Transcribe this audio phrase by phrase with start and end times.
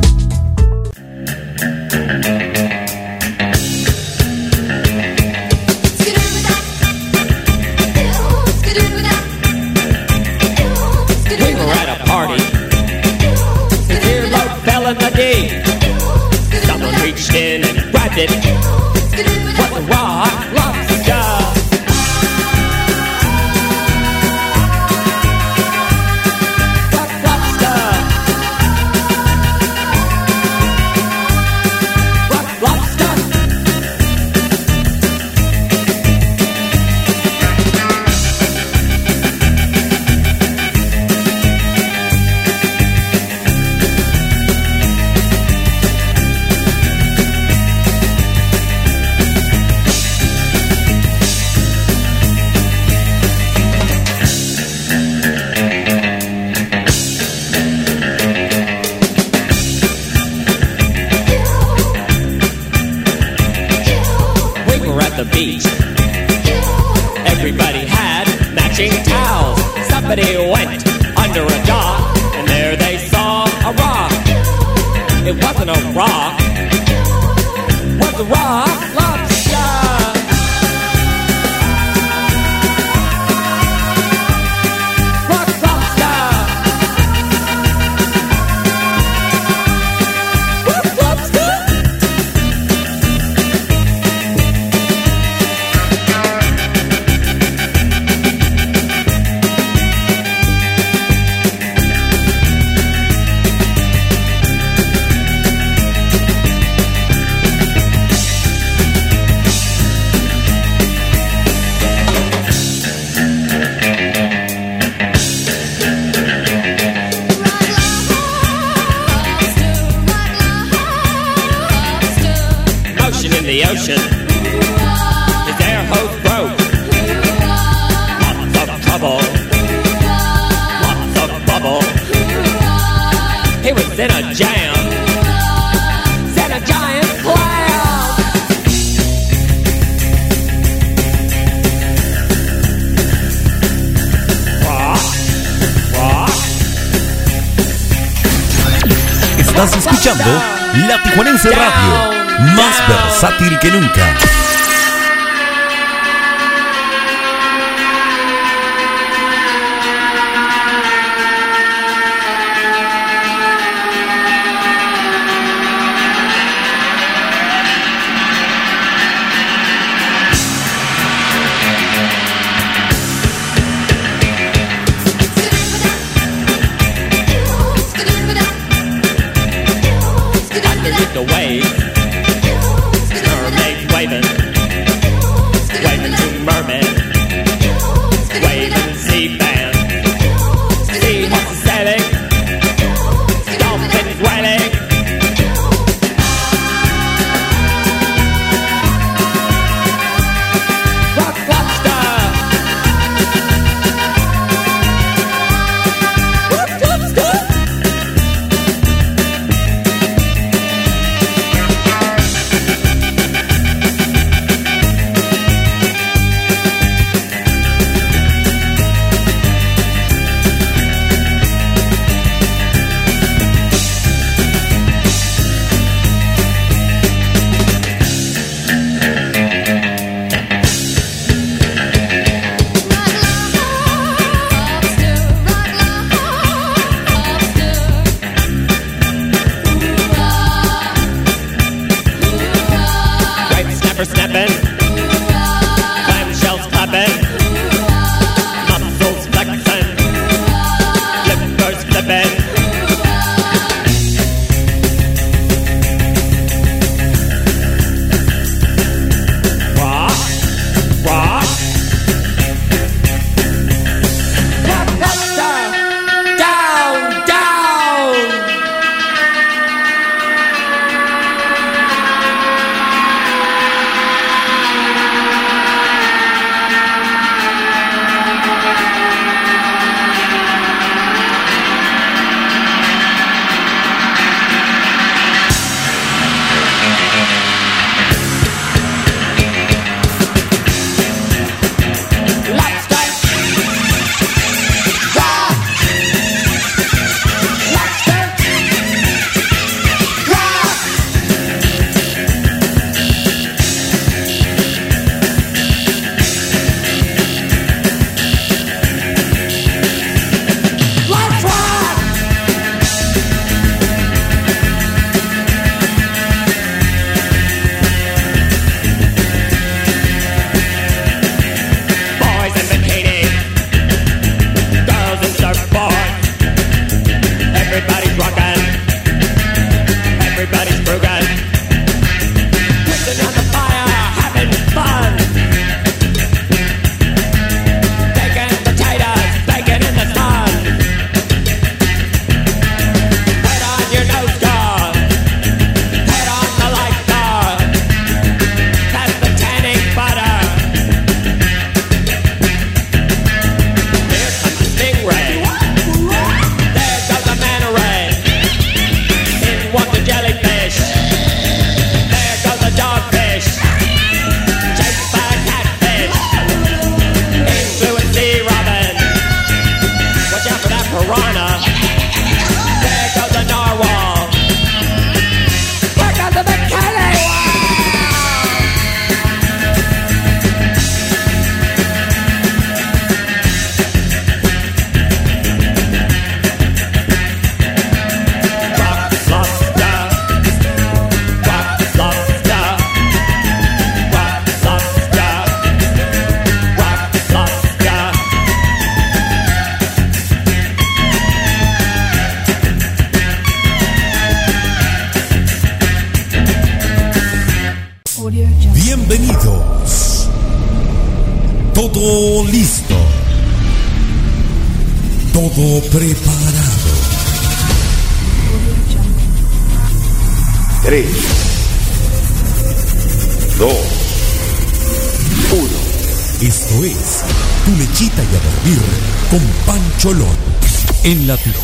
[16.66, 18.73] Someone reached in and.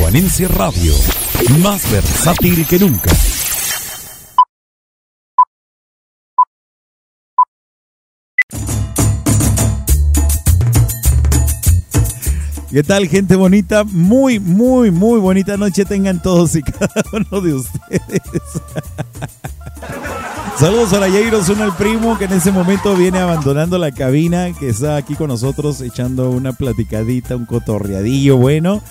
[0.09, 0.93] Tijuanense Radio.
[1.61, 3.11] Más versátil que nunca.
[12.71, 13.83] ¿Qué tal, gente bonita?
[13.83, 18.09] Muy, muy, muy bonita noche tengan todos y cada uno de ustedes.
[20.57, 24.69] Saludos a la Jairo el primo que en ese momento viene abandonando la cabina, que
[24.69, 28.81] está aquí con nosotros echando una platicadita, un cotorreadillo bueno.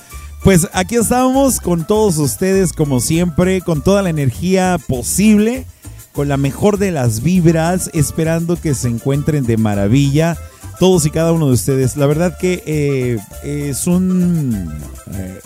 [0.42, 5.66] Pues aquí estamos con todos ustedes como siempre, con toda la energía posible,
[6.12, 10.38] con la mejor de las vibras, esperando que se encuentren de maravilla
[10.78, 11.96] todos y cada uno de ustedes.
[11.96, 14.72] La verdad que eh, es un...
[15.12, 15.40] Eh,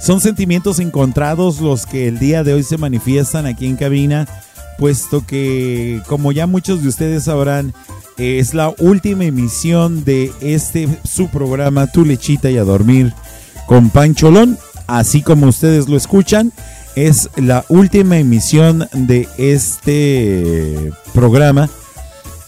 [0.00, 4.26] son sentimientos encontrados los que el día de hoy se manifiestan aquí en cabina,
[4.76, 7.72] puesto que, como ya muchos de ustedes sabrán,
[8.18, 13.14] es la última emisión de este su programa Tu lechita y a dormir
[13.72, 16.52] con Pancholón, así como ustedes lo escuchan,
[16.94, 21.70] es la última emisión de este programa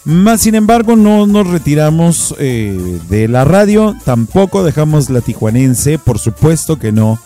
[0.03, 6.19] más sin embargo, no nos retiramos eh, de la radio, tampoco dejamos la tijuanense, por
[6.19, 7.17] supuesto que no.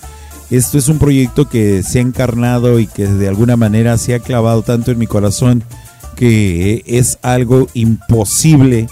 [0.49, 4.19] Esto es un proyecto que se ha encarnado y que de alguna manera se ha
[4.19, 5.61] clavado tanto en mi corazón
[6.15, 8.87] que es algo imposible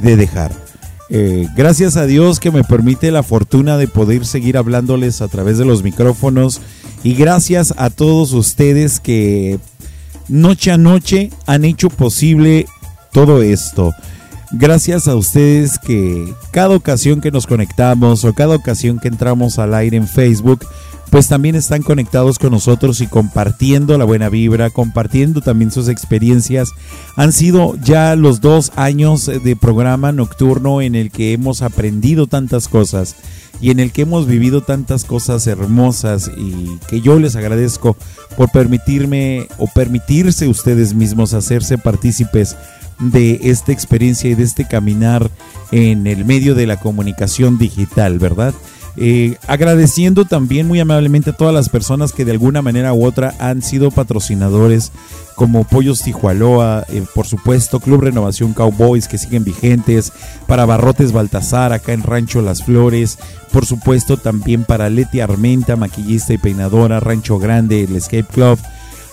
[0.00, 0.67] de dejar.
[1.10, 5.56] Eh, gracias a Dios que me permite la fortuna de poder seguir hablándoles a través
[5.56, 6.60] de los micrófonos
[7.02, 9.58] y gracias a todos ustedes que
[10.28, 12.66] noche a noche han hecho posible
[13.12, 13.94] todo esto.
[14.50, 19.74] Gracias a ustedes que cada ocasión que nos conectamos o cada ocasión que entramos al
[19.74, 20.66] aire en Facebook,
[21.10, 26.70] pues también están conectados con nosotros y compartiendo la buena vibra, compartiendo también sus experiencias.
[27.16, 32.68] Han sido ya los dos años de programa nocturno en el que hemos aprendido tantas
[32.68, 33.16] cosas
[33.60, 37.96] y en el que hemos vivido tantas cosas hermosas y que yo les agradezco
[38.36, 42.56] por permitirme o permitirse ustedes mismos hacerse partícipes
[43.00, 45.30] de esta experiencia y de este caminar
[45.70, 48.54] en el medio de la comunicación digital, ¿verdad?
[49.00, 53.32] Eh, agradeciendo también muy amablemente a todas las personas que de alguna manera u otra
[53.38, 54.90] han sido patrocinadores
[55.36, 60.12] como Pollos Tijualoa, eh, por supuesto Club Renovación Cowboys que siguen vigentes,
[60.48, 63.18] para Barrotes Baltasar acá en Rancho Las Flores,
[63.52, 68.58] por supuesto también para Leti Armenta, maquillista y peinadora, Rancho Grande, el Escape Club,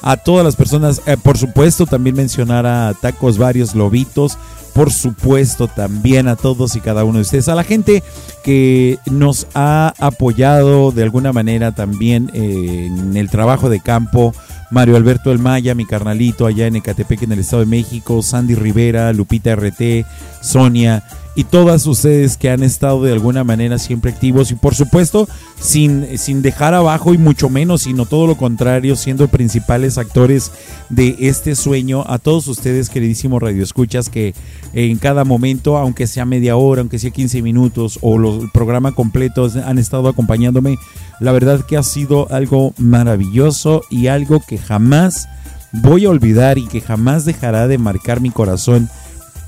[0.06, 4.38] a todas las personas, eh, por supuesto también mencionar a Tacos Varios Lobitos,
[4.76, 8.04] por supuesto también a todos y cada uno de ustedes, a la gente
[8.44, 14.34] que nos ha apoyado de alguna manera también eh, en el trabajo de campo.
[14.70, 18.54] Mario Alberto El Maya, mi carnalito allá en Ecatepec, en el Estado de México, Sandy
[18.54, 20.06] Rivera, Lupita RT,
[20.42, 21.04] Sonia,
[21.36, 25.28] y todas ustedes que han estado de alguna manera siempre activos y por supuesto
[25.60, 30.52] sin, sin dejar abajo y mucho menos, sino todo lo contrario, siendo principales actores
[30.90, 34.34] de este sueño, a todos ustedes queridísimos radioescuchas que
[34.74, 38.94] en cada momento, aunque sea media hora, aunque sea 15 minutos o los, el programa
[38.94, 40.78] completo han estado acompañándome,
[41.20, 45.28] la verdad que ha sido algo maravilloso y algo que jamás
[45.72, 48.90] voy a olvidar y que jamás dejará de marcar mi corazón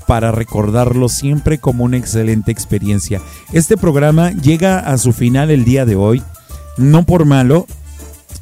[0.08, 3.20] para recordarlo siempre como una excelente experiencia.
[3.52, 6.22] Este programa llega a su final el día de hoy,
[6.78, 7.66] no por malo,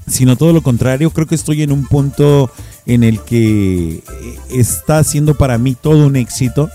[0.06, 2.52] sino todo lo contrario, creo que estoy en un punto
[2.86, 4.04] en el que
[4.48, 6.70] está siendo para mí todo un éxito.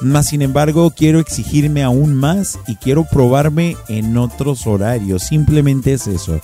[0.00, 5.22] Más sin embargo, quiero exigirme aún más y quiero probarme en otros horarios.
[5.22, 6.40] Simplemente es eso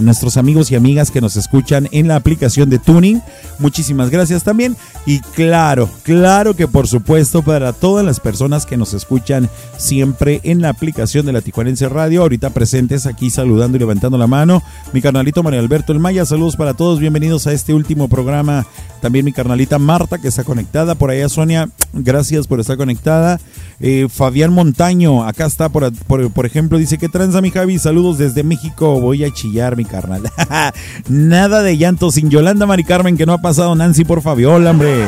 [0.00, 3.20] nuestros amigos y amigas que nos escuchan en la aplicación de Tuning.
[3.58, 4.76] Muchísimas gracias también.
[5.04, 10.60] Y claro, claro que por supuesto para todas las personas que nos escuchan siempre en
[10.60, 14.62] la aplicación de la Tijuanense Radio, ahorita presentes aquí saludando y levantando la mano,
[14.92, 18.66] mi carnalito María Alberto El Maya, saludos para todos, bienvenidos a este último programa.
[19.06, 23.38] También mi carnalita Marta que está conectada, por allá Sonia, gracias por estar conectada.
[23.78, 28.18] Eh, Fabián Montaño, acá está por, por, por ejemplo, dice que tranza mi Javi, saludos
[28.18, 30.22] desde México, voy a chillar mi carnal.
[31.08, 35.04] Nada de llanto sin Yolanda Mari Carmen que no ha pasado Nancy por Fabiola, hombre.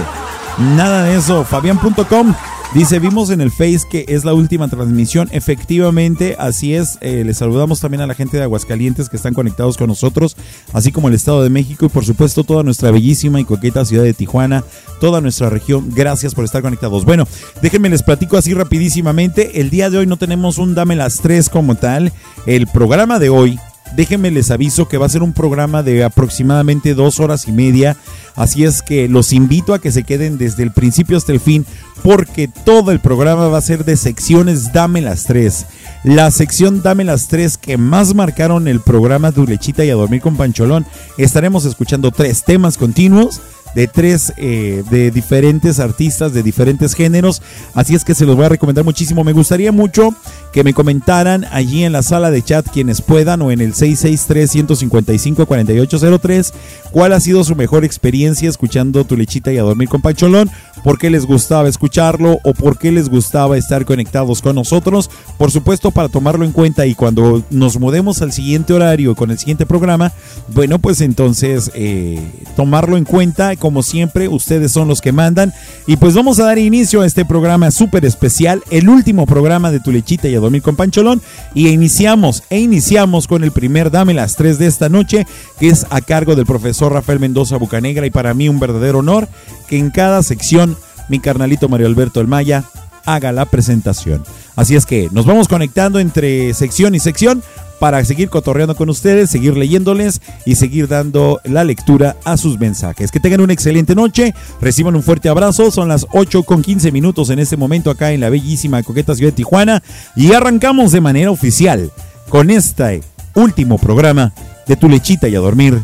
[0.77, 1.45] Nada de eso.
[1.45, 2.35] Fabián.com
[2.75, 5.29] dice, vimos en el Face que es la última transmisión.
[5.33, 6.99] Efectivamente, así es.
[7.01, 10.37] Eh, les saludamos también a la gente de Aguascalientes que están conectados con nosotros,
[10.73, 14.05] así como el Estado de México y por supuesto toda nuestra bellísima y coqueta ciudad
[14.05, 14.65] de Tijuana,
[15.01, 15.91] toda nuestra región.
[15.95, 17.05] Gracias por estar conectados.
[17.05, 17.27] Bueno,
[17.63, 19.61] déjenme les platico así rapidísimamente.
[19.61, 22.13] El día de hoy no tenemos un Dame las tres como tal.
[22.47, 23.59] El programa de hoy
[23.97, 27.97] déjenme les aviso que va a ser un programa de aproximadamente dos horas y media.
[28.35, 31.67] Así es que los invito a que se queden desde el principio hasta el fin,
[32.03, 35.67] porque todo el programa va a ser de secciones Dame las tres.
[36.05, 40.21] La sección Dame las tres que más marcaron el programa Tu Lechita y a Dormir
[40.21, 40.87] con Pancholón.
[41.17, 43.41] Estaremos escuchando tres temas continuos
[43.75, 47.43] de tres eh, de diferentes artistas de diferentes géneros.
[47.75, 49.25] Así es que se los voy a recomendar muchísimo.
[49.25, 50.15] Me gustaría mucho
[50.53, 56.53] que me comentaran allí en la sala de chat quienes puedan o en el 663-155-4803
[56.91, 60.51] cuál ha sido su mejor experiencia escuchando Tu Lechita y a Dormir con Pancholón
[60.83, 65.51] por qué les gustaba escucharlo o por qué les gustaba estar conectados con nosotros por
[65.51, 69.67] supuesto para tomarlo en cuenta y cuando nos mudemos al siguiente horario con el siguiente
[69.67, 70.13] programa
[70.49, 72.21] bueno pues entonces eh,
[72.57, 75.53] tomarlo en cuenta como siempre, ustedes son los que mandan.
[75.87, 79.81] Y pues vamos a dar inicio a este programa súper especial, el último programa de
[79.81, 81.21] Tu Lechita y a Dormir con Pancholón.
[81.55, 85.27] Y iniciamos, e iniciamos con el primer Dame las 3 de esta noche,
[85.59, 88.07] que es a cargo del profesor Rafael Mendoza Bucanegra.
[88.07, 89.29] Y para mí un verdadero honor
[89.69, 90.77] que en cada sección
[91.09, 92.65] mi carnalito Mario Alberto El Maya
[93.05, 94.23] haga la presentación.
[94.57, 97.43] Así es que nos vamos conectando entre sección y sección
[97.79, 103.11] para seguir cotorreando con ustedes, seguir leyéndoles y seguir dando la lectura a sus mensajes.
[103.11, 107.31] Que tengan una excelente noche, reciban un fuerte abrazo, son las 8 con 15 minutos
[107.31, 109.83] en este momento acá en la bellísima coqueta ciudad de Tijuana
[110.17, 111.91] y arrancamos de manera oficial
[112.29, 113.03] con este
[113.35, 114.33] último programa
[114.67, 115.79] de Tu Lechita y a Dormir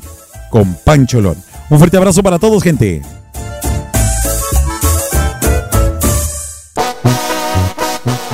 [0.51, 1.37] con Pancholón.
[1.71, 3.03] Un fuerte abrazo para todos, gente.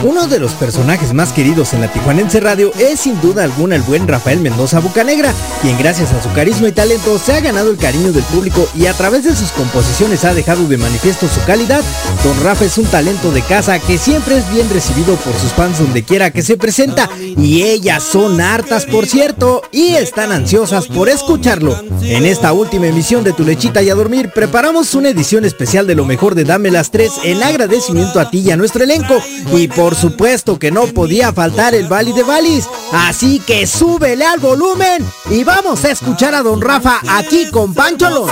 [0.02, 3.82] Uno de los personajes más queridos en la Tijuanense Radio es sin duda alguna el
[3.82, 7.76] buen Rafael Mendoza Bucanegra, quien gracias a su carisma y talento se ha ganado el
[7.76, 11.82] cariño del público y a través de sus composiciones ha dejado de manifiesto su calidad.
[12.24, 15.78] Don Rafa es un talento de casa que siempre es bien recibido por sus fans
[15.78, 21.10] donde quiera que se presenta y ellas son hartas por cierto y están ansiosas por
[21.10, 21.78] escucharlo.
[22.02, 25.94] En esta última emisión de Tu Lechita y a Dormir preparamos una edición especial de
[25.94, 29.22] lo mejor de Dame las Tres en agradecimiento a ti y a nuestro elenco
[29.54, 32.68] y por supuesto que no podía faltar el Bali de Balis.
[32.92, 38.26] Así que súbele al volumen y vamos a escuchar a Don Rafa aquí con Pancho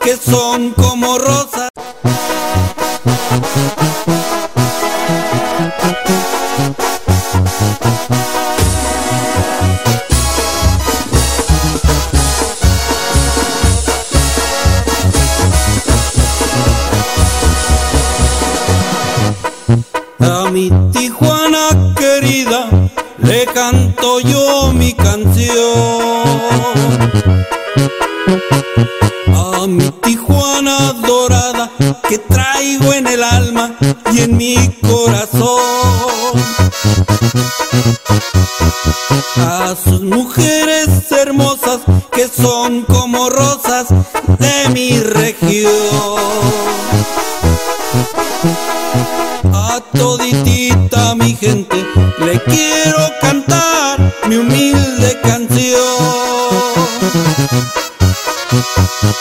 [0.00, 1.70] Que son como rosas.
[23.54, 26.24] Canto yo mi canción.
[29.32, 31.70] A mi Tijuana dorada
[32.08, 33.76] que traigo en el alma
[34.12, 36.34] y en mi corazón.
[39.36, 41.80] A sus mujeres hermosas
[42.12, 43.86] que son como rosas
[44.38, 45.74] de mi región
[49.52, 51.76] a toditita mi gente
[52.18, 53.43] le quiero cantar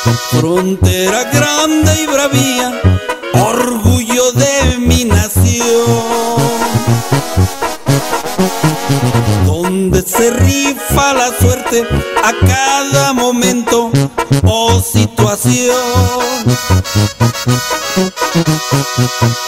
[0.04, 2.82] Frontera grande y bravía,
[3.34, 5.86] orgullo de mi nación.
[9.46, 11.88] Donde se rifa la suerte
[12.22, 13.92] a cada momento
[14.44, 15.78] o situación.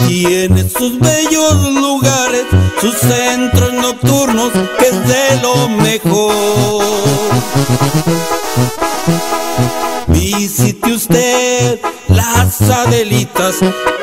[0.08, 2.46] Tiene sus bellos lugares,
[2.80, 6.96] sus centros nocturnos, que es de lo mejor.
[10.38, 13.56] Visite usted las Adelitas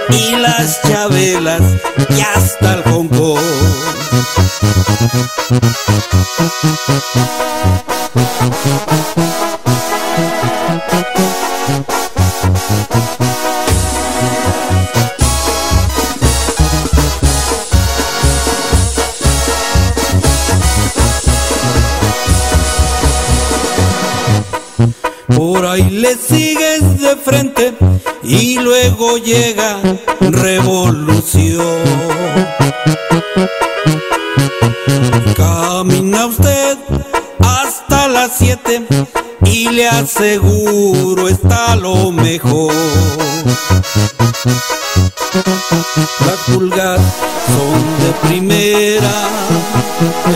[0.08, 1.62] y las Chabelas
[2.08, 3.02] y hasta el Hong.
[26.02, 27.72] Le sigues de frente
[28.24, 29.78] y luego llega
[30.20, 31.78] revolución.
[35.36, 36.76] Camina usted
[37.38, 38.84] hasta las siete
[39.44, 42.74] y le aseguro está lo mejor.
[46.26, 47.00] Las pulgas
[47.54, 49.16] son de primera,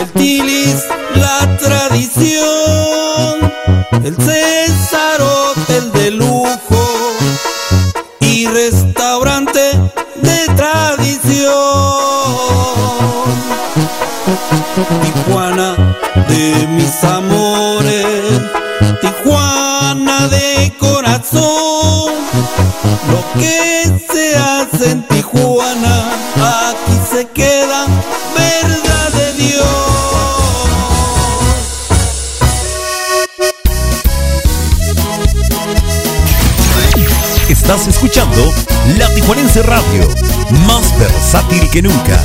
[0.00, 0.84] el tilis
[1.16, 3.52] la tradición,
[4.04, 5.05] el César
[15.36, 15.76] Tijuana
[16.28, 18.40] de mis amores,
[19.02, 22.14] Tijuana de corazón,
[23.10, 27.84] lo que se hace en Tijuana, aquí se queda
[28.34, 29.66] verdad de Dios.
[37.50, 38.54] Estás escuchando
[38.96, 40.08] La Tijuanense Radio,
[40.66, 42.22] más versátil que nunca.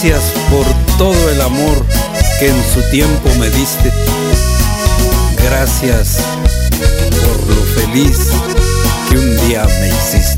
[0.00, 0.64] Gracias por
[0.96, 1.84] todo el amor
[2.38, 3.92] que en su tiempo me diste.
[5.42, 6.18] Gracias
[7.10, 8.28] por lo feliz
[9.10, 10.37] que un día me hiciste.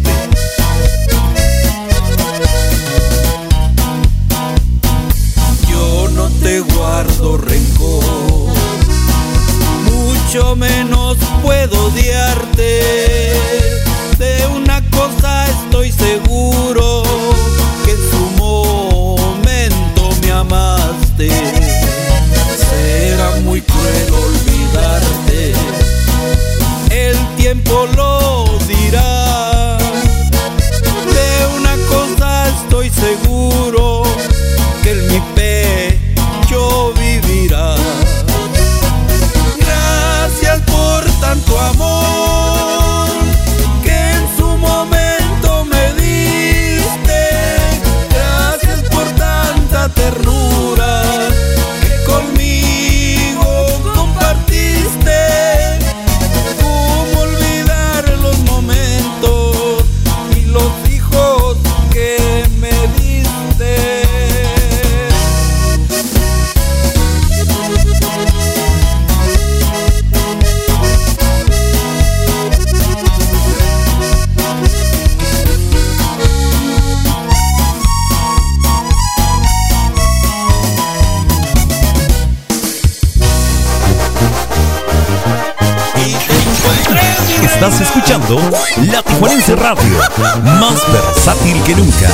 [90.45, 92.09] Más versátil que nunca.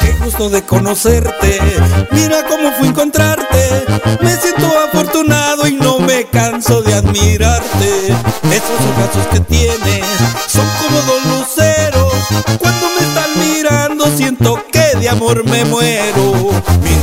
[0.00, 1.60] Qué gusto de conocerte,
[2.10, 3.84] mira cómo fui a encontrarte.
[4.20, 8.08] Me siento afortunado y no me canso de admirarte.
[8.50, 10.04] Esos ojazos que tienes
[10.48, 12.12] son como dos luceros.
[12.58, 16.52] Cuando me están mirando siento que de amor me muero.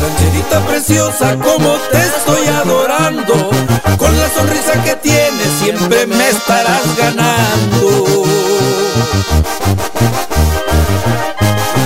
[0.01, 3.49] Rancherita preciosa, como te estoy adorando.
[3.97, 8.23] Con la sonrisa que tienes siempre me estarás ganando.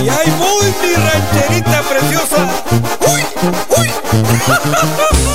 [0.02, 2.48] Y ahí voy, mi rancherita preciosa.
[3.06, 3.22] ¡Uy!
[3.78, 3.90] ¡Uy!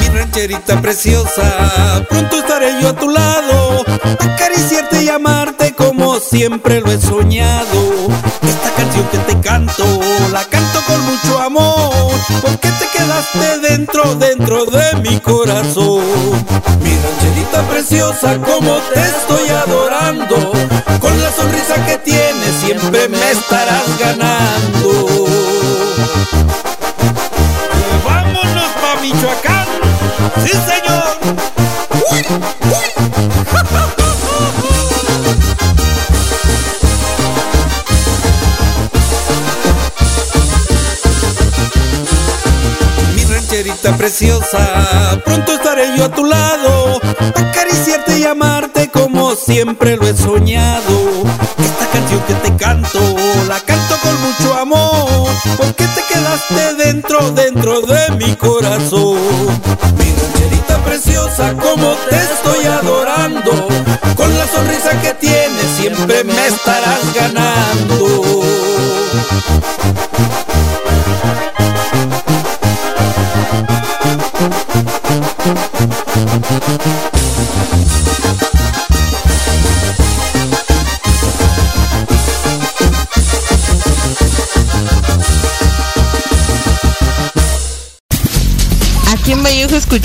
[0.00, 2.06] Mi rancherita preciosa,
[2.60, 3.84] estaré yo a tu lado,
[4.18, 8.08] acariciarte y amarte como siempre lo he soñado.
[8.42, 9.84] Esta canción que te canto,
[10.32, 12.10] la canto con mucho amor,
[12.42, 16.02] porque te quedaste dentro, dentro de mi corazón.
[16.82, 20.52] Mi rancherita preciosa, como te estoy adorando,
[21.00, 25.26] con la sonrisa que tienes siempre me estarás ganando.
[28.04, 29.66] Vámonos pa' Michoacán,
[30.44, 30.79] sí señor.
[44.00, 46.98] Preciosa, pronto estaré yo a tu lado,
[47.34, 51.24] acariciarte y amarte como siempre lo he soñado.
[51.58, 52.98] Esta canción que te canto,
[53.46, 59.18] la canto con mucho amor, porque te quedaste dentro, dentro de mi corazón.
[59.98, 63.52] Mi rancherita preciosa, como te estoy adorando,
[64.16, 68.39] con la sonrisa que tienes siempre me estarás ganando.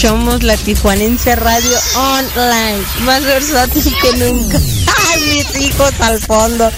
[0.06, 4.60] Escuchamos la Tijuanense Radio Online, más versátil que nunca.
[5.12, 6.70] ¡Ay, mis hijos al fondo!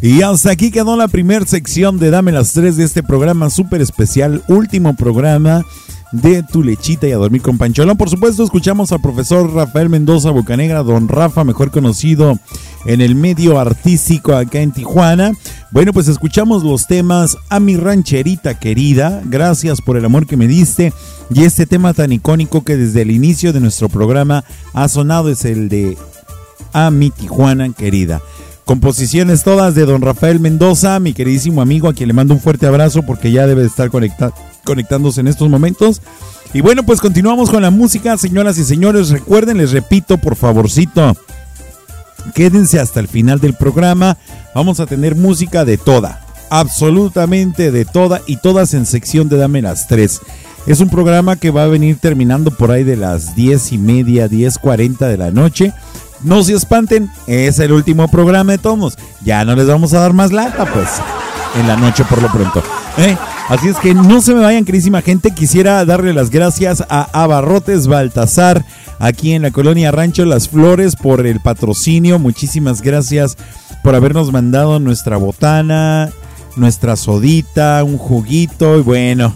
[0.00, 3.80] Y hasta aquí quedó la primera sección de Dame las 3 de este programa súper
[3.80, 5.64] especial, último programa
[6.10, 7.96] de Tu Lechita y a Dormir con Pancholón.
[7.96, 12.36] Por supuesto, escuchamos al profesor Rafael Mendoza Bocanegra, don Rafa, mejor conocido
[12.84, 15.32] en el medio artístico acá en Tijuana.
[15.72, 20.46] Bueno, pues escuchamos los temas A mi rancherita querida, gracias por el amor que me
[20.46, 20.92] diste.
[21.30, 25.46] Y este tema tan icónico que desde el inicio de nuestro programa ha sonado es
[25.46, 25.96] el de
[26.74, 28.20] A mi Tijuana querida.
[28.66, 32.66] Composiciones todas de don Rafael Mendoza, mi queridísimo amigo, a quien le mando un fuerte
[32.66, 36.02] abrazo porque ya debe de estar conectándose en estos momentos.
[36.52, 39.08] Y bueno, pues continuamos con la música, señoras y señores.
[39.08, 41.16] Recuerden, les repito, por favorcito,
[42.34, 44.18] quédense hasta el final del programa.
[44.54, 49.62] Vamos a tener música de toda, absolutamente de toda y todas en sección de Dame
[49.62, 50.20] las tres.
[50.66, 54.28] Es un programa que va a venir terminando por ahí de las diez y media,
[54.28, 55.72] 10.40 de la noche.
[56.22, 58.96] No se espanten, es el último programa de Tomos.
[59.24, 60.88] Ya no les vamos a dar más lata, pues,
[61.58, 62.62] en la noche por lo pronto.
[62.98, 63.16] ¿eh?
[63.48, 65.32] Así es que no se me vayan, querísima gente.
[65.32, 68.64] Quisiera darle las gracias a Abarrotes Baltasar,
[68.98, 72.18] aquí en la colonia Rancho Las Flores, por el patrocinio.
[72.18, 73.36] Muchísimas gracias
[73.82, 76.10] por habernos mandado nuestra botana,
[76.56, 79.34] nuestra sodita, un juguito y bueno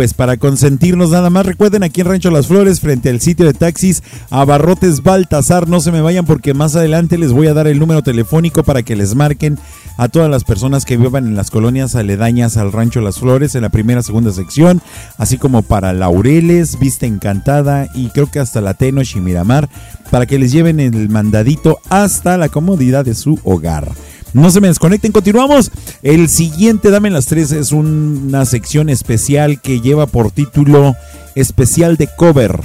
[0.00, 1.44] pues para consentirnos nada más.
[1.44, 5.68] Recuerden aquí en Rancho Las Flores, frente al sitio de taxis Abarrotes Baltasar.
[5.68, 8.82] No se me vayan porque más adelante les voy a dar el número telefónico para
[8.82, 9.58] que les marquen
[9.98, 13.60] a todas las personas que vivan en las colonias aledañas al Rancho Las Flores en
[13.60, 14.80] la primera, segunda sección,
[15.18, 19.68] así como para Laureles, Vista Encantada y creo que hasta la Tenoch y Miramar,
[20.10, 23.92] para que les lleven el mandadito hasta la comodidad de su hogar.
[24.32, 25.72] No se me desconecten, continuamos.
[26.02, 30.94] El siguiente, Dame las tres, es una sección especial que lleva por título
[31.34, 32.60] especial de cover.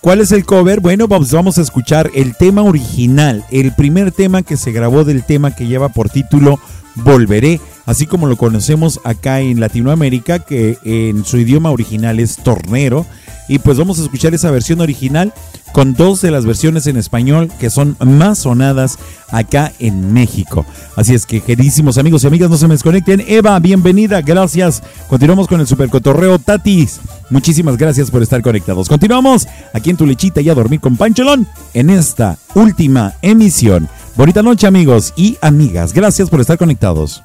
[0.00, 0.80] ¿Cuál es el cover?
[0.80, 5.24] Bueno, vamos, vamos a escuchar el tema original, el primer tema que se grabó del
[5.24, 6.58] tema que lleva por título
[6.96, 13.06] Volveré, así como lo conocemos acá en Latinoamérica, que en su idioma original es tornero.
[13.48, 15.32] Y pues vamos a escuchar esa versión original
[15.72, 20.64] con dos de las versiones en español que son más sonadas acá en México.
[20.96, 23.24] Así es que, queridísimos amigos y amigas, no se me desconecten.
[23.26, 24.82] Eva, bienvenida, gracias.
[25.08, 27.00] Continuamos con el supercotorreo Tatis.
[27.30, 28.88] Muchísimas gracias por estar conectados.
[28.88, 33.88] Continuamos aquí en tu lechita y a dormir con Pancholón en esta última emisión.
[34.16, 35.92] Bonita noche, amigos y amigas.
[35.92, 37.22] Gracias por estar conectados.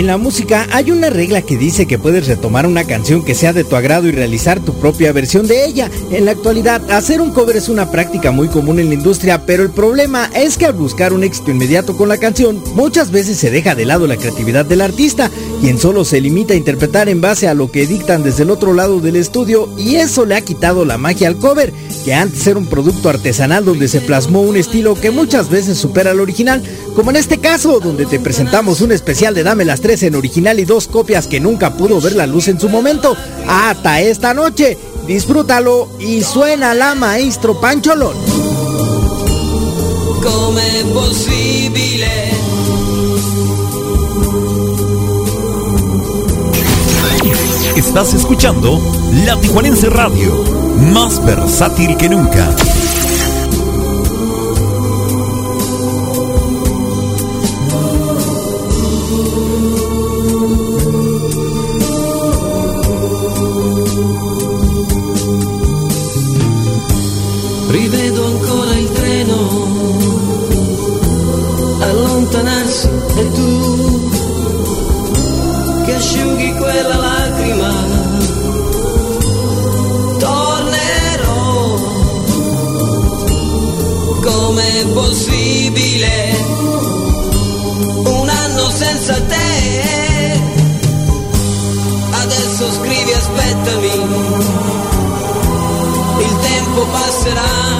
[0.00, 3.52] En la música hay una regla que dice que puedes retomar una canción que sea
[3.52, 5.90] de tu agrado y realizar tu propia versión de ella.
[6.10, 9.62] En la actualidad, hacer un cover es una práctica muy común en la industria, pero
[9.62, 13.50] el problema es que al buscar un éxito inmediato con la canción, muchas veces se
[13.50, 17.46] deja de lado la creatividad del artista, quien solo se limita a interpretar en base
[17.46, 20.86] a lo que dictan desde el otro lado del estudio y eso le ha quitado
[20.86, 21.74] la magia al cover,
[22.06, 26.12] que antes era un producto artesanal donde se plasmó un estilo que muchas veces supera
[26.12, 26.62] al original,
[26.96, 30.60] como en este caso, donde te presentamos un especial de Dame las tres en original
[30.60, 33.16] y dos copias que nunca pudo ver la luz en su momento.
[33.48, 38.14] Hasta esta noche, disfrútalo y suena la maestro Pancholón.
[40.22, 42.30] Come possibile.
[47.74, 48.78] Estás escuchando
[49.24, 50.44] La Tijuanense Radio,
[50.92, 52.48] más versátil que nunca.
[97.22, 97.79] será.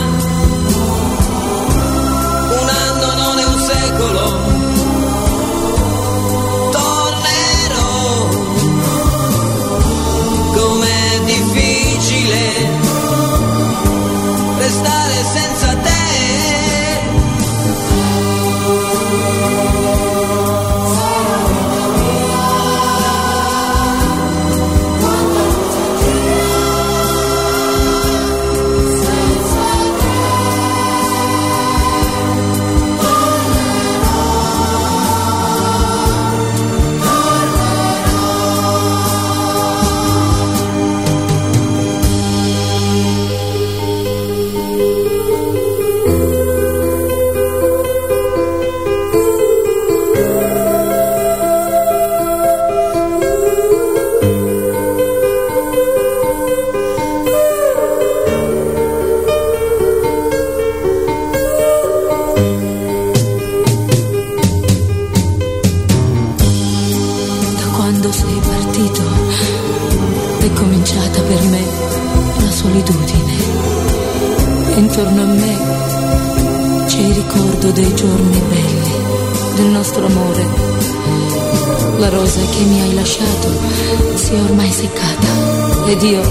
[85.91, 86.23] ed io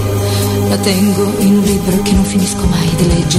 [0.69, 3.38] la tengo in un libro che non finisco mai di leggere.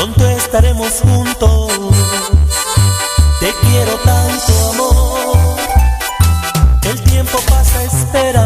[0.00, 1.72] pronto estaremos juntos.
[3.38, 5.58] Te quiero tanto, amor.
[6.84, 8.39] El tiempo pasa, espera.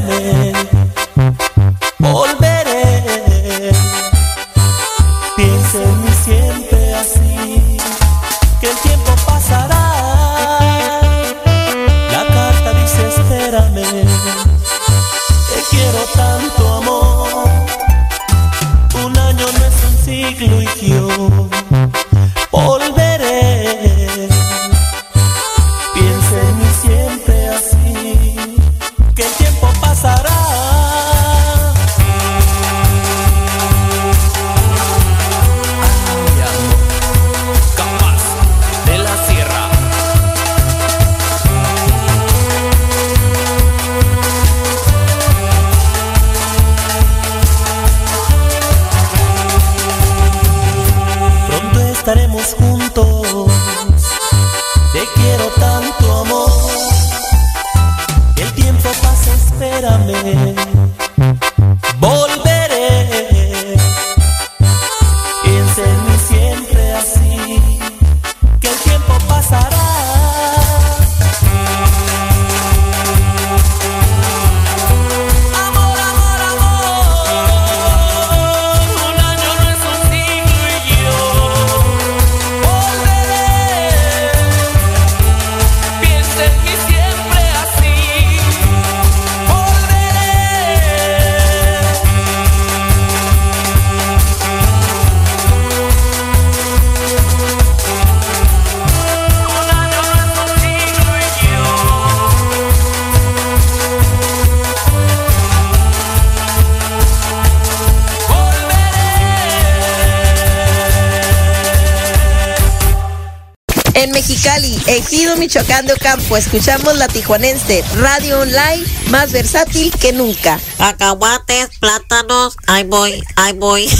[116.14, 120.60] campo, pues escuchamos la tijuanense, radio online más versátil que nunca.
[120.78, 123.88] Cacahuates, plátanos, ahí voy, ahí voy.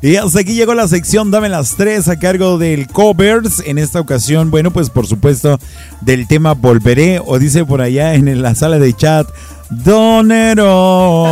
[0.00, 3.60] Y hasta aquí llegó la sección Dame las tres a cargo del Covers.
[3.66, 5.58] En esta ocasión, bueno, pues por supuesto,
[6.00, 9.26] del tema Volveré, o dice por allá en la sala de chat,
[9.70, 11.26] Donero.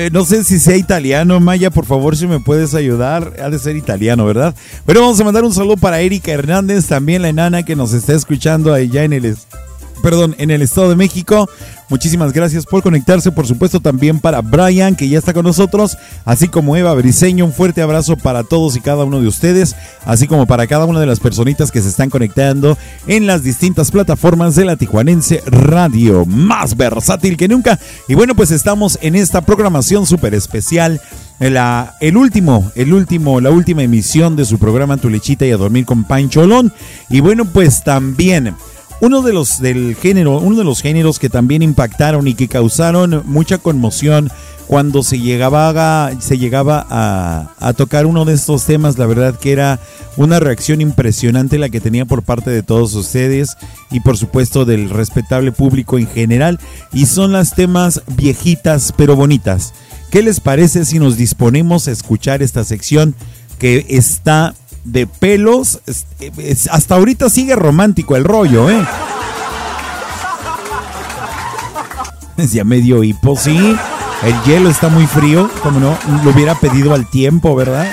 [0.00, 3.34] Eh, no sé si sea italiano, Maya, por favor, si me puedes ayudar.
[3.38, 4.54] Ha de ser italiano, ¿verdad?
[4.86, 8.14] Pero vamos a mandar un saludo para Erika Hernández, también la enana que nos está
[8.14, 9.36] escuchando allá en el,
[10.02, 11.48] perdón, en el Estado de México.
[11.88, 16.46] Muchísimas gracias por conectarse, por supuesto también para Brian, que ya está con nosotros, así
[16.46, 17.44] como Eva Briseño.
[17.44, 19.74] Un fuerte abrazo para todos y cada uno de ustedes,
[20.04, 22.78] así como para cada una de las personitas que se están conectando
[23.08, 27.78] en las distintas plataformas de la Tijuanense Radio, más versátil que nunca.
[28.06, 31.00] Y bueno, pues estamos en esta programación súper especial.
[31.40, 35.86] El último, el último, la última emisión de su programa Tu Lechita y a Dormir
[35.86, 36.72] con Pancholón.
[37.08, 38.54] Y bueno, pues también
[39.00, 43.22] uno de los del género, uno de los géneros que también impactaron y que causaron
[43.26, 44.30] mucha conmoción
[44.66, 49.36] cuando se llegaba a, se llegaba a, a tocar uno de estos temas, la verdad
[49.36, 49.80] que era
[50.16, 53.56] una reacción impresionante la que tenía por parte de todos ustedes
[53.90, 56.60] y por supuesto del respetable público en general
[56.92, 59.72] y son las temas viejitas pero bonitas.
[60.10, 63.14] ¿Qué les parece si nos disponemos a escuchar esta sección
[63.58, 65.80] que está de pelos?
[66.70, 68.84] Hasta ahorita sigue romántico el rollo, ¿eh?
[72.52, 73.76] Ya medio hipo, sí.
[74.22, 77.90] El hielo está muy frío, como no, lo hubiera pedido al tiempo, ¿verdad?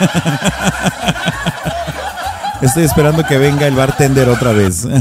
[2.64, 4.88] Estoy esperando que venga el bartender otra vez.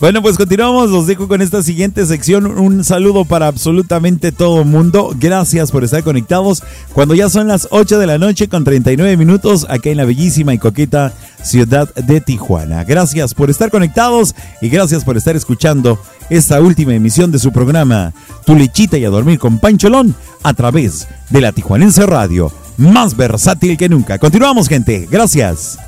[0.00, 0.88] Bueno, pues continuamos.
[0.88, 2.46] Los dejo con esta siguiente sección.
[2.46, 5.14] Un saludo para absolutamente todo el mundo.
[5.14, 6.62] Gracias por estar conectados.
[6.94, 10.54] Cuando ya son las 8 de la noche con 39 minutos, acá en la bellísima
[10.54, 11.12] y coqueta
[11.42, 12.84] ciudad de Tijuana.
[12.84, 16.00] Gracias por estar conectados y gracias por estar escuchando
[16.30, 18.14] esta última emisión de su programa
[18.46, 22.50] Tu lechita y a dormir con Pancholón a través de la Tijuanense Radio.
[22.78, 24.18] Más versátil que nunca.
[24.18, 25.06] Continuamos, gente.
[25.10, 25.78] Gracias.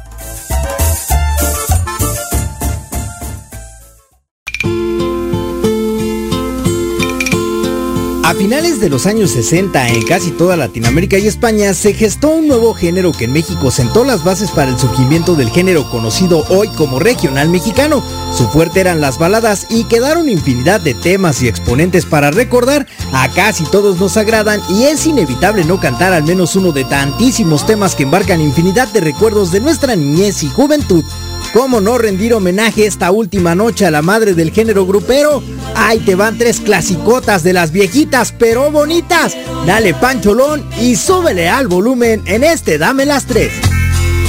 [8.33, 12.49] A finales de los años 60, en casi toda Latinoamérica y España, se gestó un
[12.49, 16.69] nuevo género que en México sentó las bases para el surgimiento del género conocido hoy
[16.69, 18.03] como regional mexicano.
[18.35, 22.87] Su fuerte eran las baladas y quedaron infinidad de temas y exponentes para recordar.
[23.13, 27.67] A casi todos nos agradan y es inevitable no cantar al menos uno de tantísimos
[27.67, 31.05] temas que embarcan infinidad de recuerdos de nuestra niñez y juventud.
[31.53, 35.43] ¿Cómo no rendir homenaje esta última noche a la madre del género grupero?
[35.75, 39.37] Ahí te van tres clasicotas de las viejitas pero bonitas.
[39.67, 43.53] Dale pancholón y súbele al volumen en este Dame las tres.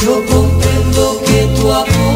[0.03, 2.12] Yo comprendo que tu amor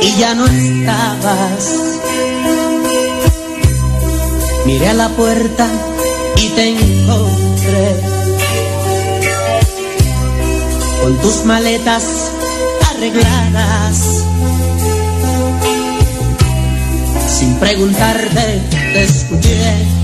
[0.00, 1.98] y ya no estabas.
[4.66, 5.66] Miré a la puerta
[6.36, 7.96] y te encontré
[11.02, 12.04] con tus maletas
[12.90, 14.24] arregladas.
[17.38, 18.62] Sin preguntarte,
[18.92, 19.98] te escuché.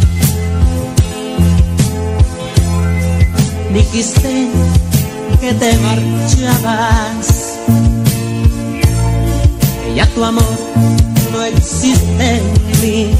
[3.74, 4.48] dijiste
[5.40, 7.23] que te marchabas,
[9.94, 10.44] ya tu amor
[11.32, 12.42] no existe en
[12.82, 13.10] mí,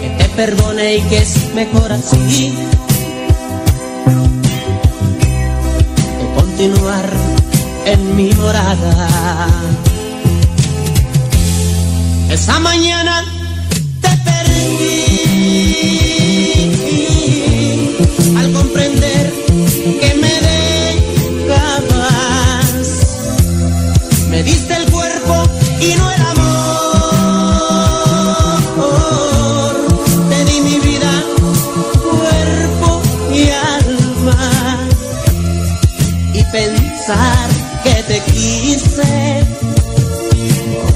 [0.00, 2.52] que te perdone y que es mejor así,
[6.18, 7.10] que continuar
[7.86, 9.48] en mi morada.
[12.30, 13.24] Esa mañana
[14.00, 15.10] te perdí.
[18.38, 19.32] Al comprender
[20.00, 20.19] que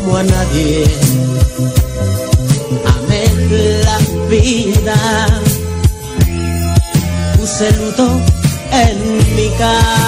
[0.04, 0.84] como a nadie.
[2.94, 3.24] Amé
[3.84, 3.98] la
[4.28, 4.96] vida
[7.36, 8.08] puse luto
[8.72, 10.03] en mi cama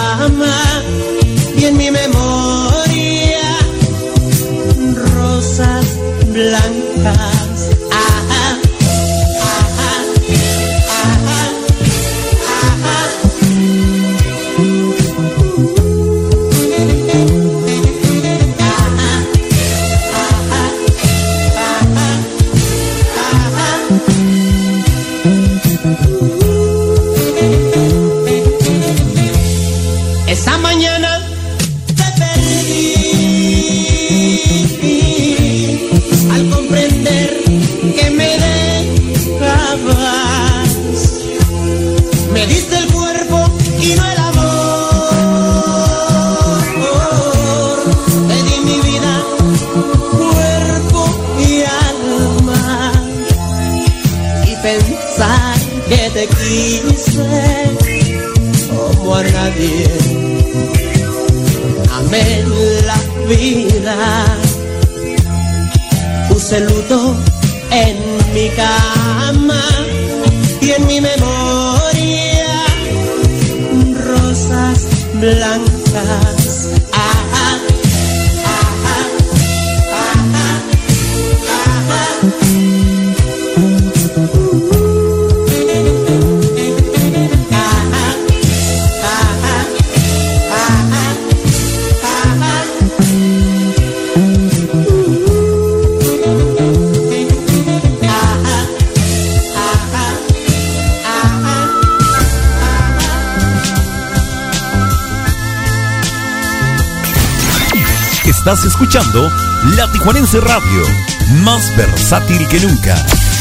[112.06, 113.35] versátil que nunca.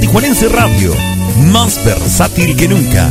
[0.00, 0.92] Tijuanense Radio,
[1.52, 3.10] más versátil que nunca.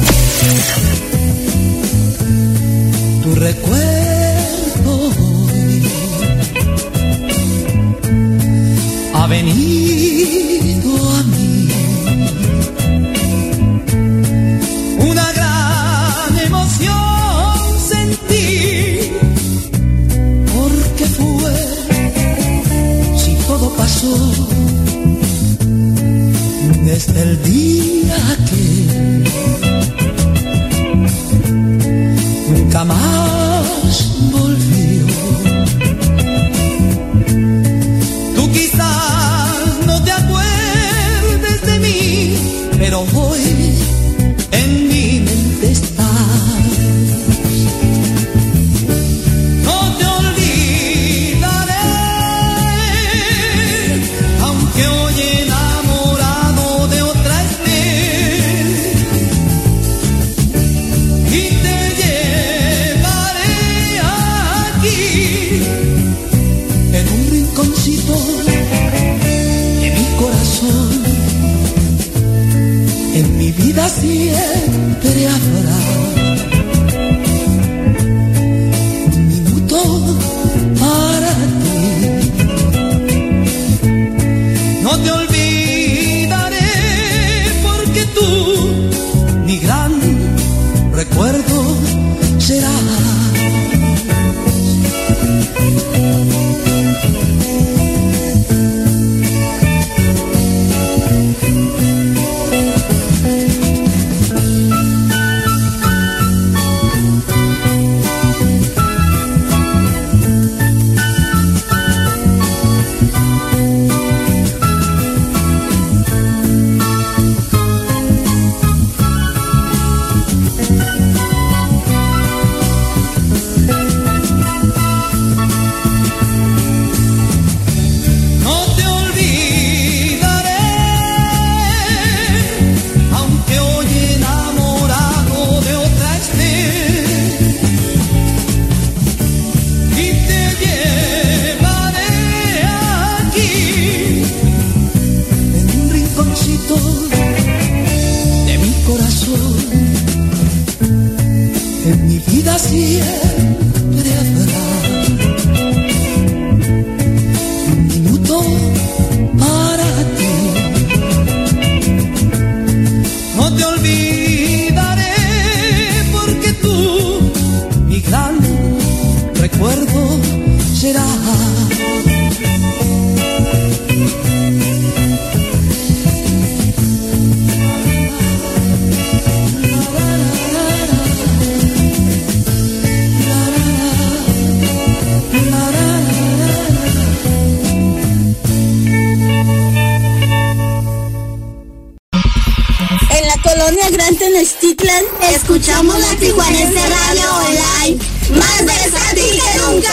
[193.53, 197.99] Colonia Gran Tenochtitlan escuchamos la Tijuanense Radio Online,
[198.39, 199.89] más versátil que nunca.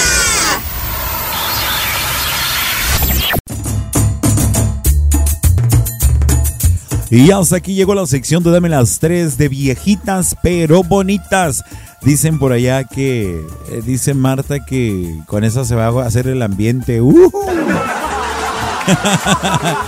[7.10, 11.64] Y hasta aquí llegó la sección de Dame las tres de viejitas pero bonitas.
[12.02, 16.40] Dicen por allá que, eh, dice Marta que con esa se va a hacer el
[16.40, 17.02] ambiente.
[17.02, 17.30] ¡Uh!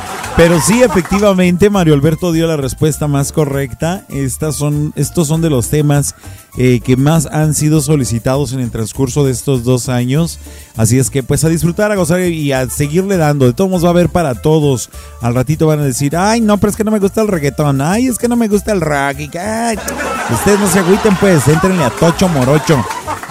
[0.36, 4.04] Pero sí, efectivamente, Mario Alberto dio la respuesta más correcta.
[4.08, 6.14] Estas son, estos son de los temas
[6.58, 10.38] eh, que más han sido solicitados en el transcurso de estos dos años.
[10.76, 13.46] Así es que, pues, a disfrutar, a gozar y a seguirle dando.
[13.46, 14.90] De todos modos, va a haber para todos.
[15.20, 17.80] Al ratito van a decir, ay, no, pero es que no me gusta el reggaetón.
[17.80, 19.18] Ay, es que no me gusta el rock.
[19.18, 22.84] Y ustedes no se agüiten, pues, entrenle a Tocho Morocho.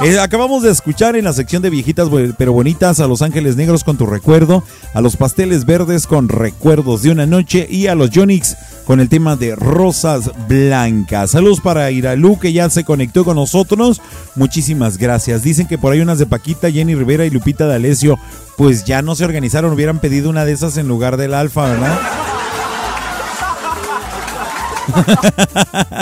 [0.03, 3.83] Eh, acabamos de escuchar en la sección de viejitas pero bonitas a Los Ángeles Negros
[3.83, 4.63] con tu recuerdo,
[4.95, 8.57] a los Pasteles Verdes con recuerdos de una noche y a los Yonix
[8.91, 11.31] con el tema de Rosas Blancas.
[11.31, 14.01] Saludos para Iralú que ya se conectó con nosotros.
[14.35, 15.43] Muchísimas gracias.
[15.43, 18.19] Dicen que por ahí unas de Paquita, Jenny Rivera y Lupita D'Alessio
[18.57, 21.99] pues ya no se organizaron, hubieran pedido una de esas en lugar del Alfa, ¿verdad?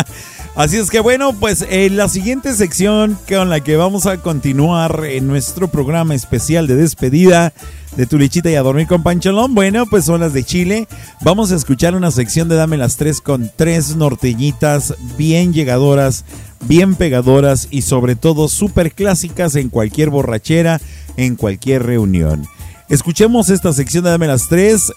[0.60, 5.06] Así es que bueno, pues en la siguiente sección con la que vamos a continuar
[5.06, 7.54] en nuestro programa especial de despedida
[7.96, 10.90] de Tu Lechita y a dormir con Pancholón, bueno, pues son las de Chile.
[11.22, 16.26] Vamos a escuchar una sección de Dame las Tres con tres norteñitas bien llegadoras,
[16.66, 20.82] bien pegadoras y sobre todo súper clásicas en cualquier borrachera,
[21.16, 22.46] en cualquier reunión.
[22.90, 24.92] Escuchemos esta sección de Dame las Tres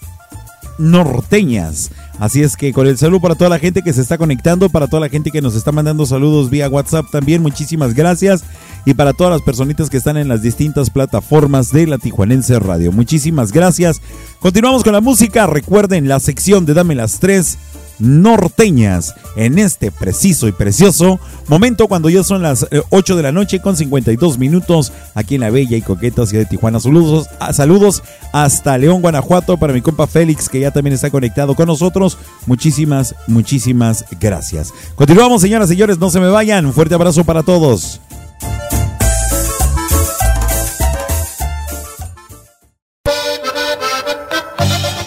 [0.79, 1.93] norteñas.
[2.19, 4.87] Así es que con el saludo para toda la gente que se está conectando, para
[4.87, 8.45] toda la gente que nos está mandando saludos vía WhatsApp también, muchísimas gracias.
[8.85, 12.93] Y para todas las personitas que están en las distintas plataformas de la Tijuanense Radio,
[12.93, 14.01] muchísimas gracias.
[14.41, 17.59] Continuamos con la música, recuerden la sección de Dame las Tres
[18.03, 23.31] norteñas en este preciso y precioso momento cuando ya son las eh, 8 de la
[23.31, 26.81] noche con 52 minutos aquí en la bella y coqueta ciudad de Tijuana.
[26.81, 31.55] Saludos, ah, saludos hasta León, Guanajuato para mi compa Félix que ya también está conectado
[31.55, 32.19] con nosotros.
[32.47, 34.73] Muchísimas, muchísimas gracias.
[34.97, 36.73] Continuamos señoras y señores, no se me vayan.
[36.73, 38.01] Fuerte abrazo para todos.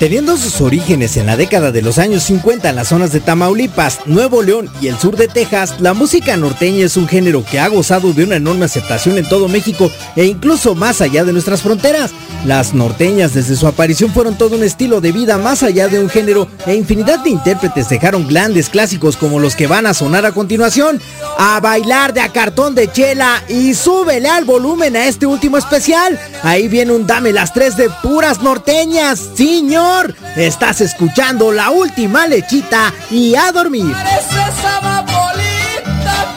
[0.06, 4.02] Teniendo sus orígenes en la década de los años 50 en las zonas de Tamaulipas,
[4.06, 7.68] Nuevo León y el sur de Texas, la música norteña es un género que ha
[7.70, 12.12] gozado de una enorme aceptación en todo México e incluso más allá de nuestras fronteras.
[12.46, 16.08] Las norteñas desde su aparición fueron todo un estilo de vida más allá de un
[16.08, 20.34] género e infinidad de intérpretes dejaron grandes clásicos como los que van a sonar a
[20.34, 21.02] continuación.
[21.40, 26.20] A bailar de a cartón de chela y súbele al volumen a este último especial.
[26.44, 29.95] Ahí viene un dame las tres de puras norteñas, señor.
[29.96, 30.16] Amor.
[30.36, 33.96] Estás escuchando la última lechita y a dormir.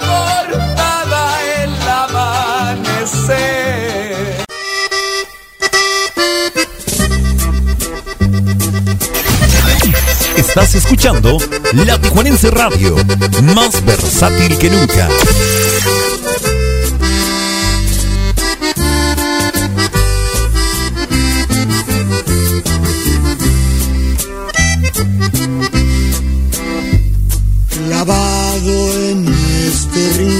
[0.00, 3.36] Cortada el amanecer.
[10.36, 11.38] Estás escuchando
[11.72, 12.96] La Tijuanense Radio,
[13.54, 15.08] más versátil que nunca.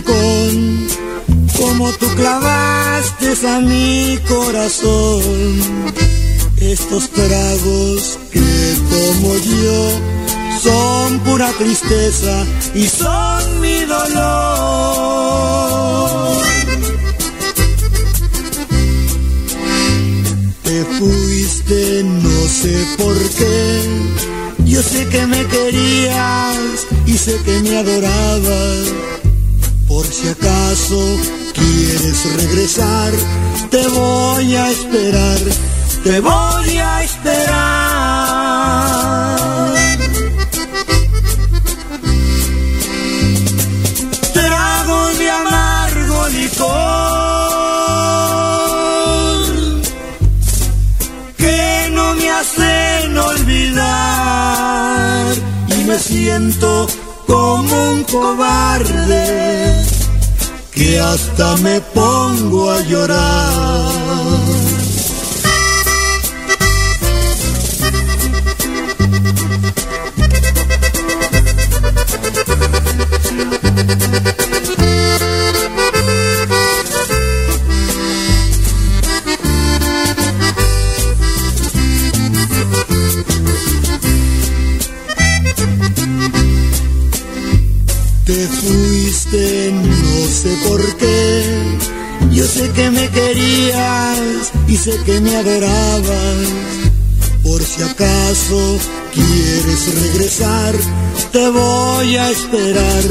[0.02, 5.60] Como tú clavaste a mi corazón.
[6.60, 9.90] Estos tragos que tomo yo
[10.62, 12.44] son pura tristeza
[12.74, 14.08] y son mi dolor.
[20.64, 23.82] Te fuiste, no sé por qué.
[24.64, 28.92] Yo sé que me querías y sé que me adorabas.
[29.88, 31.16] Por si acaso
[31.54, 33.12] quieres regresar,
[33.70, 35.38] te voy a esperar,
[36.04, 37.48] te voy a esperar.
[44.34, 46.68] Trago de amargo licor
[51.38, 53.74] que no me hacen olvidar
[55.78, 56.86] y me siento
[57.26, 59.67] como un cobarde
[60.98, 64.28] que hasta me pongo a llorar.
[88.68, 91.78] Fuiste, no sé por qué.
[92.30, 96.46] Yo sé que me querías y sé que me adorabas.
[97.42, 98.78] Por si acaso
[99.14, 100.74] quieres regresar,
[101.32, 103.04] te voy a esperar,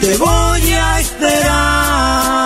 [0.00, 2.43] te voy a esperar.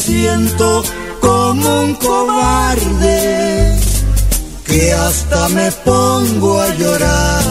[0.00, 0.82] Siento
[1.20, 3.78] como un cobarde
[4.64, 7.44] que hasta me pongo a llorar.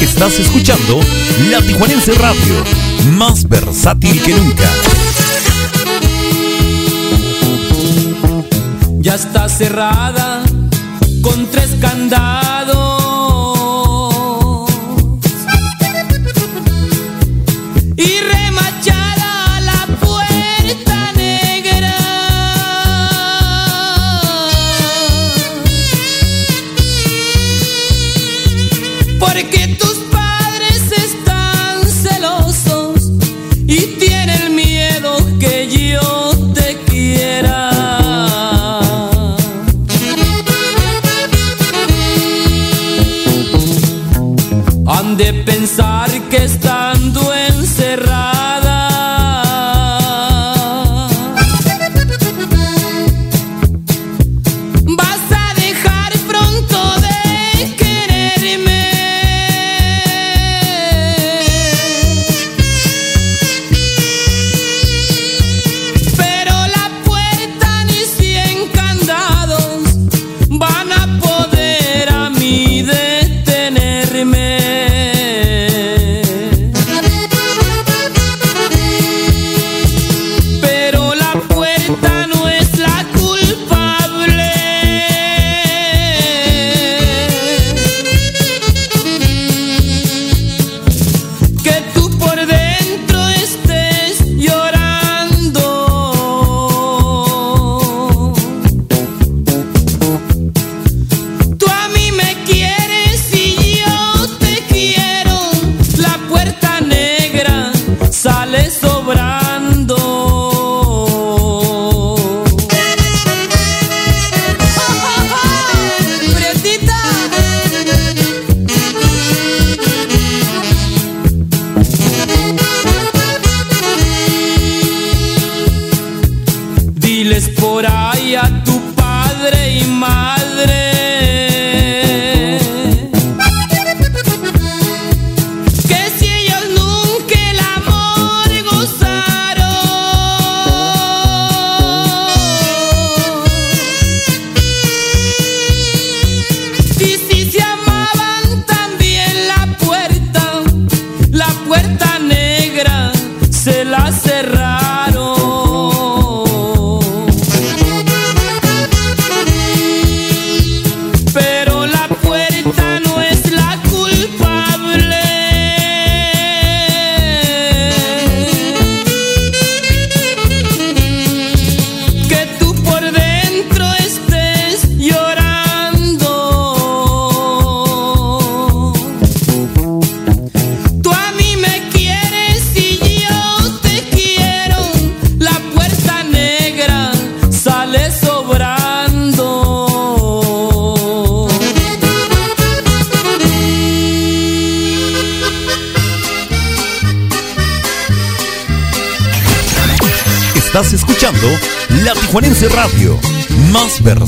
[0.00, 1.00] Estás escuchando
[1.50, 2.54] La Tijuanense Radio,
[3.18, 4.70] más versátil que nunca.
[9.00, 10.25] Ya está cerrada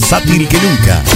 [0.09, 1.08] versátil que nunca.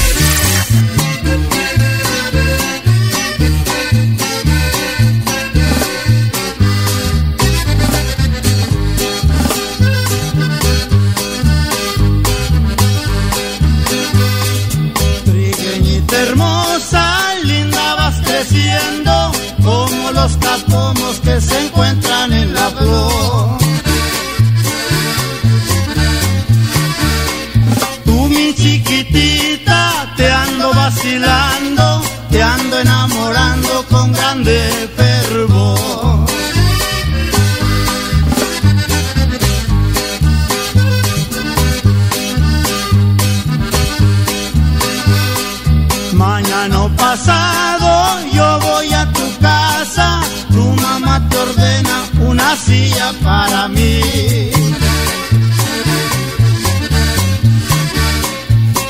[46.90, 50.20] Pasado yo voy a tu casa,
[50.50, 54.00] tu mamá te ordena una silla para mí.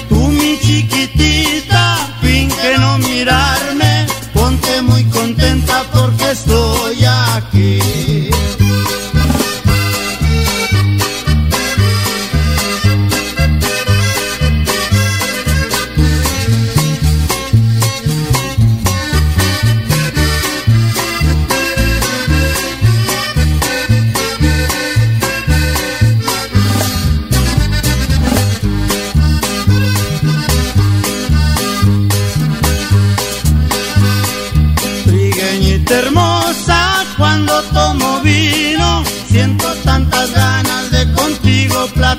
[0.08, 8.11] Tú mi chiquitita, finge no mirarme, ponte muy contenta porque estoy aquí.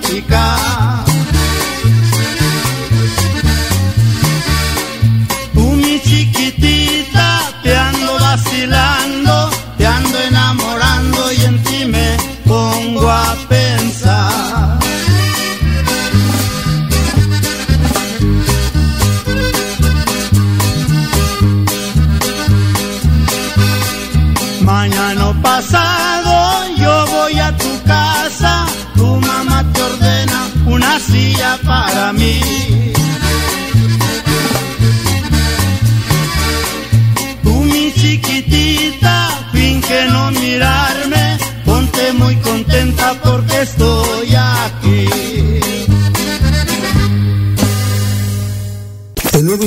[0.04, 1.13] Contigo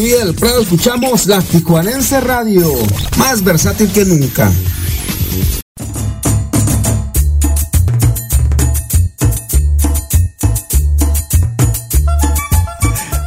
[0.00, 2.68] Día del Prado escuchamos la Tijuanense Radio,
[3.16, 4.52] más versátil que nunca.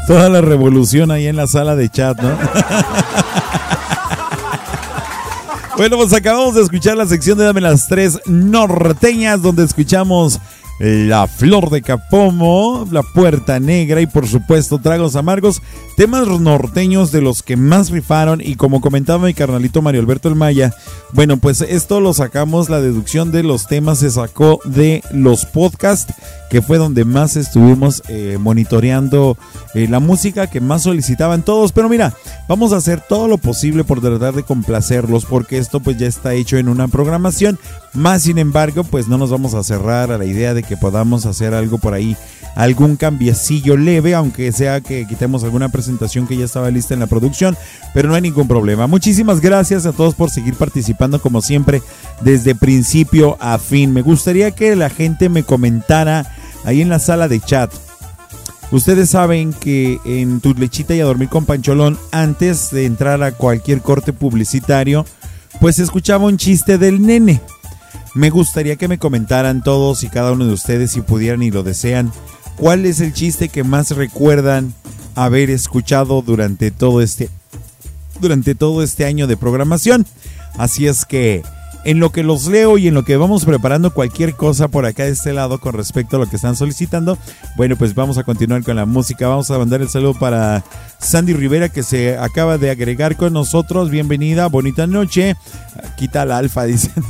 [0.05, 2.29] Toda la revolución ahí en la sala de chat, ¿no?
[5.77, 10.39] bueno, pues acabamos de escuchar la sección de Dame las Tres Norteñas, donde escuchamos
[10.79, 15.61] La Flor de Capomo, La Puerta Negra y por supuesto Tragos Amargos,
[15.97, 20.35] temas norteños de los que más rifaron y como comentaba mi carnalito Mario Alberto El
[20.35, 20.73] Maya,
[21.11, 26.13] bueno, pues esto lo sacamos, la deducción de los temas se sacó de los podcasts,
[26.49, 29.37] que fue donde más estuvimos eh, monitoreando
[29.73, 31.71] eh, la música que más solicitaban todos.
[31.71, 32.13] Pero mira,
[32.47, 36.33] vamos a hacer todo lo posible por tratar de complacerlos, porque esto pues ya está
[36.33, 37.59] hecho en una programación.
[37.93, 41.25] Más sin embargo, pues no nos vamos a cerrar a la idea de que podamos
[41.25, 42.15] hacer algo por ahí,
[42.55, 47.07] algún cambiecillo leve, aunque sea que quitemos alguna presentación que ya estaba lista en la
[47.07, 47.57] producción,
[47.93, 48.85] pero no hay ningún problema.
[48.85, 51.81] Muchísimas gracias a todos por seguir participando como siempre
[52.21, 53.91] desde principio a fin.
[53.91, 56.31] Me gustaría que la gente me comentara
[56.65, 57.71] ahí en la sala de chat.
[58.71, 63.31] Ustedes saben que en Tu Lechita y a Dormir con Pancholón, antes de entrar a
[63.31, 65.07] cualquier corte publicitario,
[65.59, 67.41] pues escuchaba un chiste del nene.
[68.19, 71.63] Me gustaría que me comentaran todos y cada uno de ustedes, si pudieran y lo
[71.63, 72.11] desean,
[72.57, 74.73] cuál es el chiste que más recuerdan
[75.15, 77.29] haber escuchado durante todo este
[78.19, 80.05] durante todo este año de programación.
[80.57, 81.43] Así es que
[81.85, 85.03] en lo que los leo y en lo que vamos preparando cualquier cosa por acá
[85.03, 87.17] de este lado con respecto a lo que están solicitando,
[87.55, 89.27] bueno, pues vamos a continuar con la música.
[89.27, 90.63] Vamos a mandar el saludo para
[90.99, 93.89] Sandy Rivera que se acaba de agregar con nosotros.
[93.89, 95.35] Bienvenida, bonita noche.
[95.97, 96.91] Quita la alfa, dice.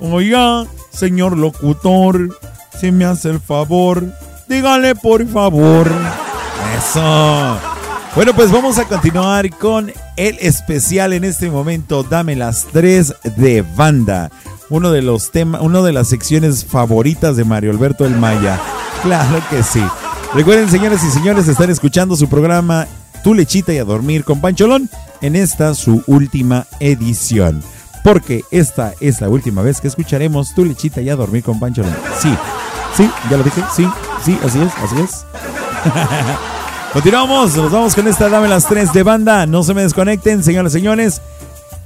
[0.00, 2.38] Oiga, señor locutor,
[2.78, 4.04] si me hace el favor,
[4.48, 5.90] dígale por favor.
[6.78, 7.69] Eso.
[8.16, 12.02] Bueno, pues vamos a continuar con el especial en este momento.
[12.02, 14.32] Dame las tres de banda.
[14.68, 18.60] Uno de los temas, una de las secciones favoritas de Mario Alberto El Maya.
[19.02, 19.82] Claro que sí.
[20.34, 22.86] Recuerden, señores y señores, están escuchando su programa
[23.24, 24.90] Tu Lechita y a Dormir con Pancholón
[25.22, 27.62] en esta su última edición.
[28.04, 31.96] Porque esta es la última vez que escucharemos Tu Lechita y a Dormir con Pancholón.
[32.20, 32.28] Sí,
[32.94, 33.88] sí, ya lo dije, sí,
[34.22, 35.24] sí, así es, así es.
[36.92, 39.46] Continuamos, nos vamos con esta Dame las 3 de banda.
[39.46, 41.22] No se me desconecten, señoras y señores.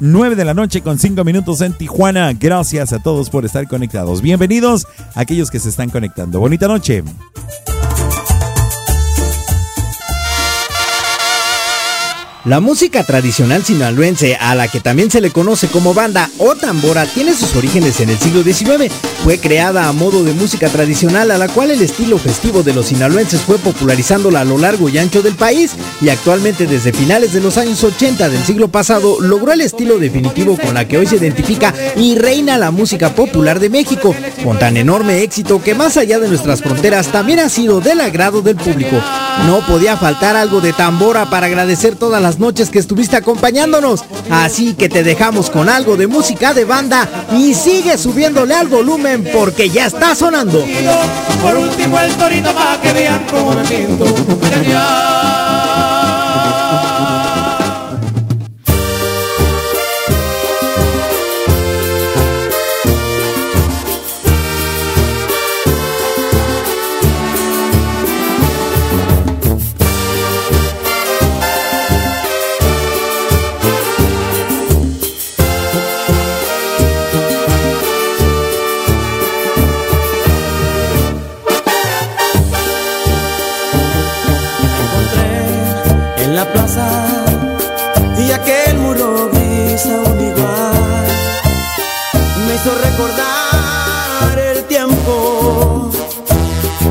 [0.00, 2.32] 9 de la noche con 5 minutos en Tijuana.
[2.32, 4.22] Gracias a todos por estar conectados.
[4.22, 6.40] Bienvenidos a aquellos que se están conectando.
[6.40, 7.04] Bonita noche.
[12.44, 17.06] La música tradicional sinaloense, a la que también se le conoce como banda o tambora,
[17.06, 18.92] tiene sus orígenes en el siglo XIX.
[19.24, 22.88] Fue creada a modo de música tradicional a la cual el estilo festivo de los
[22.88, 25.70] sinaloenses fue popularizándola a lo largo y ancho del país
[26.02, 30.58] y actualmente desde finales de los años 80 del siglo pasado logró el estilo definitivo
[30.58, 34.14] con la que hoy se identifica y reina la música popular de México,
[34.44, 38.42] con tan enorme éxito que más allá de nuestras fronteras también ha sido del agrado
[38.42, 39.00] del público.
[39.46, 44.04] No podía faltar algo de tambora para agradecer todas las noches que estuviste acompañándonos.
[44.30, 49.28] Así que te dejamos con algo de música de banda y sigue subiéndole al volumen
[49.32, 50.64] porque ya está sonando.
[86.54, 86.88] Plaza
[88.16, 91.06] y aquel muro gris aún igual
[92.46, 95.90] me hizo recordar el tiempo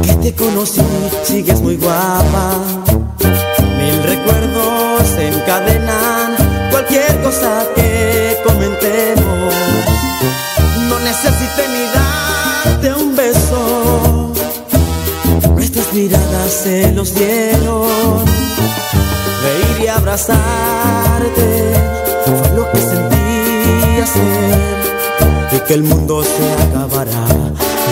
[0.04, 0.82] que te conocí,
[1.24, 2.48] sigues muy guapa.
[3.80, 6.36] Mil recuerdos se encadenan,
[6.72, 9.54] cualquier cosa que comentemos.
[10.90, 14.34] No necesité ni darte un beso,
[15.56, 18.34] nuestras miradas se los dieron
[19.44, 21.74] reír y abrazarte
[22.26, 24.74] fue lo que sentí hacer
[25.52, 27.26] y que el mundo se acabará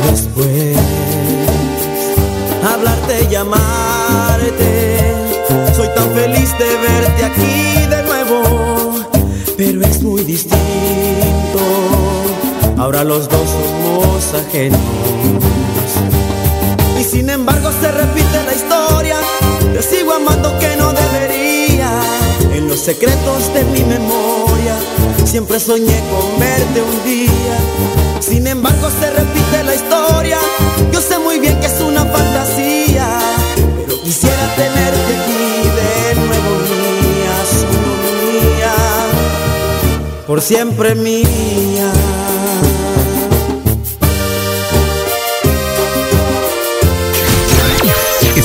[0.09, 0.77] después.
[2.63, 4.99] Hablarte y amarte,
[5.75, 8.93] soy tan feliz de verte aquí de nuevo,
[9.57, 10.61] pero es muy distinto.
[12.77, 14.79] Ahora los dos somos ajenos.
[16.99, 19.17] Y sin embargo se repite la historia,
[19.73, 21.40] te sigo amando que no debería.
[22.53, 24.75] En los secretos de mi memoria,
[25.25, 27.57] siempre soñé con verte un día.
[28.19, 30.37] Sin embargo se repite la historia,
[30.91, 33.07] yo sé muy bien que es una fantasía.
[33.85, 37.91] Pero quisiera tenerte aquí de nuevo mía, solo
[38.21, 38.75] mía,
[40.27, 41.60] por siempre mía.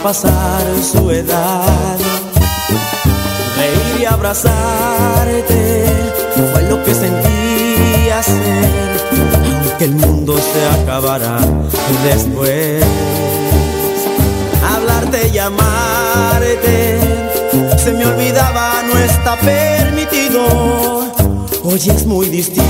[0.00, 1.98] Dejan pasar su edad.
[3.56, 5.84] Reír y abrazarte
[6.52, 9.00] fue lo que sentí hacer,
[9.62, 11.38] aunque el mundo se acabará
[12.04, 12.84] después.
[14.62, 17.00] Hablarte y amarte
[17.78, 21.10] se me olvidaba, no está permitido.
[21.62, 22.62] Hoy es muy distinto,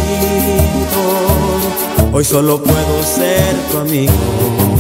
[2.13, 4.80] hoy solo puedo ser tu amigo.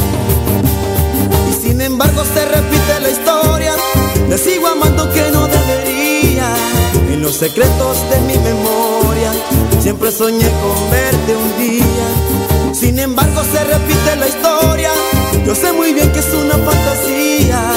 [7.30, 9.30] Los secretos de mi memoria,
[9.80, 12.74] siempre soñé con verte un día.
[12.74, 14.90] Sin embargo, se repite la historia.
[15.46, 17.72] Yo sé muy bien que es una fantasía,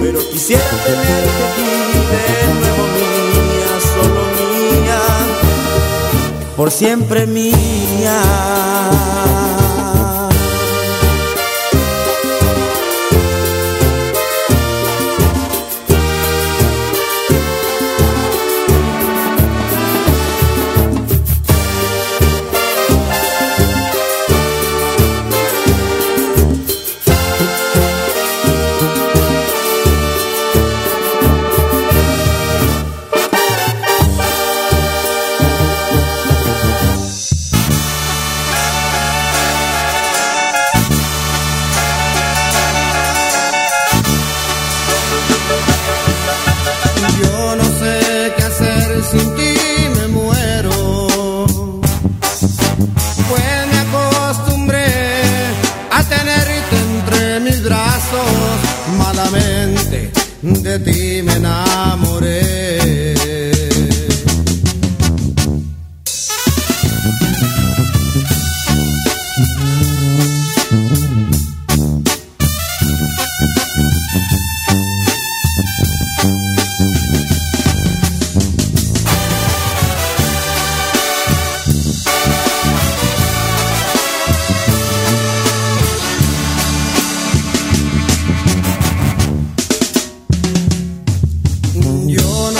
[0.00, 1.70] pero quisiera tenerte aquí
[2.12, 2.26] de
[2.58, 5.00] nuevo mía, solo mía,
[6.56, 8.20] por siempre mía.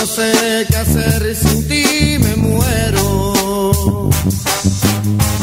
[0.07, 4.11] Sé qué hacer sin ti, me muero.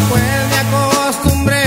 [0.10, 1.64] Pues me acostumbré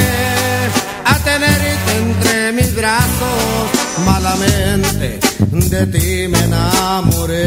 [1.05, 3.71] a tenerte entre mis brazos.
[4.05, 5.21] Malamente
[5.53, 7.47] de ti me enamoré.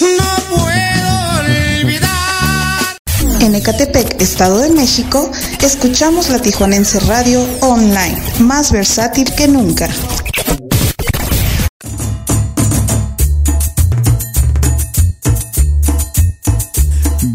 [0.00, 1.10] No puedo
[1.40, 2.96] olvidar.
[3.40, 5.30] En Ecatepec, Estado de México,
[5.60, 9.88] escuchamos la Tijuanense Radio Online, más versátil que nunca.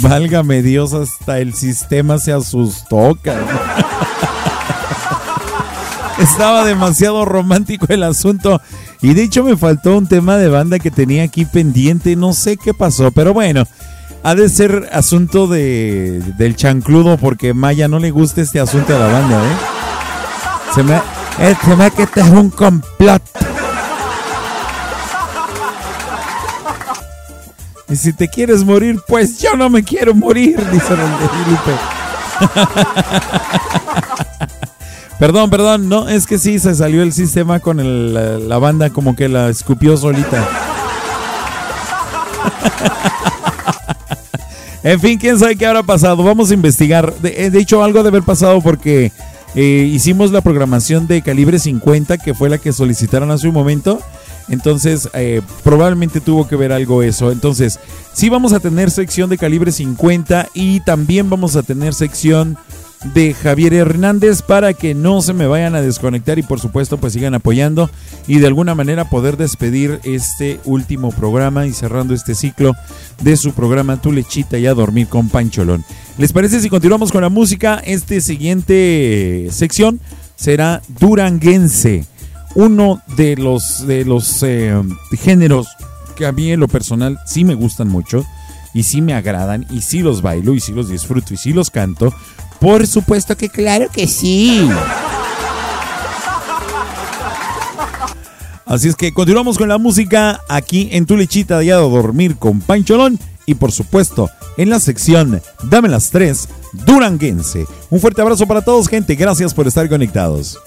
[0.08, 3.18] Válgame Dios, hasta el sistema se asustó.
[6.20, 8.62] Estaba demasiado romántico el asunto.
[9.02, 12.16] Y de hecho me faltó un tema de banda que tenía aquí pendiente.
[12.16, 13.64] No sé qué pasó, pero bueno.
[14.22, 19.00] Ha de ser asunto de, del chancludo porque Maya no le gusta este asunto de
[19.00, 19.56] la banda, ¿eh?
[20.74, 20.98] Se me,
[21.40, 23.24] eh, se me que este es un complot.
[27.90, 31.72] Y si te quieres morir, pues yo no me quiero morir, dice Felipe.
[35.20, 39.16] perdón, perdón, no, es que sí, se salió el sistema con el- la, banda como
[39.16, 40.44] que la escupió solita.
[44.84, 46.24] en fin, quién sabe qué habrá pasado.
[46.24, 47.14] Vamos a investigar.
[47.16, 49.12] De, eh, hecho, algo de haber pasado porque
[49.54, 54.02] eh, hicimos la programación de calibre 50, que fue la que solicitaron hace un momento.
[54.50, 57.32] Entonces, eh, probablemente tuvo que ver algo eso.
[57.32, 57.80] Entonces,
[58.14, 62.58] sí vamos a tener sección de calibre 50 y también vamos a tener sección
[63.14, 67.14] de Javier Hernández para que no se me vayan a desconectar y por supuesto pues
[67.14, 67.90] sigan apoyando
[68.28, 72.74] y de alguna manera poder despedir este último programa y cerrando este ciclo
[73.22, 75.86] de su programa Tu lechita y a dormir con Pancholón.
[76.18, 77.82] ¿Les parece si continuamos con la música?
[77.86, 80.00] Este siguiente sección
[80.36, 82.06] será Duranguense
[82.56, 84.74] uno de los, de los eh,
[85.14, 85.68] géneros
[86.16, 88.26] que a mí en lo personal sí me gustan mucho
[88.74, 91.70] y sí me agradan y sí los bailo y sí los disfruto y sí los
[91.70, 92.14] canto.
[92.60, 94.68] Por supuesto que claro que sí.
[98.66, 102.62] Así es que continuamos con la música aquí en Tu Lechita de a dormir con
[102.62, 107.68] Pancholón y por supuesto en la sección Dame las tres Duranguense.
[107.90, 110.58] Un fuerte abrazo para todos gente, gracias por estar conectados.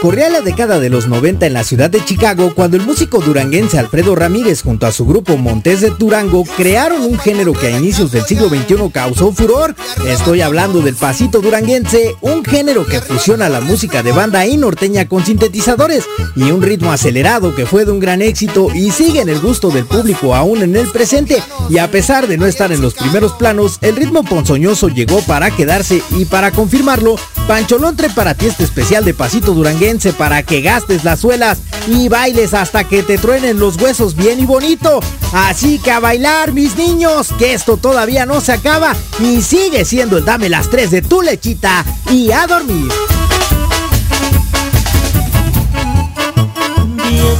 [0.00, 3.80] Corría la década de los 90 en la ciudad de Chicago cuando el músico duranguense
[3.80, 8.12] Alfredo Ramírez junto a su grupo Montes de Durango crearon un género que a inicios
[8.12, 9.74] del siglo XXI causó furor.
[10.06, 15.08] Estoy hablando del pasito duranguense, un género que fusiona la música de banda y norteña
[15.08, 16.04] con sintetizadores
[16.36, 19.70] y un ritmo acelerado que fue de un gran éxito y sigue en el gusto
[19.70, 21.42] del público aún en el presente.
[21.70, 25.50] Y a pesar de no estar en los primeros planos, el ritmo ponzoñoso llegó para
[25.50, 27.16] quedarse y para confirmarlo,
[27.48, 29.87] Pancholón trae para ti este especial de pasito duranguense
[30.18, 34.44] para que gastes las suelas y bailes hasta que te truenen los huesos bien y
[34.44, 35.00] bonito.
[35.32, 40.18] Así que a bailar, mis niños, que esto todavía no se acaba y sigue siendo
[40.18, 42.92] el dame las tres de tu lechita y a dormir.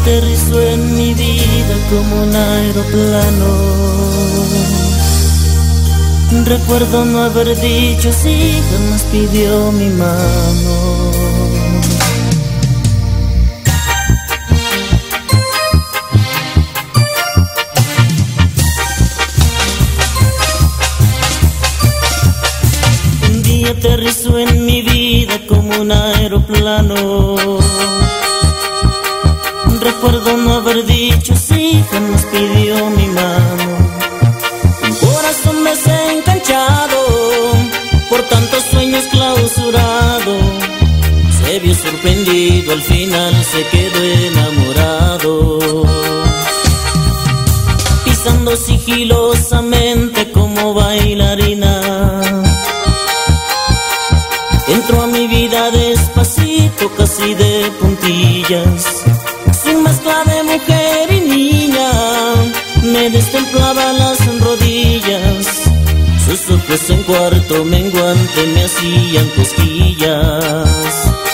[0.00, 3.48] Aterrizó en mi vida como un aeroplano.
[6.46, 11.07] Recuerdo no haber dicho sí, jamás pidió mi mano.
[23.68, 27.26] Aterrizó en mi vida como un aeroplano.
[29.78, 33.64] Recuerdo no haber dicho sí, jamás pidió mi mano.
[34.84, 36.96] Un corazón desencanchado,
[38.08, 40.32] por tantos sueños clausurado.
[41.42, 45.58] Se vio sorprendido, al final se quedó enamorado.
[48.04, 51.67] Pisando sigilosamente como bailarina.
[56.98, 59.04] Despacito, casi de puntillas.
[59.62, 61.90] Su mezcla de mujer y niña
[62.82, 65.46] me destemplaba las rodillas.
[66.26, 71.27] Sus ojos en cuarto menguante me hacían cosquillas.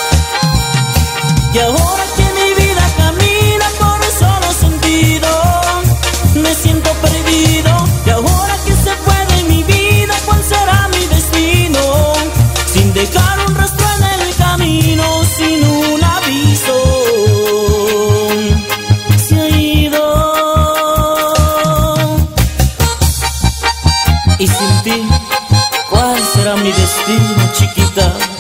[27.97, 28.34] da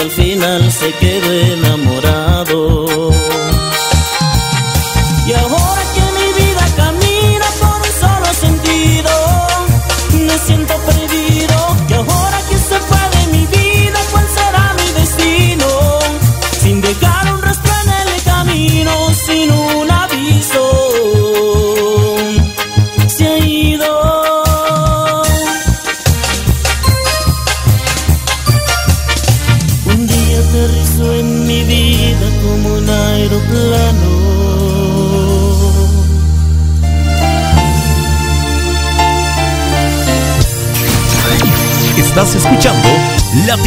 [0.00, 2.19] al final se quedó enamorado.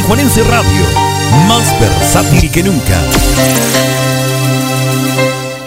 [0.03, 0.85] Tijuanense Radio,
[1.47, 3.01] más versátil que nunca.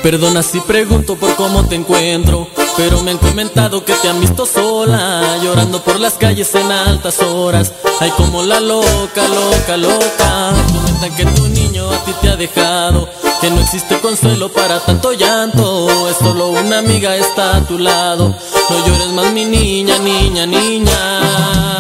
[0.03, 2.47] Perdona si pregunto por cómo te encuentro,
[2.77, 7.19] pero me han comentado que te han visto sola, llorando por las calles en altas
[7.21, 7.73] horas.
[7.99, 10.53] Ay, como la loca, loca, loca.
[10.67, 13.09] Comentan que tu niño a ti te ha dejado,
[13.41, 16.11] que no existe consuelo para tanto llanto.
[16.11, 18.37] Es solo una amiga está a tu lado.
[18.69, 21.76] No llores más, mi niña, niña, niña.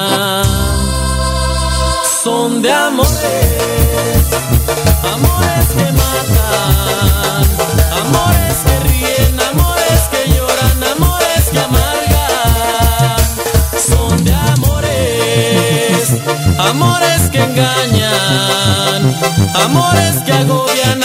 [2.27, 4.27] Son de amores,
[5.15, 7.45] amores que matan.
[8.03, 13.17] Amores que ríen, amores que lloran, amores que amargan.
[13.79, 16.15] Son de amores,
[16.59, 19.01] amores que engañan,
[19.65, 21.05] amores que agobian,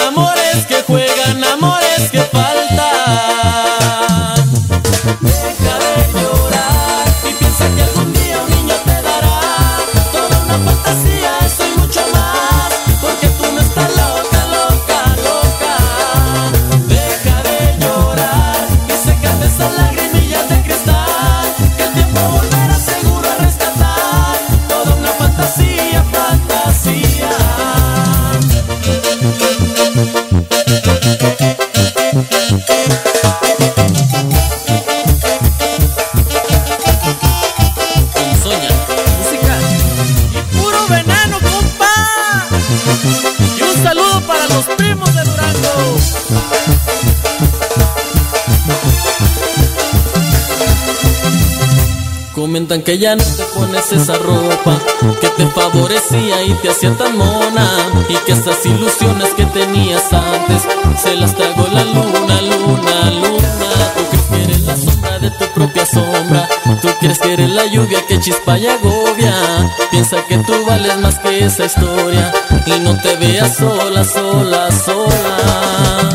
[52.92, 54.78] que ya no te pones esa ropa
[55.22, 57.66] que te favorecía y te hacía tan mona
[58.10, 60.64] y que esas ilusiones que tenías antes
[61.02, 63.94] se las tragó la luna, luna, luna.
[63.96, 66.50] Tú crees que eres la sombra de tu propia sombra,
[66.82, 69.72] tú crees que eres la lluvia que chispa y agobia.
[69.90, 72.34] Piensa que tú vales más que esa historia
[72.66, 76.10] y no te veas sola, sola, sola.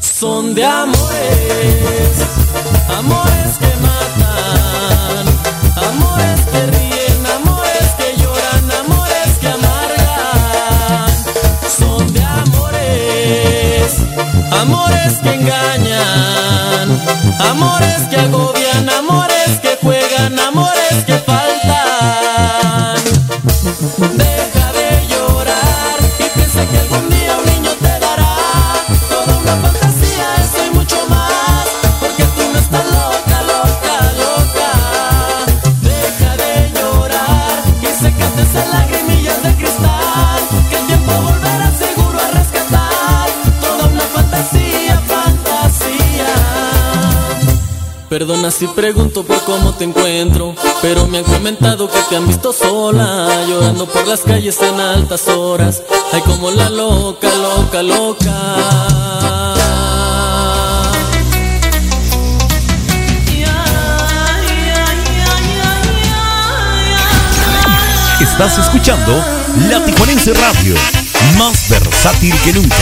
[0.00, 0.96] Son de amores,
[2.88, 3.35] amores
[17.56, 18.05] amores
[48.58, 53.44] si pregunto por cómo te encuentro, pero me han comentado que te han visto sola,
[53.46, 55.82] llorando por las calles en altas horas.
[56.12, 58.86] Ay, como la loca, loca, loca.
[68.20, 69.22] Estás escuchando
[69.68, 70.74] La Tijuanense Radio,
[71.36, 72.76] más versátil que nunca.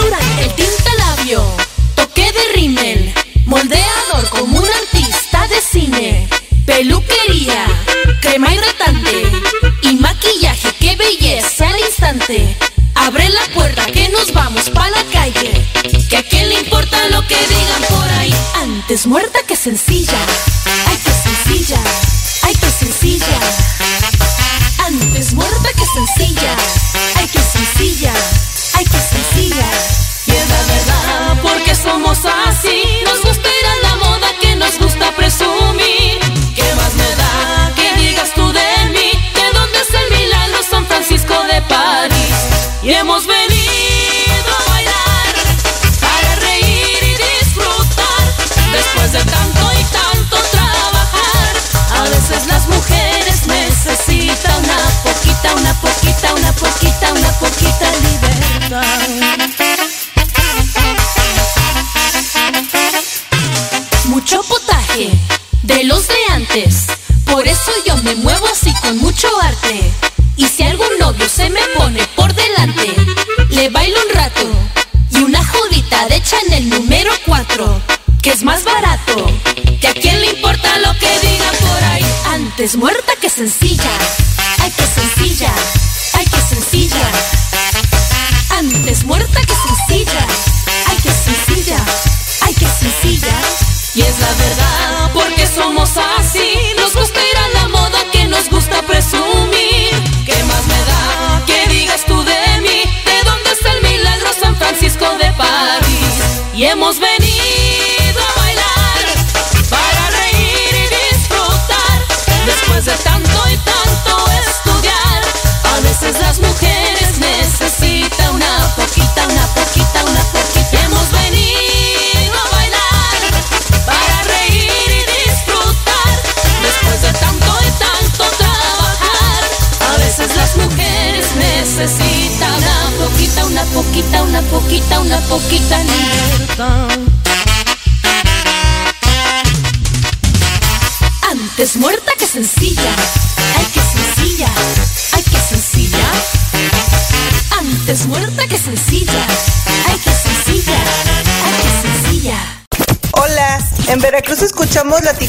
[0.00, 1.42] Durante el tinta labio,
[1.94, 2.99] toqué de rímel,
[6.80, 7.66] peluquería,
[8.22, 9.30] crema hidratante
[9.82, 12.56] y maquillaje, qué belleza al instante.
[12.94, 15.52] Abre la puerta que nos vamos pa' la calle,
[16.08, 18.34] que a quién le importa lo que digan por ahí.
[18.62, 20.18] Antes muerta que sencilla,
[20.86, 21.80] ay que sencilla,
[22.44, 23.38] ay que sencilla.
[24.86, 26.56] Antes muerta que sencilla,
[27.16, 28.12] ay que sencilla,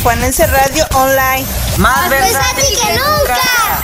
[0.01, 1.45] Tijuanense Radio Online.
[1.77, 3.80] Más versátil que nunca.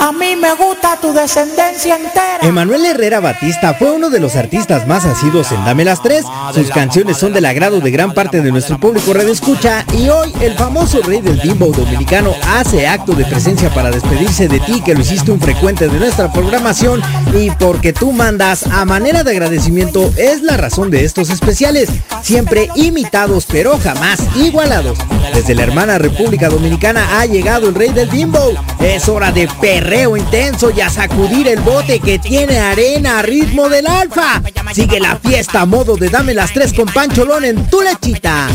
[0.00, 2.38] A mí me gusta tu descendencia entera.
[2.40, 6.24] Emanuel Herrera Batista fue uno de los artistas más asiduos en Dame las Tres.
[6.54, 10.54] Sus canciones son del agrado de gran parte de nuestro público escucha y hoy el
[10.54, 15.00] famoso rey del bimbo dominicano hace acto de presencia para despedirse de ti que lo
[15.00, 17.02] hiciste un frecuente de nuestra programación
[17.34, 21.90] y porque tú mandas a manera de agradecimiento es la razón de estos especiales,
[22.22, 24.98] siempre imitados pero jamás igualados.
[25.34, 28.52] Desde la hermana República Dominicana ha llegado el rey del bimbo.
[28.80, 33.68] Es hora de perreo intenso y a sacudir el bote que tiene arena a ritmo
[33.68, 34.42] del alfa.
[34.72, 38.48] Sigue la fiesta a modo de dame las tres con Pancholón en tu lechita.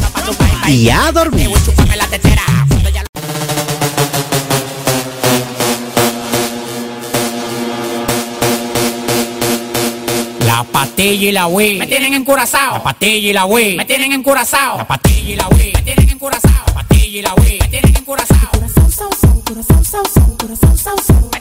[0.68, 1.50] Y a dormir.
[10.46, 12.74] La patilla y la Wii me tienen encurazao.
[12.74, 14.78] La patilla y la Wii me tienen encurazao.
[14.78, 15.75] La patilla y la Wii
[16.26, 16.74] encorazado.
[16.74, 18.50] Patilla y la wey, me tienen encorazado.
[18.52, 21.35] Corazón, corazón, corazón, corazón, corazón, corazón.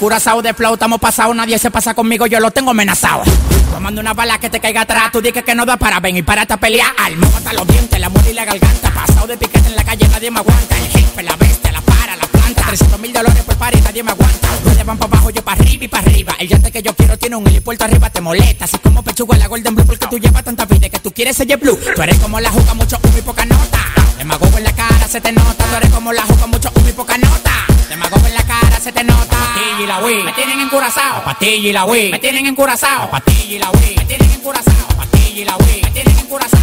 [0.00, 3.22] Encurazados de flow, estamos pasados, nadie se pasa conmigo, yo lo tengo amenazado.
[3.70, 6.22] Tomando una bala que te caiga atrás, tú dices que no da para ven y
[6.22, 6.86] para esta pelea.
[6.96, 8.90] Alma hasta los dientes, la muerte y la garganta.
[8.94, 10.78] Pasado de piquete en la calle, nadie me aguanta.
[10.78, 12.62] El jefe, la bestia, la para, la planta.
[12.68, 14.48] 300 mil dólares por par nadie me aguanta.
[14.64, 16.34] Ustedes van para abajo, yo para arriba y para arriba.
[16.38, 18.64] El yate que yo quiero tiene un helipuerto arriba, te molesta.
[18.64, 21.54] Así como pechuga la Golden Blue, porque tú llevas tanta vida que tú quieres ser
[21.58, 21.78] blue.
[21.94, 23.80] Tú eres como la juca, mucho humo y poca nota.
[24.16, 25.62] Demagogo en la cara, se te nota.
[25.62, 27.69] Tú eres como la juca, mucho humo y poca nota.
[27.90, 29.36] Demagogo en la cara, se te nota.
[29.36, 31.24] Patilla y la Wii, me tienen encurazao.
[31.24, 33.10] Patilla y la Wii, me tienen encurazao.
[33.10, 34.86] Patilla y la Wii, me tienen encurazao.
[34.96, 36.60] Patilla y la Wii, me tienen encurazao.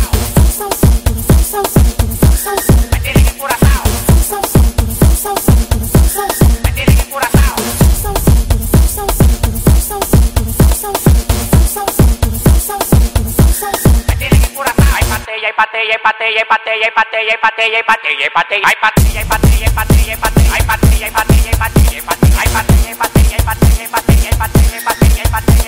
[2.92, 3.84] Me tienen encurazao.
[6.64, 7.48] Me tienen encurazao.
[15.54, 19.26] patrilla y patrilla y patrilla y patrilla y patrilla y patrilla y patrilla y patrilla
[19.26, 24.38] y patrilla y patrilla y patrilla y patrilla y patrilla y patrilla y patrilla y
[24.38, 25.67] patrilla y patrilla y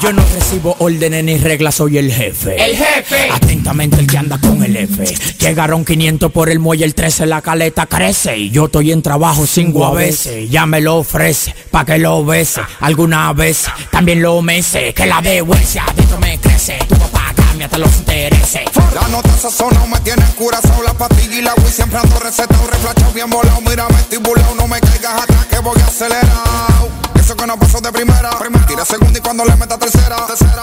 [0.00, 2.54] Yo no recibo órdenes ni reglas, soy el jefe.
[2.54, 3.30] El jefe.
[3.32, 5.04] Atentamente el que anda con el F.
[5.40, 8.38] Llegaron 500 por el muelle, el 13 la caleta crece.
[8.38, 10.48] Y yo estoy en trabajo cinco a veces.
[10.50, 12.60] Ya me lo ofrece, pa' que lo bese.
[12.78, 14.94] Alguna vez también lo mece.
[14.94, 16.78] Que la vergüenza adentro me crece.
[16.88, 17.27] Tu papá
[17.58, 18.62] cambia hasta los intereses.
[18.94, 23.12] La nota sazonado me tiene curazao La pastilla y la Wii siempre ando recetado Reflachado
[23.12, 27.46] bien volado, mira me estoy burlao No me caigas atrás que voy acelerado Eso que
[27.46, 28.30] no pasó de primera.
[28.66, 30.16] Tira segunda y cuando le meta tercera.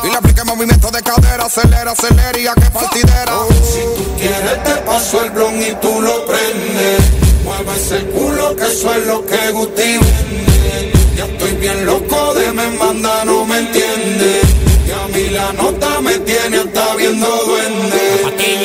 [0.03, 1.45] Y le aplique movimiento de cadera.
[1.45, 3.34] Acelera, acelera y a qué partidera.
[3.49, 7.01] Si tú quieres te paso el blon y tú lo prendes.
[7.43, 10.95] Mueve ese culo que eso es lo que Gusti vende.
[11.15, 14.41] Ya estoy bien loco de me manda, no me entiende.
[14.88, 15.94] Y a mí la nota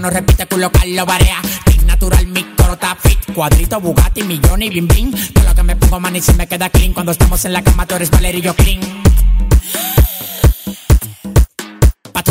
[0.00, 1.40] No repite, culo Carlos Barea.
[1.64, 3.18] King natural, mi coro fit.
[3.34, 5.32] Cuadrito, Bugatti, millón y bling bling.
[5.32, 6.92] Todo lo que me pongo, man, y se me queda clean.
[6.92, 8.80] Cuando estamos en la cama, tú eres Valerio clean.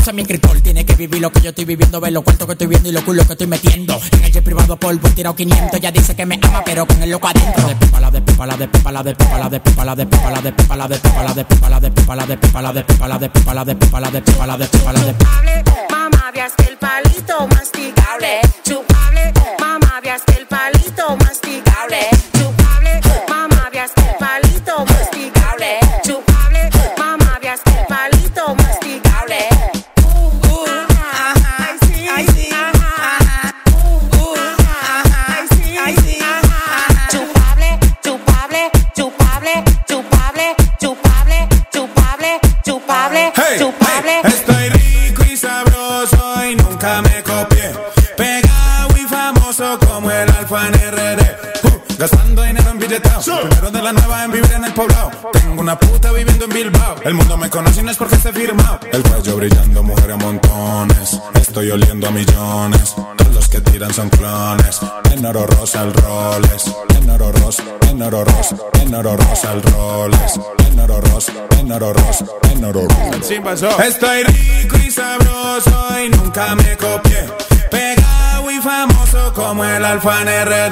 [0.02, 2.48] Tú ser mi escritor, tiene que vivir lo que yo estoy viviendo, ver los cuartos
[2.48, 4.02] que estoy viendo y los culos que estoy metiendo.
[4.14, 7.03] En el jet privado polvo he tirado 500, ya dice que me ama, pero con
[7.03, 7.68] el loco adentro.
[7.68, 9.95] De pipa, la de pipa, la de pipa, la de pipa, la de pipa, la
[9.95, 12.26] de pipa, la de pipa, la de pipa, la de pipa, la de pipa, la
[12.26, 14.57] de pipa, la de pipa, la de pipa, la de pipa, la de pipa, la
[14.57, 15.86] de pipa, la de pipa.
[15.91, 19.34] Mamá, veas que el palito masticable, chupable.
[19.60, 21.99] Mamá, veas que el palito masticable,
[22.34, 23.31] chupable.
[50.60, 51.22] En RD.
[51.64, 53.23] Uh, gastando dinero en billeteos.
[53.23, 55.11] Primero de la nueva en vivir en el poblado.
[55.32, 56.95] Tengo una puta viviendo en Bilbao.
[57.03, 58.80] El mundo me conoce y no es porque esté firmado.
[58.91, 61.22] El cuello brillando, mujer a montones.
[61.36, 62.95] Estoy oliendo a millones.
[63.18, 64.80] Todos los que tiran son clones.
[65.11, 66.72] En oro rosa el Rolex.
[66.98, 70.40] En oro rosa, en oro rosa, en oro rosa el Rolex.
[70.68, 73.86] En oro rosa, en oro rosa, en oro rosa.
[73.86, 77.26] Estoy rico y sabroso y nunca me copié.
[77.69, 80.72] Pegado y famoso como el alfa en.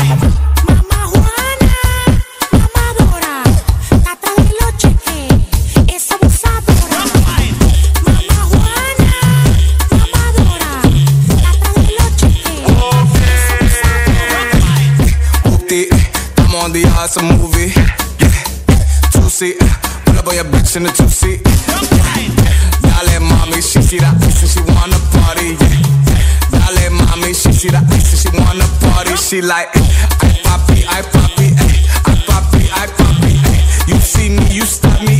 [20.31, 21.43] Up your bitch in the two seat.
[21.43, 25.59] Dale mami, she see that and she wanna party.
[25.59, 26.71] Yeah.
[26.71, 29.11] Dale mami, she see that and she wanna party.
[29.19, 31.75] She like, I papi, I papi, ay.
[32.07, 33.31] I papi, I papi.
[33.43, 33.91] ay.
[33.91, 35.19] You see me, you stop me.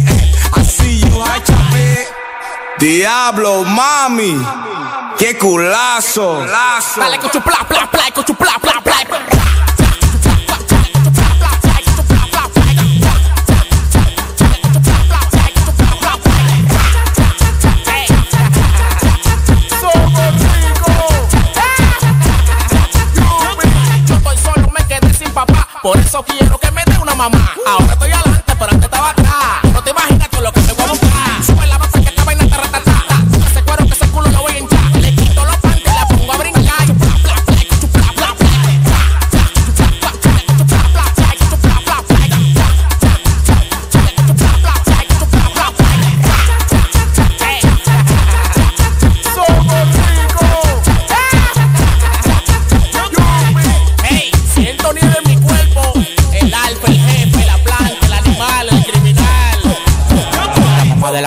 [0.55, 2.07] I see you, I chop it.
[2.79, 4.39] Diablo, mami,
[5.17, 6.45] qué culazo.
[6.95, 9.01] Dale con tu pla pla pla con tu pla pla pla.
[25.81, 27.55] Por eso quiero que me dé una mamá.
[27.65, 29.13] Ahora estoy adelante, pero antes estaba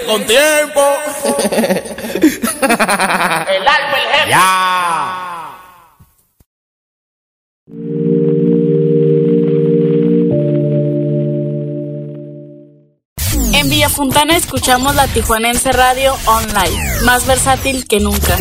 [0.00, 0.80] con tiempo.
[2.62, 2.68] el
[3.68, 4.30] alfa, el jefe.
[4.30, 5.28] Ya.
[13.54, 18.36] En Villa Fontana escuchamos la Tijuanense Radio Online, más versátil que nunca.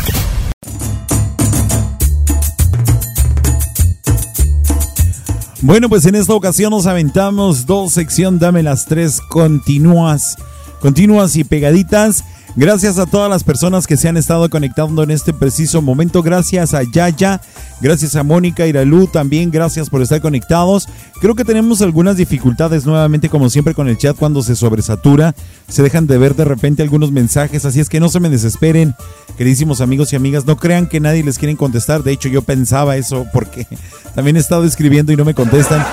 [5.64, 10.36] Bueno, pues en esta ocasión nos aventamos dos sección Dame las tres continuas,
[10.82, 12.24] continuas y pegaditas.
[12.58, 16.22] Gracias a todas las personas que se han estado conectando en este preciso momento.
[16.22, 17.40] Gracias a Yaya,
[17.80, 19.52] gracias a Mónica Iralú también.
[19.52, 20.90] Gracias por estar conectados.
[21.22, 25.34] Creo que tenemos algunas dificultades nuevamente, como siempre, con el chat cuando se sobresatura.
[25.70, 28.96] Se dejan de ver de repente algunos mensajes, así es que no se me desesperen,
[29.38, 30.46] queridísimos amigos y amigas.
[30.46, 32.04] No crean que nadie les quiere contestar.
[32.04, 33.66] De hecho, yo pensaba eso porque
[34.16, 35.86] también he estado escribiendo y no me contestan.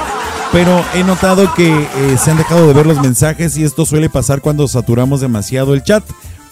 [0.53, 4.09] Pero he notado que eh, se han dejado de ver los mensajes y esto suele
[4.09, 6.03] pasar cuando saturamos demasiado el chat.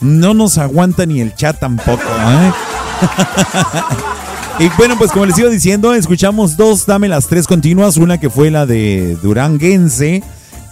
[0.01, 2.03] No nos aguanta ni el chat tampoco.
[2.03, 2.53] ¿eh?
[4.65, 7.97] y bueno, pues como les iba diciendo, escuchamos dos Dame las tres continuas.
[7.97, 10.23] Una que fue la de Duranguense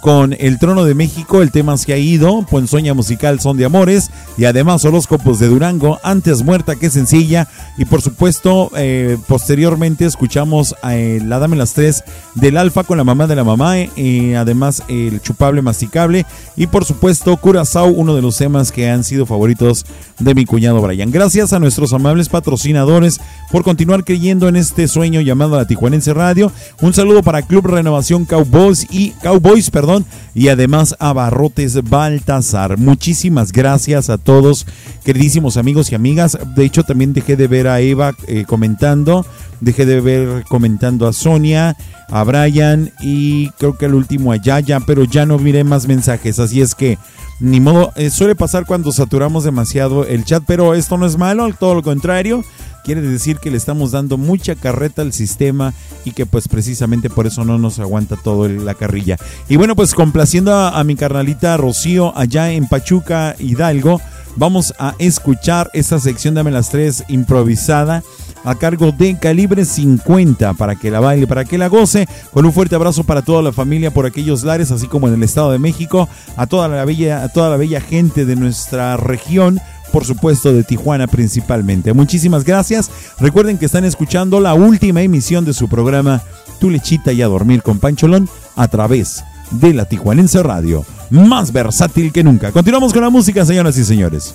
[0.04, 4.10] con El Trono de México, el tema se ha ido, Ponzoña Musical Son de Amores
[4.36, 7.48] y además Horóscopos de Durango, Antes Muerta que Sencilla
[7.78, 12.04] y por supuesto eh, posteriormente escuchamos eh, La Dame las Tres
[12.34, 16.84] del Alfa con la mamá de la mamá y además El Chupable Masticable y por
[16.84, 19.86] supuesto Curazao, uno de los temas que han sido favoritos
[20.18, 21.12] de mi cuñado Brian.
[21.12, 26.52] Gracias a nuestros amables patrocinadores por continuar creyendo en este sueño llamado la Tijuanense Radio.
[26.82, 29.93] Un saludo para Club Renovación Cowboys y Cowboys, perdón,
[30.34, 32.78] y además a Barrotes Baltasar.
[32.78, 34.66] Muchísimas gracias a todos,
[35.04, 36.38] queridísimos amigos y amigas.
[36.56, 39.26] De hecho, también dejé de ver a Eva eh, comentando,
[39.60, 41.76] dejé de ver comentando a Sonia,
[42.08, 46.38] a Brian y creo que al último a Yaya, pero ya no miré más mensajes,
[46.38, 46.98] así es que
[47.44, 51.48] ni modo, eh, suele pasar cuando saturamos demasiado el chat, pero esto no es malo,
[51.52, 52.42] todo lo contrario.
[52.84, 57.26] Quiere decir que le estamos dando mucha carreta al sistema y que pues precisamente por
[57.26, 59.16] eso no nos aguanta todo la carrilla.
[59.48, 64.00] Y bueno, pues complaciendo a, mi carnalita Rocío allá en Pachuca, Hidalgo,
[64.36, 68.02] vamos a escuchar esta sección Dame las tres improvisada
[68.44, 72.06] a cargo de Calibre 50 para que la baile, para que la goce.
[72.32, 75.22] Con un fuerte abrazo para toda la familia por aquellos lares, así como en el
[75.22, 79.60] Estado de México, a toda la bella, a toda la bella gente de nuestra región.
[79.92, 81.92] Por supuesto, de Tijuana principalmente.
[81.92, 82.90] Muchísimas gracias.
[83.20, 86.20] Recuerden que están escuchando la última emisión de su programa
[86.58, 89.22] Tu Lechita y a Dormir con Pancholón a través
[89.52, 90.84] de la Tijuanense Radio.
[91.10, 92.50] Más versátil que nunca.
[92.50, 94.34] Continuamos con la música, señoras y señores.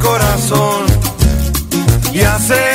[0.00, 0.86] Corazón
[2.12, 2.69] y hacerla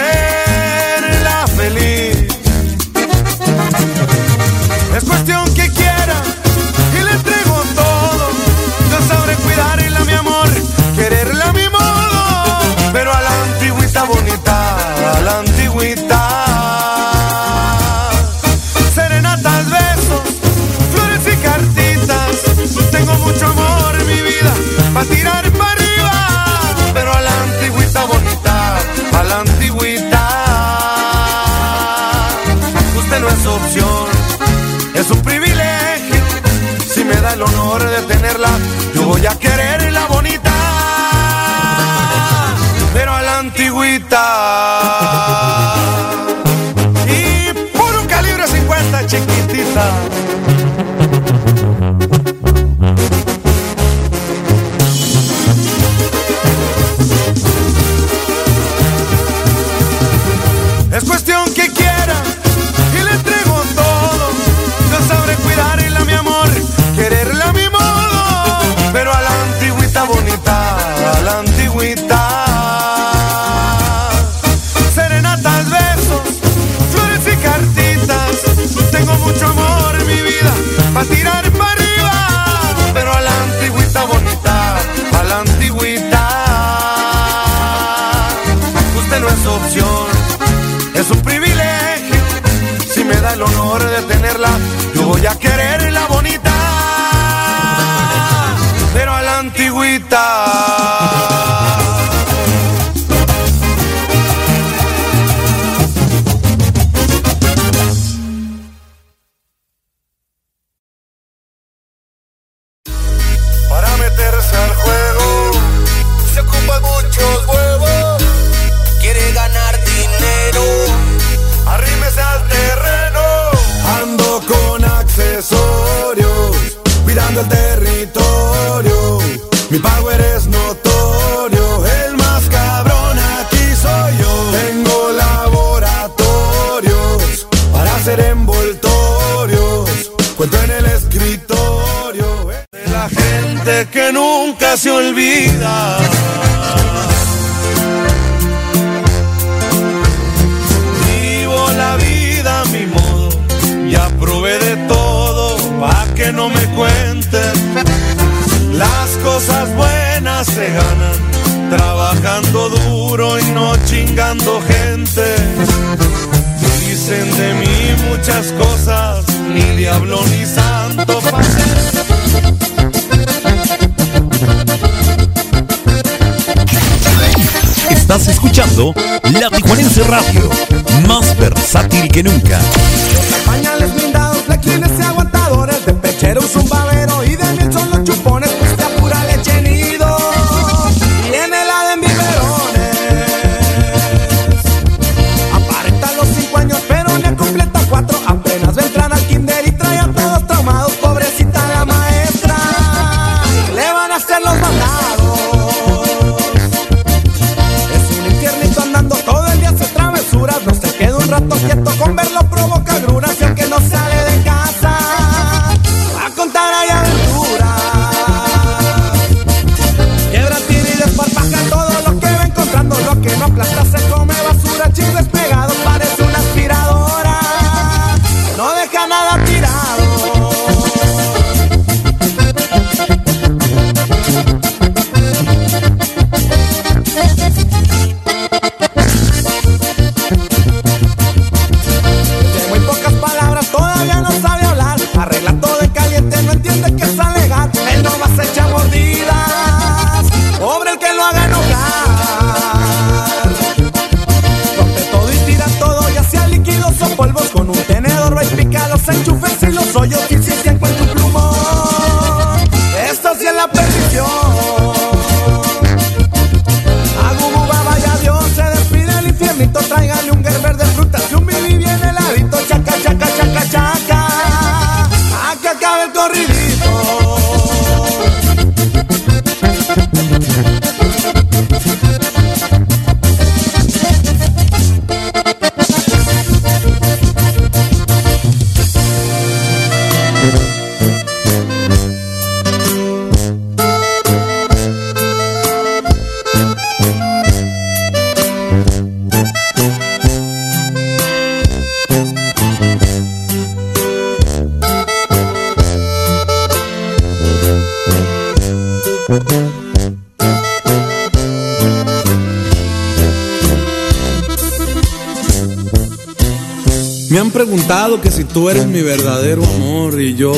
[318.56, 320.54] tú eres mi verdadero amor y yo,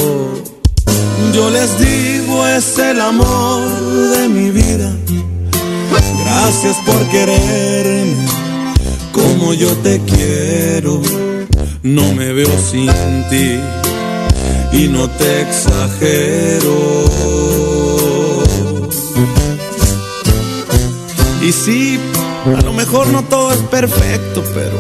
[1.34, 3.68] yo les digo es el amor
[4.12, 4.96] de mi vida.
[6.24, 8.28] Gracias por quererme
[9.12, 11.02] como yo te quiero.
[11.82, 12.92] No me veo sin
[13.32, 13.60] ti
[14.74, 16.78] y no te exagero.
[21.42, 22.00] Y sí,
[22.46, 24.78] a lo mejor no todo es perfecto, pero,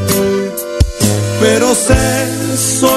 [1.41, 2.96] pero sé, soy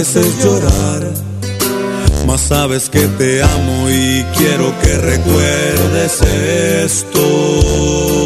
[0.00, 1.12] veces llorar.
[2.26, 8.19] Mas sabes que te amo y quiero que recuerdes esto.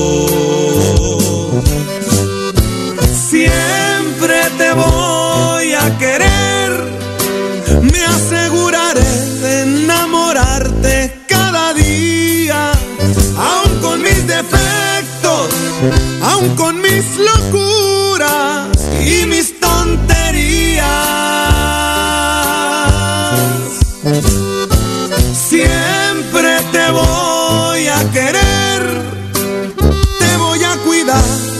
[31.07, 31.54] Voy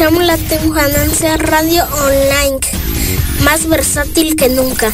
[0.00, 2.60] escuchamos la Temujananza Radio Online,
[3.42, 4.92] más versátil que nunca.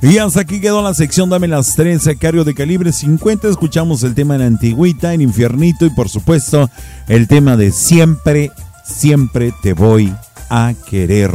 [0.00, 3.48] Y hasta aquí quedó la sección Dame las tres a cargo de calibre 50.
[3.48, 6.70] Escuchamos el tema en Antigüita, en Infiernito y por supuesto
[7.08, 8.52] el tema de Siempre,
[8.84, 10.14] siempre te voy
[10.50, 11.32] a querer.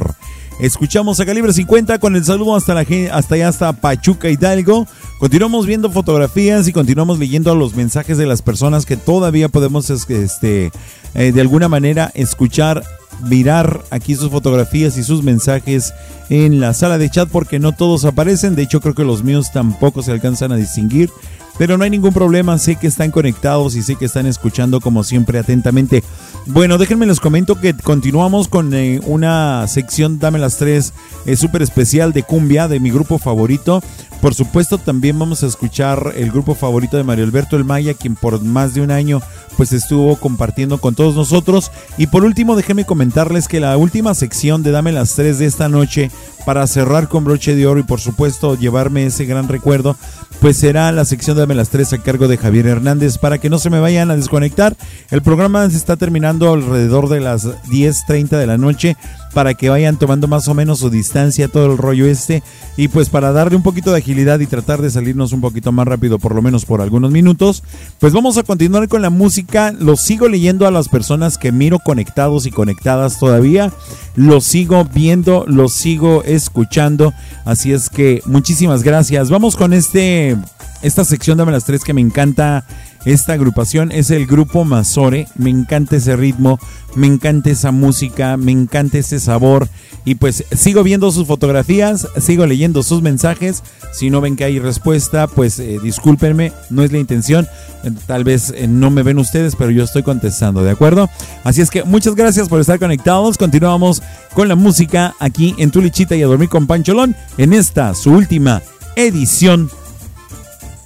[0.59, 4.87] Escuchamos a calibre 50 con el saludo hasta la hasta allá hasta Pachuca Hidalgo.
[5.19, 10.09] Continuamos viendo fotografías y continuamos leyendo los mensajes de las personas que todavía podemos es-
[10.09, 10.71] este
[11.13, 12.83] eh, de alguna manera escuchar,
[13.23, 15.93] mirar aquí sus fotografías y sus mensajes
[16.29, 18.55] en la sala de chat porque no todos aparecen.
[18.55, 21.09] De hecho, creo que los míos tampoco se alcanzan a distinguir.
[21.57, 25.03] Pero no hay ningún problema, sé que están conectados y sé que están escuchando como
[25.03, 26.03] siempre atentamente.
[26.47, 30.93] Bueno, déjenme les comento que continuamos con eh, una sección Dame las tres
[31.25, 33.81] eh, súper especial de cumbia de mi grupo favorito.
[34.21, 38.15] Por supuesto, también vamos a escuchar el grupo favorito de Mario Alberto El Maya, quien
[38.15, 39.21] por más de un año
[39.55, 41.71] pues estuvo compartiendo con todos nosotros.
[41.97, 45.69] Y por último, déjenme comentarles que la última sección de Dame las tres de esta
[45.69, 46.11] noche
[46.45, 49.95] para cerrar con broche de oro y por supuesto llevarme ese gran recuerdo,
[50.39, 53.59] pues será la sección de las tres a cargo de Javier Hernández para que no
[53.59, 54.75] se me vayan a desconectar.
[55.11, 58.95] El programa se está terminando alrededor de las 10.30 de la noche
[59.35, 62.41] para que vayan tomando más o menos su distancia, todo el rollo este,
[62.77, 65.85] y pues para darle un poquito de agilidad y tratar de salirnos un poquito más
[65.85, 67.61] rápido, por lo menos por algunos minutos,
[67.99, 69.73] pues vamos a continuar con la música.
[69.73, 73.73] Los sigo leyendo a las personas que miro conectados y conectadas todavía,
[74.15, 77.13] los sigo viendo, los sigo escuchando,
[77.43, 79.29] así es que muchísimas gracias.
[79.29, 80.37] Vamos con este,
[80.81, 82.65] esta sección Dame las tres que me encanta.
[83.05, 85.27] Esta agrupación es el grupo Mazore.
[85.35, 86.59] Me encanta ese ritmo,
[86.95, 89.69] me encanta esa música, me encanta ese sabor.
[90.05, 93.61] Y pues sigo viendo sus fotografías, sigo leyendo sus mensajes.
[93.93, 97.47] Si no ven que hay respuesta, pues eh, discúlpenme, no es la intención.
[97.83, 101.07] Eh, Tal vez eh, no me ven ustedes, pero yo estoy contestando, ¿de acuerdo?
[101.43, 103.37] Así es que muchas gracias por estar conectados.
[103.37, 104.01] Continuamos
[104.33, 108.11] con la música aquí en Tu Lichita y a dormir con Pancholón en esta, su
[108.11, 108.63] última
[108.95, 109.69] edición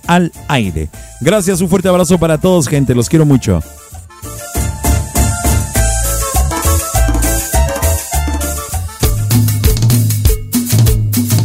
[0.09, 0.89] al aire.
[1.21, 2.95] Gracias, un fuerte abrazo para todos, gente.
[2.95, 3.61] Los quiero mucho.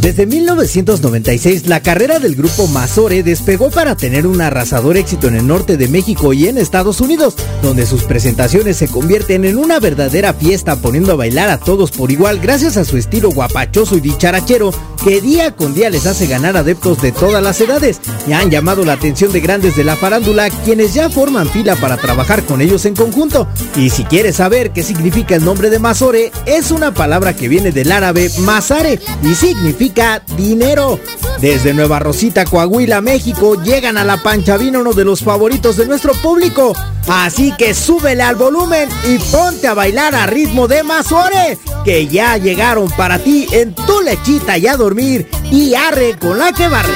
[0.05, 5.47] Desde 1996, la carrera del grupo Mazore despegó para tener un arrasador éxito en el
[5.47, 7.33] norte de México y en Estados Unidos,
[7.63, 12.11] donde sus presentaciones se convierten en una verdadera fiesta, poniendo a bailar a todos por
[12.11, 14.71] igual gracias a su estilo guapachoso y dicharachero
[15.03, 18.85] que día con día les hace ganar adeptos de todas las edades y han llamado
[18.85, 22.85] la atención de grandes de la farándula quienes ya forman fila para trabajar con ellos
[22.85, 23.47] en conjunto.
[23.75, 27.71] Y si quieres saber qué significa el nombre de Mazore, es una palabra que viene
[27.71, 29.94] del árabe Mazare y significa
[30.35, 30.99] dinero.
[31.39, 35.85] Desde Nueva Rosita, Coahuila, México, llegan a la pancha vino uno de los favoritos de
[35.85, 36.73] nuestro público.
[37.07, 42.37] Así que súbele al volumen y ponte a bailar a ritmo de Mazore, que ya
[42.37, 46.93] llegaron para ti en tu lechita y a dormir y arre con la que barre.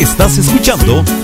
[0.00, 1.04] Estás escuchando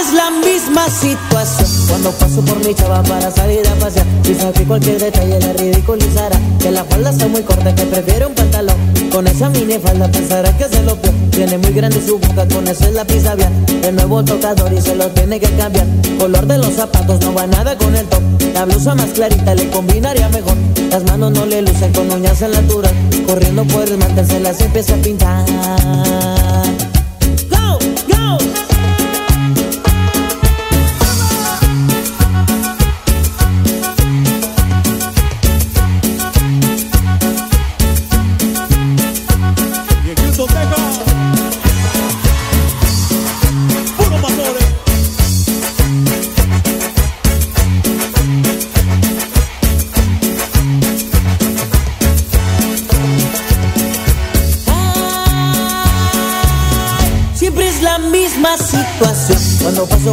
[0.00, 1.68] Es la misma situación.
[1.88, 6.38] Cuando paso por mi chava para salir a pasear Pienso que cualquier detalle la ridiculizará
[6.60, 8.76] Que la falda está muy corta, que prefiere un pantalón.
[9.10, 12.66] Con esa mini falda pensará que se lo peor Tiene muy grande su boca, con
[12.66, 15.86] eso es la pizza bien El nuevo tocador y se lo tiene que cambiar.
[16.18, 18.22] Color de los zapatos, no va nada con el top.
[18.54, 20.56] La blusa más clarita le combinaría mejor.
[20.90, 22.90] Las manos no le lucen con uñas en la altura.
[23.26, 25.44] Corriendo por el mantel se las empieza a pintar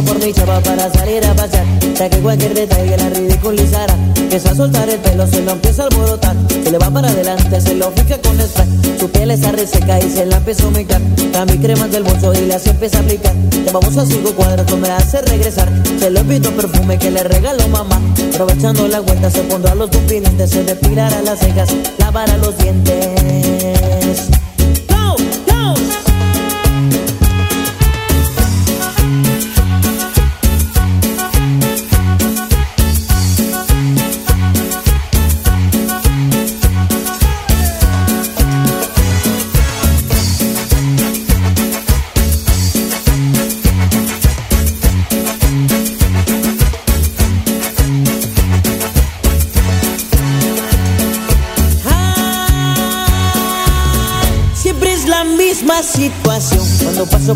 [0.02, 1.64] Por mi chava para salir a pasear.
[1.94, 3.94] Ya que cualquier detalle la ridiculizará.
[4.16, 6.36] Empieza a soltar el pelo, se lo empieza a alborotar.
[6.48, 8.66] Se le va para adelante, se lo fija con spray.
[8.98, 11.00] Su piel está reseca y se la empieza a humectar.
[11.32, 13.34] Cambia cremas del bolso y las empieza a aplicar.
[13.50, 15.70] Te vamos a cinco cuadros, no me hace regresar.
[16.00, 18.00] Se lo invito perfume que le regaló mamá.
[18.34, 21.68] Aprovechando la vuelta se pondrá los pupilentes Se depilará las cejas,
[21.98, 24.33] lavará los dientes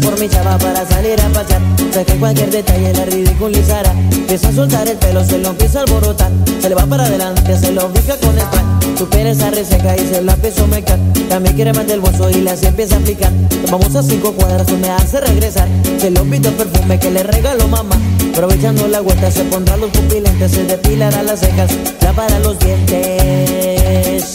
[0.03, 1.61] Por mi chava para salir a pasear.
[1.93, 3.93] Sé que cualquier detalle la ridiculizará.
[4.13, 6.31] Empieza a soltar el pelo, se lo empieza a alborotar.
[6.61, 9.97] Se le va para adelante, se lo fija con el pan Su piel está reseca
[9.97, 10.99] y se la empieza a mecar
[11.29, 13.33] También quiere más del bolso y las empieza a aplicar.
[13.71, 15.69] Vamos a cinco cuadras, me hace regresar.
[15.99, 17.97] Se lo invito perfume que le regaló mamá.
[18.33, 21.71] Aprovechando la vuelta se pondrá los pupilentes Se depilará las cejas,
[22.01, 24.35] lavará los dientes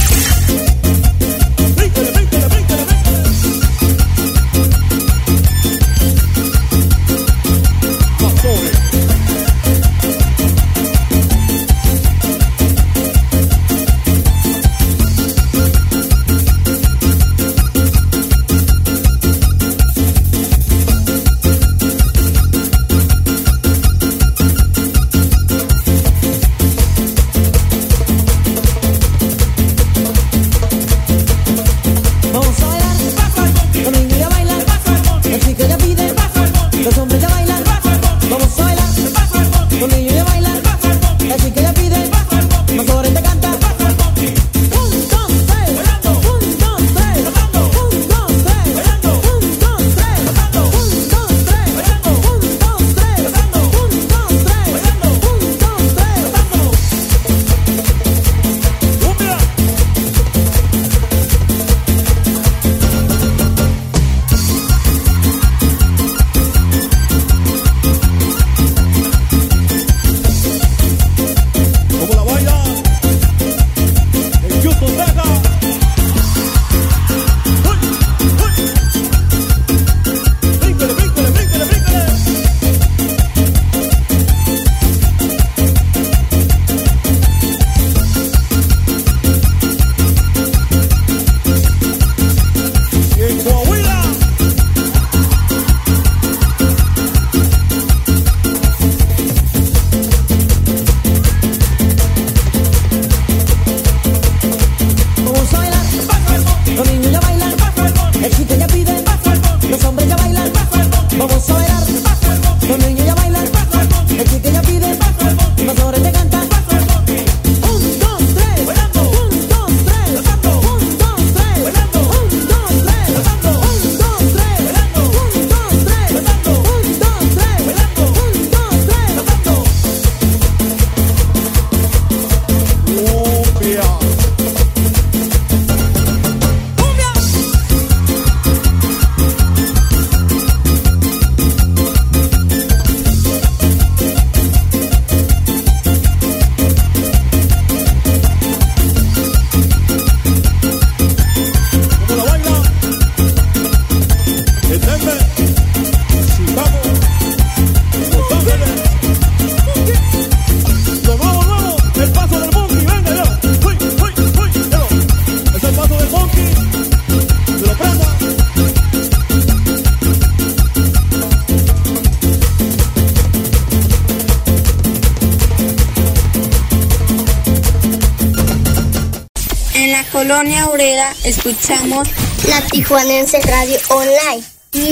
[180.31, 182.07] Colonia obrera escuchamos
[182.47, 184.41] la Tijuanense Radio Online.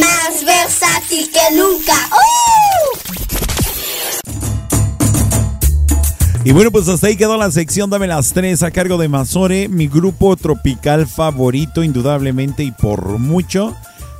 [0.01, 1.93] Más versátil que nunca.
[2.11, 2.97] ¡Uh!
[6.43, 9.69] Y bueno, pues hasta ahí quedó la sección Dame las tres a cargo de Mazore,
[9.69, 13.77] mi grupo tropical favorito, indudablemente y por mucho.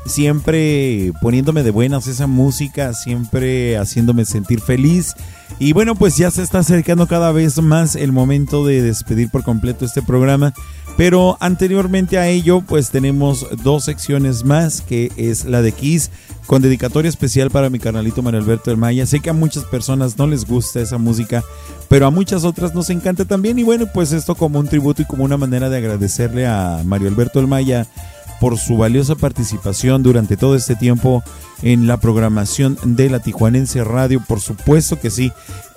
[0.09, 5.13] Siempre poniéndome de buenas esa música, siempre haciéndome sentir feliz.
[5.59, 9.43] Y bueno, pues ya se está acercando cada vez más el momento de despedir por
[9.43, 10.51] completo este programa.
[10.97, 16.09] Pero anteriormente a ello, pues tenemos dos secciones más, que es la de Kiss,
[16.47, 19.05] con dedicatoria especial para mi carnalito Mario Alberto del Maya.
[19.05, 21.43] Sé que a muchas personas no les gusta esa música,
[21.87, 23.59] pero a muchas otras nos encanta también.
[23.59, 27.09] Y bueno, pues esto como un tributo y como una manera de agradecerle a Mario
[27.09, 27.87] Alberto del Maya
[28.39, 31.23] por su valiosa participación durante todo este tiempo
[31.61, 35.31] en la programación de la Tijuanense Radio, por supuesto que sí.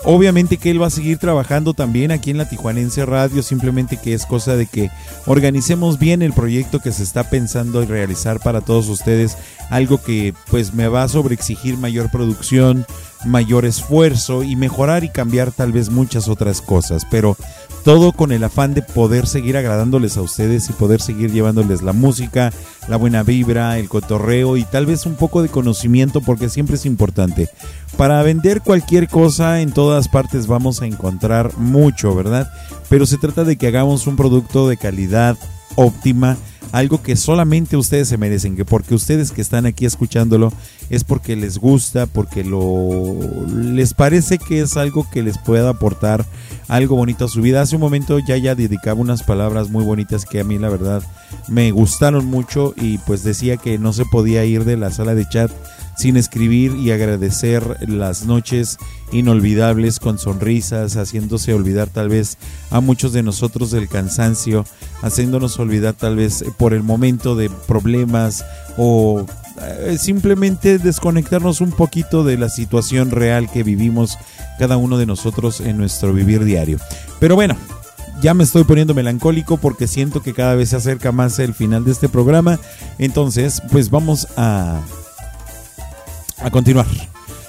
[0.04, 4.14] Obviamente que él va a seguir trabajando también aquí en la Tijuanense Radio, simplemente que
[4.14, 4.90] es cosa de que
[5.26, 9.36] organicemos bien el proyecto que se está pensando realizar para todos ustedes,
[9.70, 12.84] algo que pues me va a sobreexigir mayor producción,
[13.24, 17.36] mayor esfuerzo y mejorar y cambiar tal vez muchas otras cosas, pero
[17.84, 21.92] todo con el afán de poder seguir agradándoles a ustedes y poder seguir llevándoles la
[21.92, 22.52] música,
[22.88, 26.86] la buena vibra, el cotorreo y tal vez un poco de conocimiento porque siempre es
[26.86, 27.48] importante.
[27.96, 32.50] Para vender cualquier cosa en todas partes vamos a encontrar mucho, ¿verdad?
[32.88, 35.36] Pero se trata de que hagamos un producto de calidad
[35.74, 36.36] óptima,
[36.72, 40.52] algo que solamente ustedes se merecen, que porque ustedes que están aquí escuchándolo
[40.92, 43.16] es porque les gusta, porque lo
[43.48, 46.26] les parece que es algo que les pueda aportar
[46.68, 47.62] algo bonito a su vida.
[47.62, 51.02] Hace un momento ya ya dedicaba unas palabras muy bonitas que a mí la verdad
[51.48, 55.26] me gustaron mucho y pues decía que no se podía ir de la sala de
[55.26, 55.50] chat
[55.96, 58.76] sin escribir y agradecer las noches
[59.12, 62.36] inolvidables con sonrisas, haciéndose olvidar tal vez
[62.70, 64.66] a muchos de nosotros del cansancio,
[65.00, 68.44] haciéndonos olvidar tal vez por el momento de problemas
[68.76, 69.24] o
[69.98, 74.18] simplemente desconectarnos un poquito de la situación real que vivimos
[74.58, 76.78] cada uno de nosotros en nuestro vivir diario.
[77.20, 77.56] Pero bueno,
[78.20, 81.84] ya me estoy poniendo melancólico porque siento que cada vez se acerca más el final
[81.84, 82.58] de este programa.
[82.98, 84.80] Entonces, pues vamos a
[86.42, 86.86] a continuar.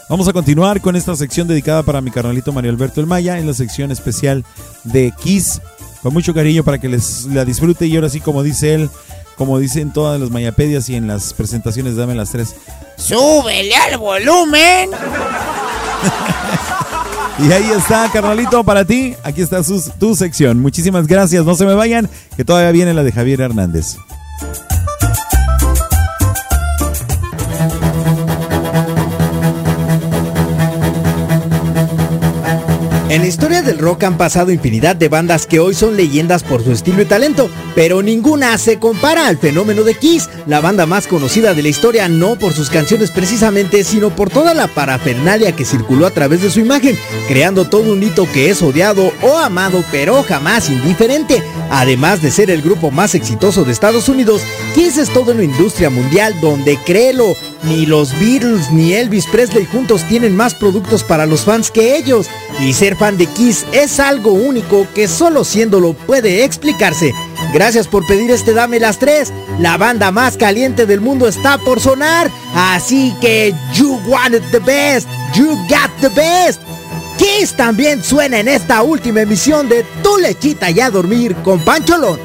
[0.09, 3.47] Vamos a continuar con esta sección dedicada para mi carnalito Mario Alberto El Maya, en
[3.47, 4.45] la sección especial
[4.83, 5.61] de Kiss,
[6.01, 8.89] con mucho cariño para que les la disfrute y ahora sí como dice él,
[9.37, 12.55] como dicen todas las mayapedias y en las presentaciones Dame las tres,
[12.97, 14.89] ¡Súbele al volumen!
[17.39, 19.15] y ahí está, carnalito, para ti.
[19.23, 20.59] Aquí está su- tu sección.
[20.61, 21.43] Muchísimas gracias.
[21.45, 23.97] No se me vayan, que todavía viene la de Javier Hernández.
[33.13, 36.63] En la historia del rock han pasado infinidad de bandas que hoy son leyendas por
[36.63, 41.05] su estilo y talento, pero ninguna se compara al fenómeno de Kiss, la banda más
[41.05, 45.63] conocida de la historia no por sus canciones precisamente, sino por toda la parafernalia que
[45.63, 49.83] circuló a través de su imagen, creando todo un hito que es odiado o amado,
[49.91, 51.43] pero jamás indiferente.
[51.69, 54.41] Además de ser el grupo más exitoso de Estados Unidos,
[54.73, 60.03] Kiss es toda una industria mundial donde créelo, ni los Beatles ni Elvis Presley juntos
[60.07, 62.27] tienen más productos para los fans que ellos.
[62.59, 67.13] Y ser fan de Kiss es algo único que solo siéndolo puede explicarse.
[67.53, 69.33] Gracias por pedir este Dame las tres.
[69.59, 72.29] La banda más caliente del mundo está por sonar.
[72.55, 75.07] Así que you wanted the best.
[75.35, 76.61] You got the best.
[77.17, 82.19] Kiss también suena en esta última emisión de Tu lechita y a dormir con Pancholón.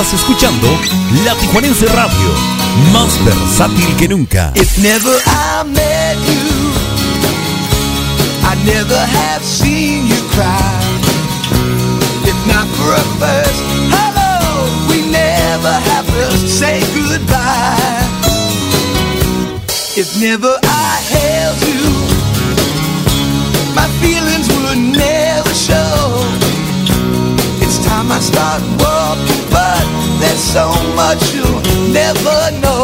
[0.00, 0.66] Estás escuchando
[1.26, 2.30] La Tijuanense Radio,
[2.90, 4.50] más versátil que nunca.
[4.54, 6.72] If never I met you,
[8.48, 10.80] I never have seen you cry.
[12.24, 13.62] If not for a first
[13.92, 18.08] hello, we never have to say goodbye.
[19.96, 20.49] If never
[30.52, 32.79] so much you'll never know.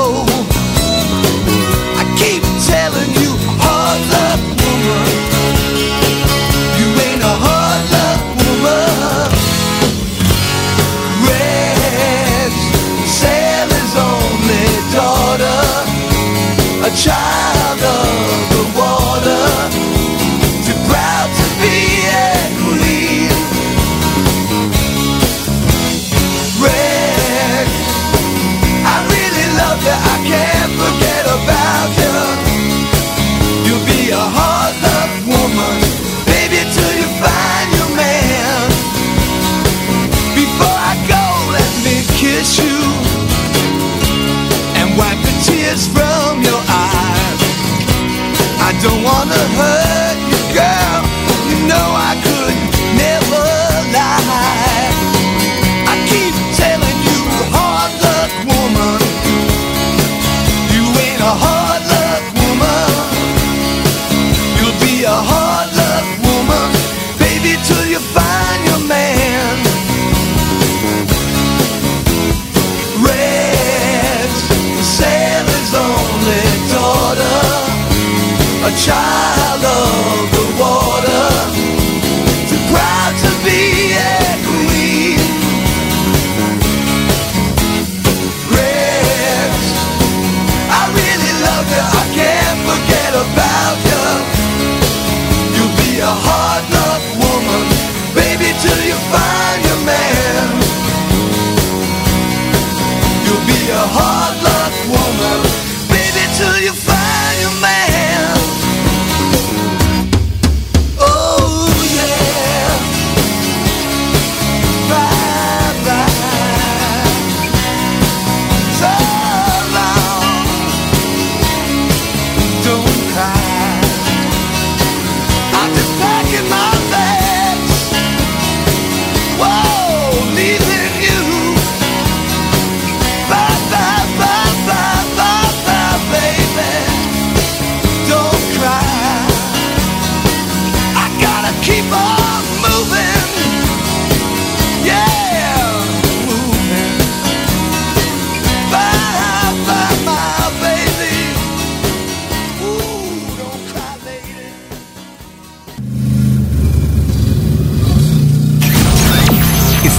[78.76, 79.25] child.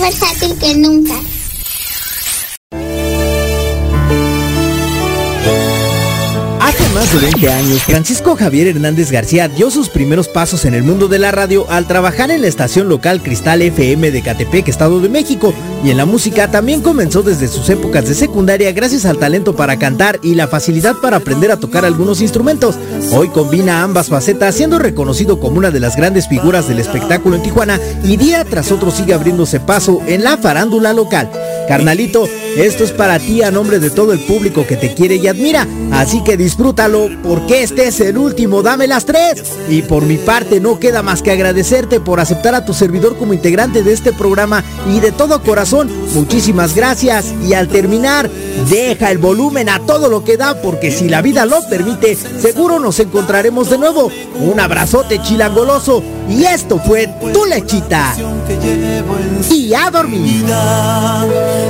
[0.00, 1.29] versátil que nunca.
[7.20, 11.30] 20 años, Francisco Javier Hernández García dio sus primeros pasos en el mundo de la
[11.30, 15.52] radio al trabajar en la estación local Cristal FM de Catepec, Estado de México,
[15.84, 19.78] y en la música también comenzó desde sus épocas de secundaria gracias al talento para
[19.78, 22.76] cantar y la facilidad para aprender a tocar algunos instrumentos.
[23.12, 27.42] Hoy combina ambas facetas, siendo reconocido como una de las grandes figuras del espectáculo en
[27.42, 31.30] Tijuana y día tras otro sigue abriéndose paso en la farándula local.
[31.68, 32.26] Carnalito,
[32.56, 35.66] esto es para ti a nombre de todo el público que te quiere y admira.
[35.92, 39.42] Así que disfrútalo porque este es el último Dame las tres.
[39.68, 43.34] Y por mi parte no queda más que agradecerte por aceptar a tu servidor como
[43.34, 45.90] integrante de este programa y de todo corazón.
[46.14, 47.32] Muchísimas gracias.
[47.46, 48.30] Y al terminar,
[48.68, 52.78] deja el volumen a todo lo que da porque si la vida lo permite, seguro
[52.78, 54.10] nos encontraremos de nuevo.
[54.40, 56.02] Un abrazote chilangoloso.
[56.28, 58.14] Y esto fue Tu Lechita.
[59.50, 60.44] Y a dormir.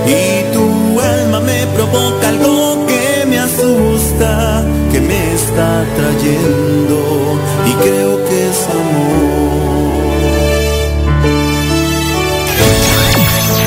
[0.07, 8.25] Y tu alma me provoca algo que me asusta, que me está trayendo y creo
[8.27, 10.01] que es amor.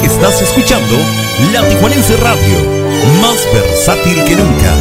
[0.03, 0.95] Estás escuchando
[1.53, 2.57] La Tijuanense Radio,
[3.21, 4.71] más versátil que nunca.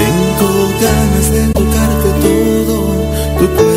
[0.00, 0.50] Tengo
[0.80, 2.76] ganas de tocarte todo
[3.38, 3.75] tu cuerpo,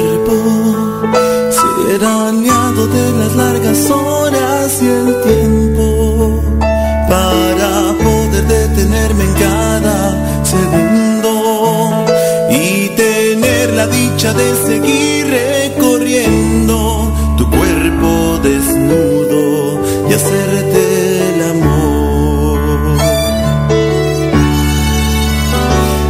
[14.20, 19.80] de seguir recorriendo tu cuerpo desnudo
[20.10, 22.60] y hacerte el amor.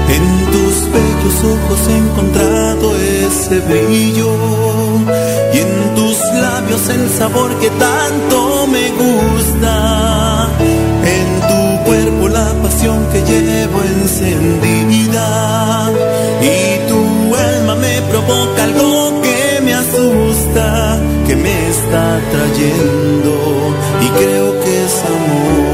[0.10, 4.34] En tus bellos ojos he encontrado ese brillo
[5.53, 10.49] y en tus labios el sabor que tanto me gusta.
[11.15, 14.69] En tu cuerpo la pasión que llevo encendida
[18.30, 25.69] provoca algo que me asusta, que me está trayendo y creo que es amor.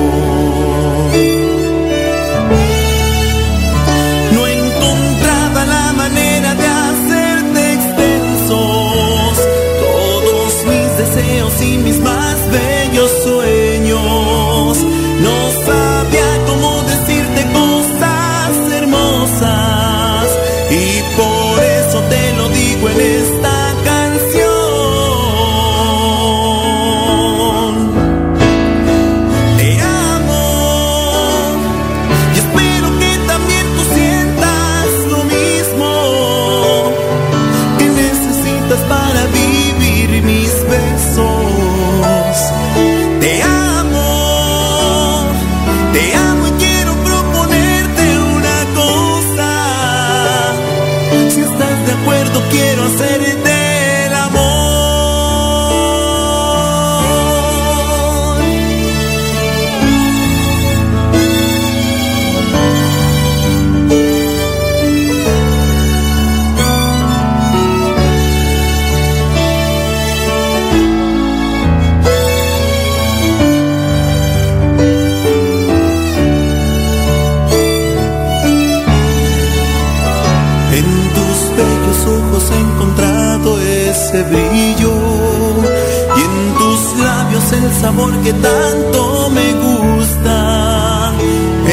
[87.65, 91.13] El sabor que tanto me gusta.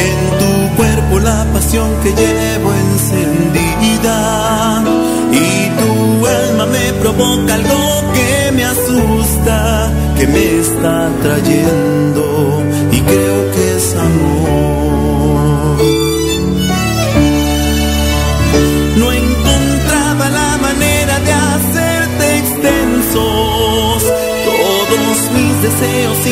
[0.05, 4.17] En tu cuerpo la pasión que llevo encendida
[5.31, 7.81] y tu alma me provoca algo
[8.15, 14.72] que me asusta, que me está trayendo y creo que es amor.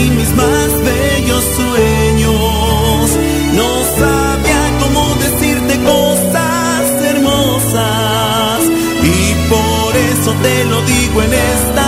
[0.10, 3.18] Mis más bellos sueños.
[3.54, 3.70] No
[4.00, 8.60] sabía cómo decirte cosas hermosas
[9.04, 11.81] y por eso te lo digo en esta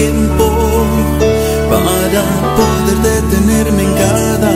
[0.00, 0.46] tiempo
[1.72, 2.22] para
[2.58, 4.54] poder detenerme en cada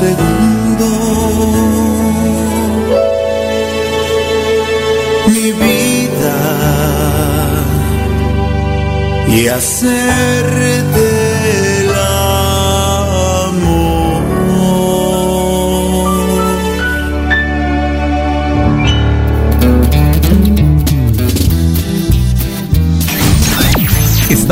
[0.00, 0.88] segundo.
[5.32, 6.36] Mi vida
[9.36, 11.13] y hacerte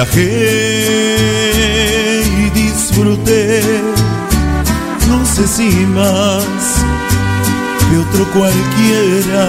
[0.00, 0.32] Viajé
[2.24, 3.60] y disfruté,
[5.10, 6.42] no sé si más
[7.90, 9.46] de otro cualquiera,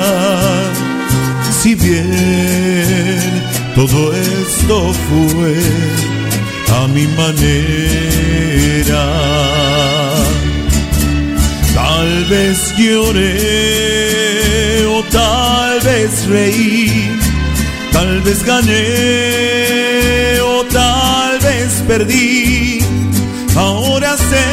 [1.58, 5.56] si bien todo esto fue
[6.82, 9.04] a mi manera.
[11.74, 17.22] Tal vez lloré o tal vez reí
[18.02, 18.82] Tal vez gané
[20.42, 22.80] o tal vez perdí.
[23.56, 24.48] Ahora sé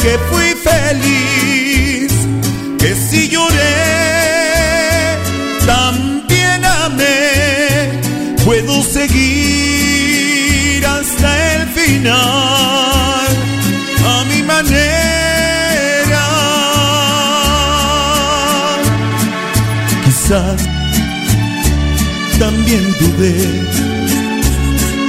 [0.00, 1.13] que fui feliz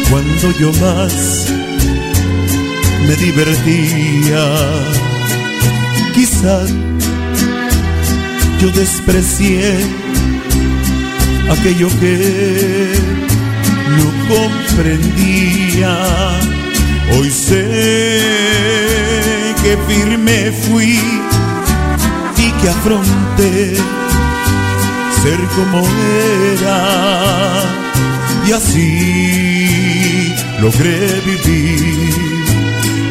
[0.10, 1.48] cuando yo más
[3.08, 4.44] me divertía.
[6.14, 6.66] Quizá
[8.62, 9.78] yo desprecié
[11.50, 12.94] aquello que
[13.98, 15.98] no comprendía.
[17.18, 18.24] Hoy sé
[19.64, 21.00] que firme fui
[22.38, 24.05] y que afronté
[25.26, 25.82] ser como
[26.54, 26.82] era
[28.48, 32.14] y así logré vivir,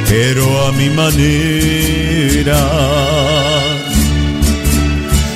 [0.09, 2.60] pero a mi manera.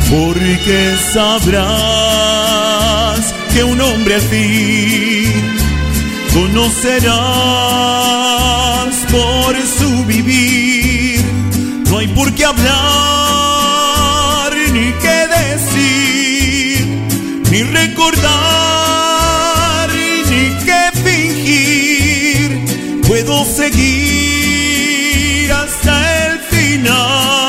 [0.09, 0.79] Porque
[1.13, 1.65] sabrás
[3.53, 5.33] que un hombre al fin
[6.33, 7.17] conocerás
[9.11, 11.25] por su vivir.
[11.91, 13.18] No hay por qué hablar
[17.59, 18.29] ni recordar
[20.31, 22.49] ni qué fingir.
[23.07, 24.73] Puedo seguir
[25.53, 27.48] hasta el final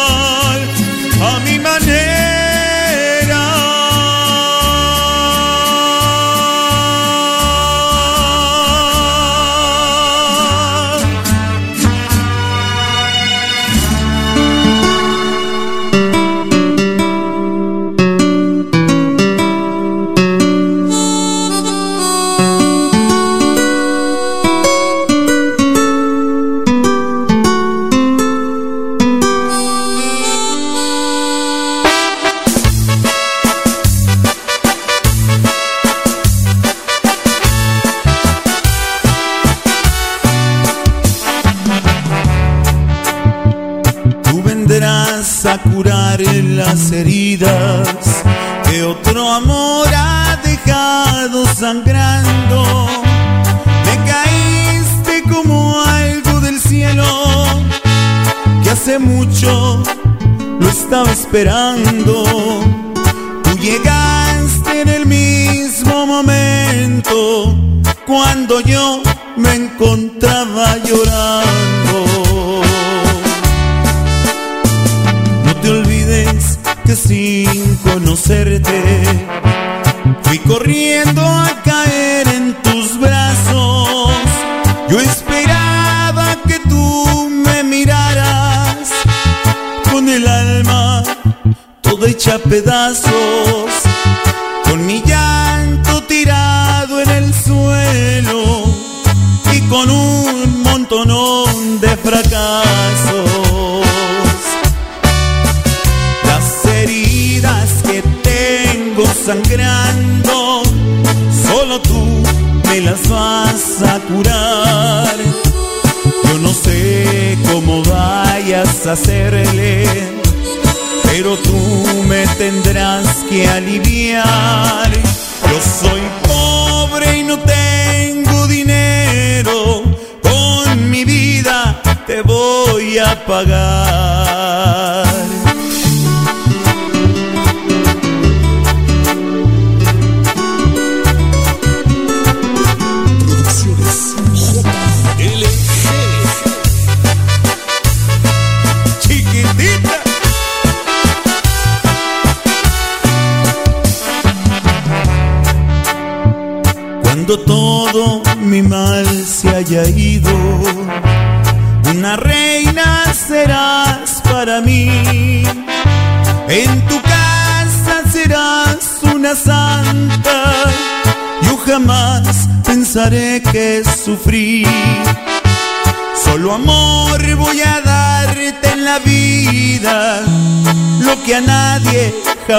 [61.31, 61.68] estaba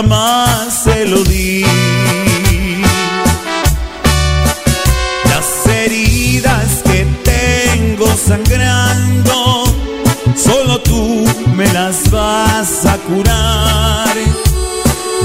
[0.00, 1.62] jamás se lo di.
[5.24, 9.64] Las heridas que tengo sangrando,
[10.34, 14.16] solo tú me las vas a curar.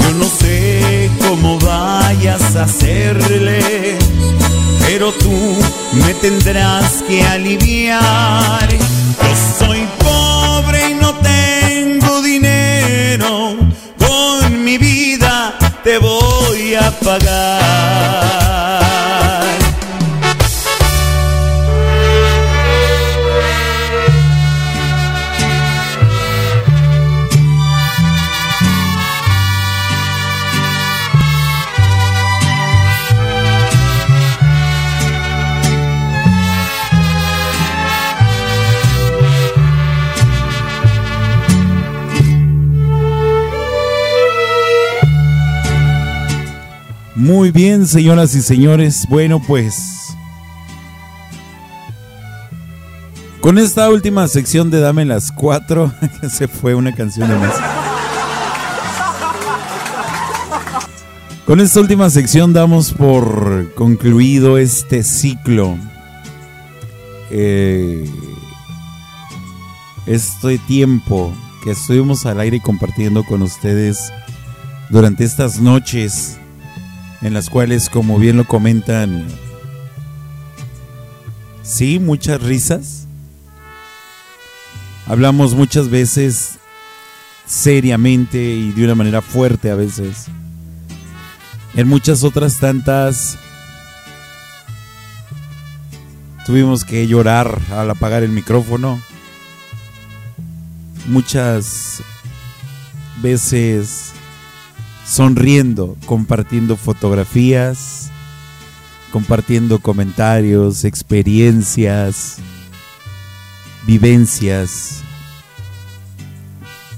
[0.02, 3.98] Yo no sé cómo vayas a hacerle,
[4.86, 5.56] pero tú
[5.94, 7.75] me tendrás que aliviar.
[47.96, 49.08] Señoras y señores.
[49.08, 50.18] Bueno, pues.
[53.40, 57.56] Con esta última sección de Dame las cuatro, que se fue una canción de más.
[61.46, 65.78] Con esta última sección damos por concluido este ciclo.
[67.32, 68.04] Eh,
[70.06, 71.34] este tiempo
[71.64, 74.12] que estuvimos al aire compartiendo con ustedes
[74.90, 76.40] durante estas noches
[77.22, 79.28] en las cuales, como bien lo comentan,
[81.64, 83.08] sí, muchas risas.
[85.08, 86.58] Hablamos muchas veces
[87.46, 90.26] seriamente y de una manera fuerte a veces.
[91.76, 93.38] En muchas otras tantas
[96.46, 99.02] tuvimos que llorar al apagar el micrófono.
[101.08, 102.02] Muchas
[103.22, 104.15] veces
[105.06, 108.10] sonriendo, compartiendo fotografías,
[109.12, 112.38] compartiendo comentarios, experiencias,
[113.86, 115.04] vivencias.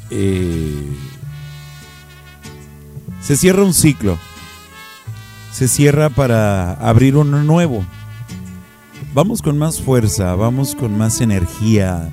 [0.10, 0.88] Eh,
[3.22, 4.18] se cierra un ciclo,
[5.52, 7.86] se cierra para abrir uno nuevo.
[9.14, 12.10] Vamos con más fuerza, vamos con más energía,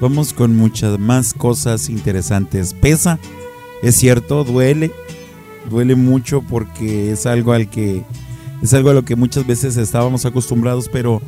[0.00, 2.72] vamos con muchas más cosas interesantes.
[2.74, 3.18] Pesa,
[3.82, 4.92] es cierto, duele,
[5.70, 8.04] duele mucho porque es algo al que
[8.62, 11.22] es algo a lo que muchas veces estábamos acostumbrados, pero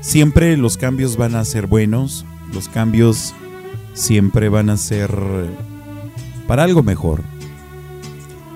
[0.00, 3.34] siempre los cambios van a ser buenos, los cambios
[3.92, 5.10] siempre van a ser
[6.46, 7.22] para algo mejor.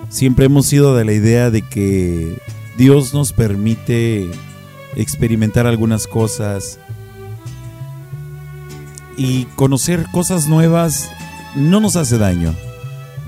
[0.08, 2.36] Siempre hemos sido de la idea de que
[2.76, 4.30] Dios nos permite
[4.96, 6.78] experimentar algunas cosas
[9.16, 11.10] y conocer cosas nuevas
[11.54, 12.54] no nos hace daño.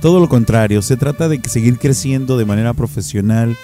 [0.02, 3.56] Todo lo contrario, se trata de seguir creciendo de manera profesional,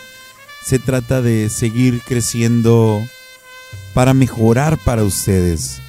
[0.65, 3.03] se trata de seguir creciendo
[3.93, 5.81] para mejorar para ustedes,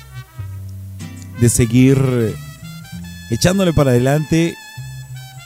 [1.40, 2.36] de seguir
[3.30, 4.56] echándole para adelante,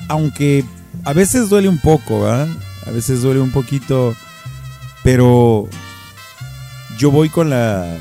[0.08, 0.64] aunque
[1.04, 2.48] a veces duele un poco, a
[2.94, 4.16] veces duele un poquito,
[5.04, 5.68] pero
[6.98, 7.94] yo voy con la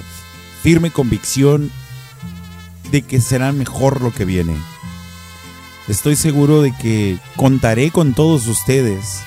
[0.62, 1.68] firme convicción
[2.92, 4.54] de que será mejor lo que viene.
[5.92, 9.22] Estoy seguro de que contaré con todos ustedes.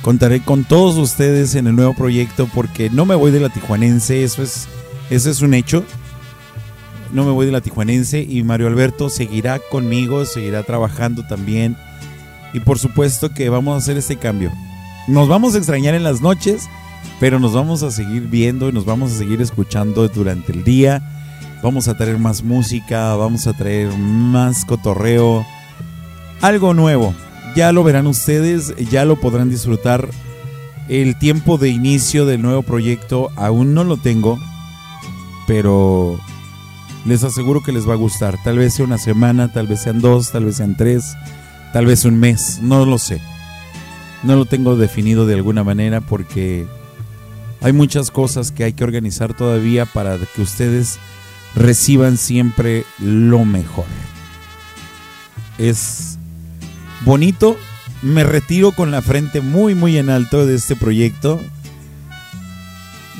[0.00, 4.22] Contaré con todos ustedes en el nuevo proyecto porque no me voy de la tijuanense,
[4.22, 4.68] eso es,
[5.10, 5.84] eso es un hecho.
[7.12, 11.76] No me voy de la tijuanense y Mario Alberto seguirá conmigo, seguirá trabajando también.
[12.52, 14.52] Y por supuesto que vamos a hacer este cambio.
[15.08, 16.68] Nos vamos a extrañar en las noches,
[17.18, 21.23] pero nos vamos a seguir viendo y nos vamos a seguir escuchando durante el día.
[21.64, 25.46] Vamos a traer más música, vamos a traer más cotorreo,
[26.42, 27.14] algo nuevo.
[27.56, 30.06] Ya lo verán ustedes, ya lo podrán disfrutar.
[30.90, 34.38] El tiempo de inicio del nuevo proyecto aún no lo tengo,
[35.46, 36.20] pero
[37.06, 38.36] les aseguro que les va a gustar.
[38.44, 41.16] Tal vez sea una semana, tal vez sean dos, tal vez sean tres,
[41.72, 43.22] tal vez un mes, no lo sé.
[44.22, 46.66] No lo tengo definido de alguna manera porque
[47.62, 50.98] hay muchas cosas que hay que organizar todavía para que ustedes
[51.54, 53.86] reciban siempre lo mejor.
[55.58, 56.18] Es
[57.04, 57.56] bonito,
[58.02, 61.40] me retiro con la frente muy muy en alto de este proyecto.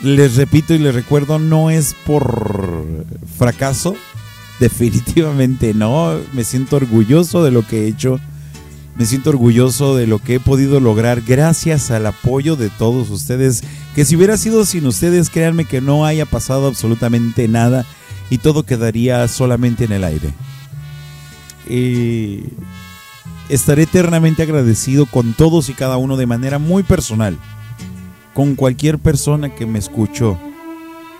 [0.03, 3.07] Les repito y les recuerdo, no es por
[3.39, 3.97] fracaso,
[4.61, 8.21] definitivamente no, me siento orgulloso de lo que he hecho.
[8.97, 13.65] Me siento orgulloso de lo que he podido lograr gracias al apoyo de todos ustedes.
[13.97, 17.85] Que si hubiera sido sin ustedes, créanme que no haya pasado absolutamente nada
[18.31, 20.31] y todo quedaría solamente en el aire.
[21.69, 22.45] Y
[23.49, 27.39] estaré eternamente agradecido con todos y cada uno de manera muy personal.
[28.35, 30.39] Con cualquier persona que me escuchó,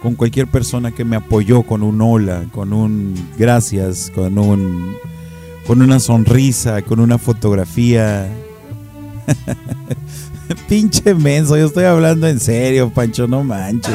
[0.03, 4.97] con cualquier persona que me apoyó con un hola, con un gracias, con un
[5.67, 8.29] con una sonrisa, con una fotografía.
[10.69, 13.95] Pinche menso, yo estoy hablando en serio, Pancho, no manches.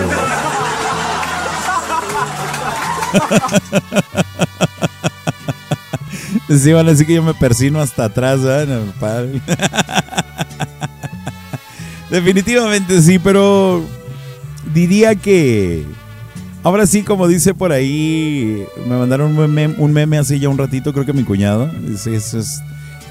[6.48, 8.88] Sí, van a que yo me persino hasta atrás, ¿verdad?
[12.10, 13.84] Definitivamente sí, pero
[14.74, 15.86] diría que
[16.64, 20.58] ahora sí, como dice por ahí, me mandaron un meme, un meme hace ya un
[20.58, 21.68] ratito, creo que mi cuñado.
[21.88, 22.62] Dice, "Eso es-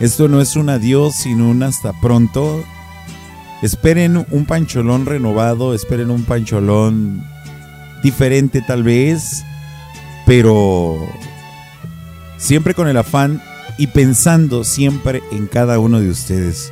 [0.00, 2.64] esto no es un adiós, sino un hasta pronto.
[3.62, 7.24] Esperen un pancholón renovado, esperen un pancholón
[8.02, 9.44] diferente tal vez,
[10.28, 11.08] pero
[12.36, 13.42] siempre con el afán
[13.78, 16.70] y pensando siempre en cada uno de ustedes.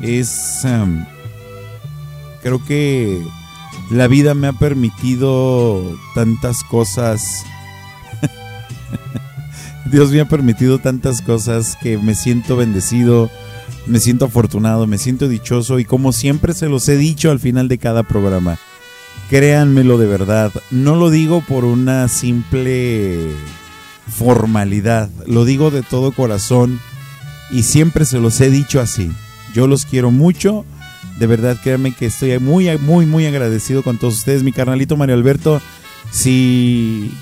[0.00, 1.04] Es, um,
[2.44, 3.20] Creo que
[3.90, 7.42] la vida me ha permitido tantas cosas.
[9.86, 13.28] Dios me ha permitido tantas cosas que me siento bendecido,
[13.86, 17.66] me siento afortunado, me siento dichoso y como siempre se los he dicho al final
[17.66, 18.56] de cada programa,
[19.28, 23.32] créanmelo de verdad, no lo digo por una simple
[24.06, 26.80] formalidad, lo digo de todo corazón
[27.50, 29.10] y siempre se los he dicho así.
[29.54, 30.64] Yo los quiero mucho,
[31.18, 35.14] de verdad créanme que estoy muy, muy, muy agradecido con todos ustedes, mi carnalito Mario
[35.14, 35.60] Alberto.
[36.10, 37.12] Si,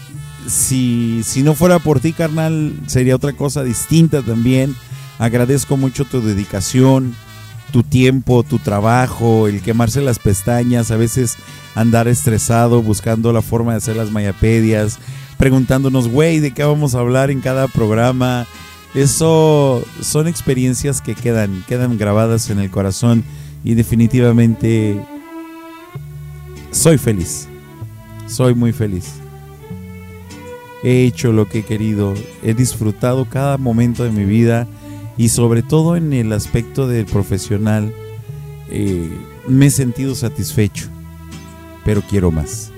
[0.46, 4.74] si, si no fuera por ti, carnal, sería otra cosa distinta también.
[5.18, 7.14] Agradezco mucho tu dedicación,
[7.72, 11.36] tu tiempo, tu trabajo, el quemarse las pestañas, a veces
[11.74, 14.98] andar estresado buscando la forma de hacer las mayapedias,
[15.38, 18.46] preguntándonos, güey, ¿de qué vamos a hablar en cada programa?
[18.94, 23.24] Eso son experiencias que quedan, quedan grabadas en el corazón
[23.64, 25.00] y definitivamente
[26.70, 27.48] soy feliz.
[28.26, 29.14] Soy muy feliz.
[30.82, 34.66] He hecho lo que he querido, he disfrutado cada momento de mi vida
[35.16, 37.92] y sobre todo en el aspecto del profesional
[38.70, 39.10] eh,
[39.46, 40.86] me he sentido satisfecho,
[41.84, 42.70] pero quiero más.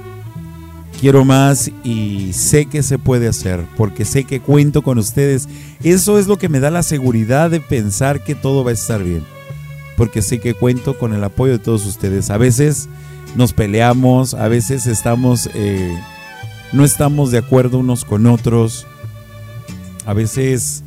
[1.00, 5.48] Quiero más y sé que se puede hacer porque sé que cuento con ustedes.
[5.82, 9.02] Eso es lo que me da la seguridad de pensar que todo va a estar
[9.02, 9.22] bien.
[9.96, 12.30] Porque sé que cuento con el apoyo de todos ustedes.
[12.30, 12.88] A veces
[13.36, 15.96] nos peleamos, a veces estamos, eh,
[16.72, 18.86] no estamos de acuerdo unos con otros.
[20.06, 20.83] A veces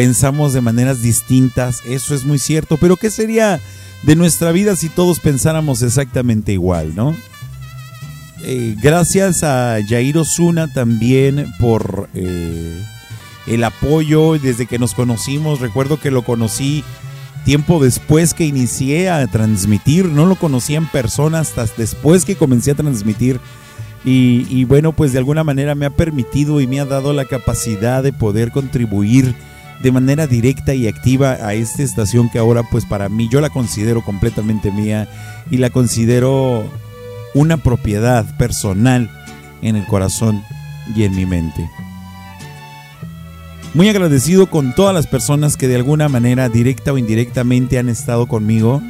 [0.00, 3.60] pensamos de maneras distintas, eso es muy cierto, pero ¿qué sería
[4.02, 7.14] de nuestra vida si todos pensáramos exactamente igual, no?
[8.42, 12.82] Eh, gracias a Jair Osuna también por eh,
[13.46, 15.60] el apoyo desde que nos conocimos.
[15.60, 16.82] Recuerdo que lo conocí
[17.44, 20.06] tiempo después que inicié a transmitir.
[20.06, 23.38] No lo conocía en persona hasta después que comencé a transmitir.
[24.02, 28.02] Y bueno, pues de alguna manera me ha permitido y me ha dado la capacidad
[28.02, 29.34] de poder contribuir
[29.82, 33.50] de manera directa y activa a esta estación que ahora pues para mí yo la
[33.50, 35.08] considero completamente mía
[35.50, 36.70] y la considero
[37.34, 39.10] una propiedad personal
[39.62, 40.42] en el corazón
[40.94, 41.68] y en mi mente.
[43.72, 48.26] Muy agradecido con todas las personas que de alguna manera directa o indirectamente han estado
[48.26, 48.82] conmigo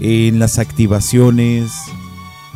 [0.00, 1.72] en las activaciones,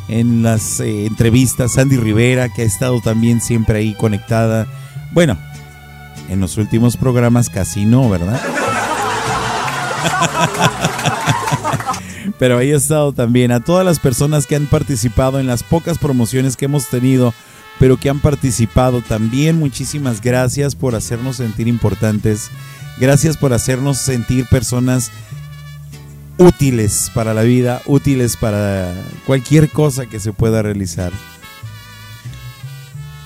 [0.09, 1.73] en las eh, entrevistas.
[1.73, 4.67] Sandy Rivera, que ha estado también siempre ahí conectada.
[5.13, 5.39] Bueno,
[6.29, 8.41] en los últimos programas casi no, ¿verdad?
[12.39, 15.99] Pero ahí ha estado también a todas las personas que han participado en las pocas
[15.99, 17.33] promociones que hemos tenido,
[17.79, 19.59] pero que han participado también.
[19.59, 22.51] Muchísimas gracias por hacernos sentir importantes.
[22.99, 25.11] Gracias por hacernos sentir personas
[26.39, 28.93] útiles para la vida, útiles para
[29.27, 31.13] cualquier cosa que se pueda realizar.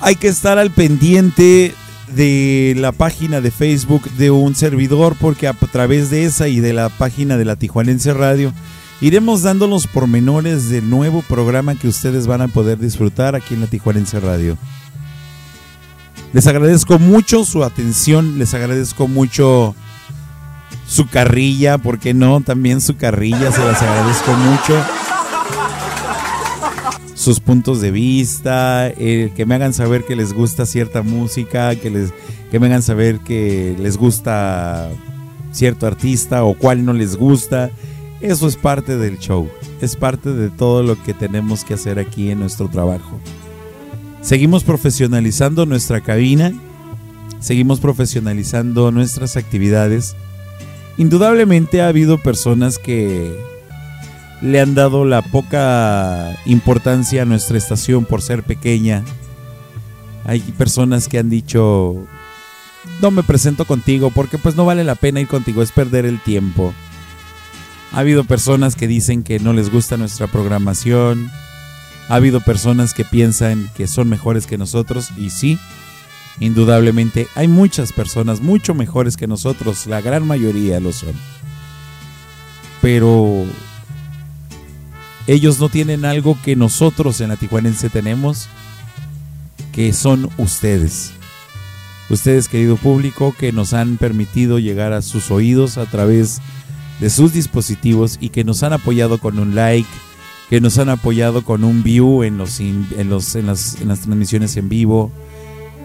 [0.01, 1.75] Hay que estar al pendiente
[2.15, 6.73] de la página de Facebook de un servidor porque a través de esa y de
[6.73, 8.53] la página de la Tijuanense Radio
[9.01, 13.61] iremos dando los pormenores del nuevo programa que ustedes van a poder disfrutar aquí en
[13.61, 14.59] la Tijuanense Radio.
[16.33, 19.75] Les agradezco mucho su atención, les agradezco mucho
[20.87, 22.41] su carrilla, ¿por qué no?
[22.41, 24.85] También su carrilla, se las agradezco mucho.
[27.21, 31.91] Sus puntos de vista, eh, que me hagan saber que les gusta cierta música, que,
[31.91, 32.15] les,
[32.51, 34.89] que me hagan saber que les gusta
[35.53, 37.71] cierto artista o cuál no les gusta.
[38.23, 39.51] Eso es parte del show,
[39.83, 43.21] es parte de todo lo que tenemos que hacer aquí en nuestro trabajo.
[44.23, 46.55] Seguimos profesionalizando nuestra cabina,
[47.39, 50.17] seguimos profesionalizando nuestras actividades.
[50.97, 53.39] Indudablemente ha habido personas que
[54.43, 59.05] le han dado la poca importancia a nuestra estación por ser pequeña.
[60.25, 62.07] Hay personas que han dicho,
[63.01, 66.21] no me presento contigo porque pues no vale la pena ir contigo, es perder el
[66.21, 66.73] tiempo.
[67.93, 71.31] Ha habido personas que dicen que no les gusta nuestra programación.
[72.09, 75.59] Ha habido personas que piensan que son mejores que nosotros y sí,
[76.39, 81.15] indudablemente hay muchas personas mucho mejores que nosotros, la gran mayoría lo son.
[82.81, 83.47] Pero
[85.27, 88.49] ellos no tienen algo que nosotros en la Tijuanense tenemos,
[89.73, 91.13] que son ustedes.
[92.09, 96.41] Ustedes, querido público, que nos han permitido llegar a sus oídos a través
[97.01, 99.89] de sus dispositivos y que nos han apoyado con un like,
[100.49, 104.57] que nos han apoyado con un view en, los, in- en, los, en, las, transmisiones
[104.57, 105.13] en vivo,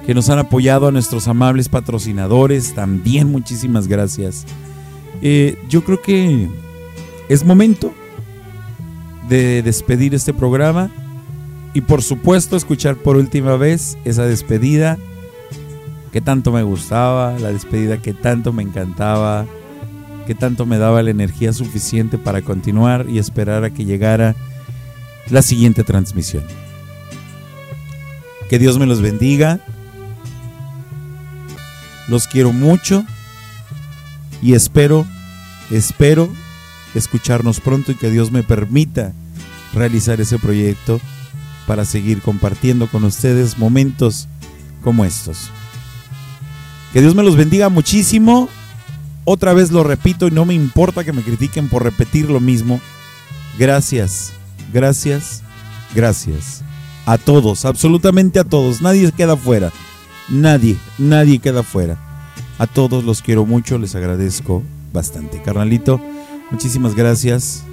[0.08, 2.74] que nos han apoyado a nuestros amables patrocinadores.
[2.74, 4.46] También muchísimas gracias.
[5.22, 6.50] Eh, yo creo que
[7.30, 7.94] es momento
[9.30, 10.90] de despedir este programa
[11.74, 14.98] y por supuesto escuchar por última vez esa despedida
[16.12, 19.46] que tanto me gustaba, la despedida que tanto me encantaba,
[20.26, 24.36] que tanto me daba la energía suficiente para continuar y esperar a que llegara
[25.30, 26.44] la siguiente transmisión.
[28.50, 29.60] Que Dios me los bendiga.
[32.08, 33.04] Los quiero mucho
[34.42, 35.06] y espero,
[35.72, 36.30] espero
[37.00, 39.14] escucharnos pronto y que Dios me permita
[39.74, 41.00] realizar ese proyecto
[41.68, 44.28] para seguir compartiendo con ustedes momentos
[44.84, 45.50] como estos.
[46.94, 48.48] Que Dios me los bendiga muchísimo.
[49.26, 52.80] Otra vez lo repito y no me importa que me critiquen por repetir lo mismo.
[53.58, 54.34] Gracias,
[54.72, 55.42] gracias,
[55.94, 56.64] gracias.
[57.06, 58.82] A todos, absolutamente a todos.
[58.82, 59.72] Nadie queda fuera.
[60.30, 61.98] Nadie, nadie queda fuera.
[62.58, 65.42] A todos los quiero mucho, les agradezco bastante.
[65.42, 66.00] Carnalito,
[66.52, 67.64] muchísimas gracias.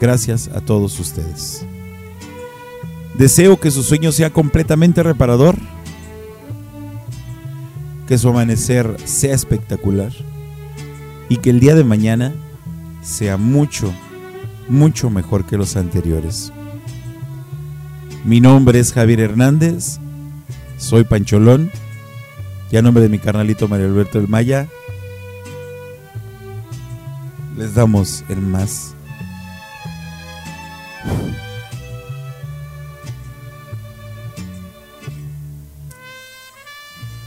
[0.00, 1.64] Gracias a todos ustedes.
[3.14, 5.56] Deseo que su sueño sea completamente reparador.
[8.06, 10.12] Que su amanecer sea espectacular.
[11.28, 12.34] Y que el día de mañana
[13.02, 13.92] sea mucho,
[14.68, 16.52] mucho mejor que los anteriores.
[18.24, 19.98] Mi nombre es Javier Hernández.
[20.76, 21.70] Soy Pancholón.
[22.70, 24.68] Y a nombre de mi carnalito Mario Alberto del Maya,
[27.56, 28.94] les damos el más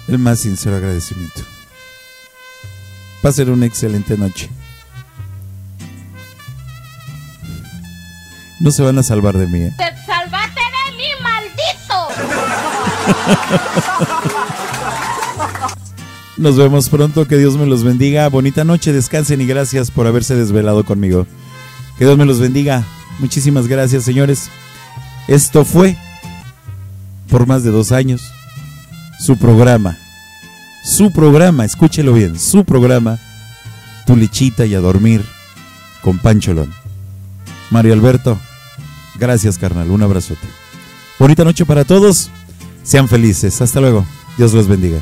[0.07, 1.41] el más sincero agradecimiento.
[3.21, 4.49] Pasen una excelente noche.
[8.59, 9.61] No se van a salvar de mí.
[9.61, 9.73] ¿eh?
[9.77, 12.07] ¡Te salvaste de mí, maldito!
[16.39, 18.29] Nos vemos pronto, que Dios me los bendiga.
[18.29, 21.27] Bonita noche, descansen y gracias por haberse desvelado conmigo.
[21.97, 22.85] Que Dios me los bendiga.
[23.19, 24.49] Muchísimas gracias, señores.
[25.27, 25.97] Esto fue,
[27.29, 28.21] por más de dos años,
[29.19, 29.97] su programa.
[30.85, 33.19] Su programa, escúchelo bien, su programa,
[34.07, 35.25] Tu lechita y a dormir
[36.01, 36.73] con Pancholón.
[37.69, 38.39] Mario Alberto,
[39.15, 40.47] gracias carnal, un abrazote.
[41.19, 42.31] Bonita noche para todos,
[42.81, 44.05] sean felices, hasta luego,
[44.37, 45.01] Dios los bendiga.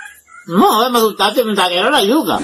[0.45, 2.39] No, me gustaste, me era la yuca.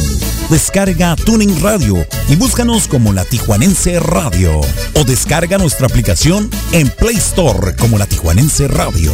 [0.49, 4.61] Descarga Tuning Radio y búscanos como La Tijuanense Radio.
[4.95, 9.13] O descarga nuestra aplicación en Play Store como La Tijuanense Radio.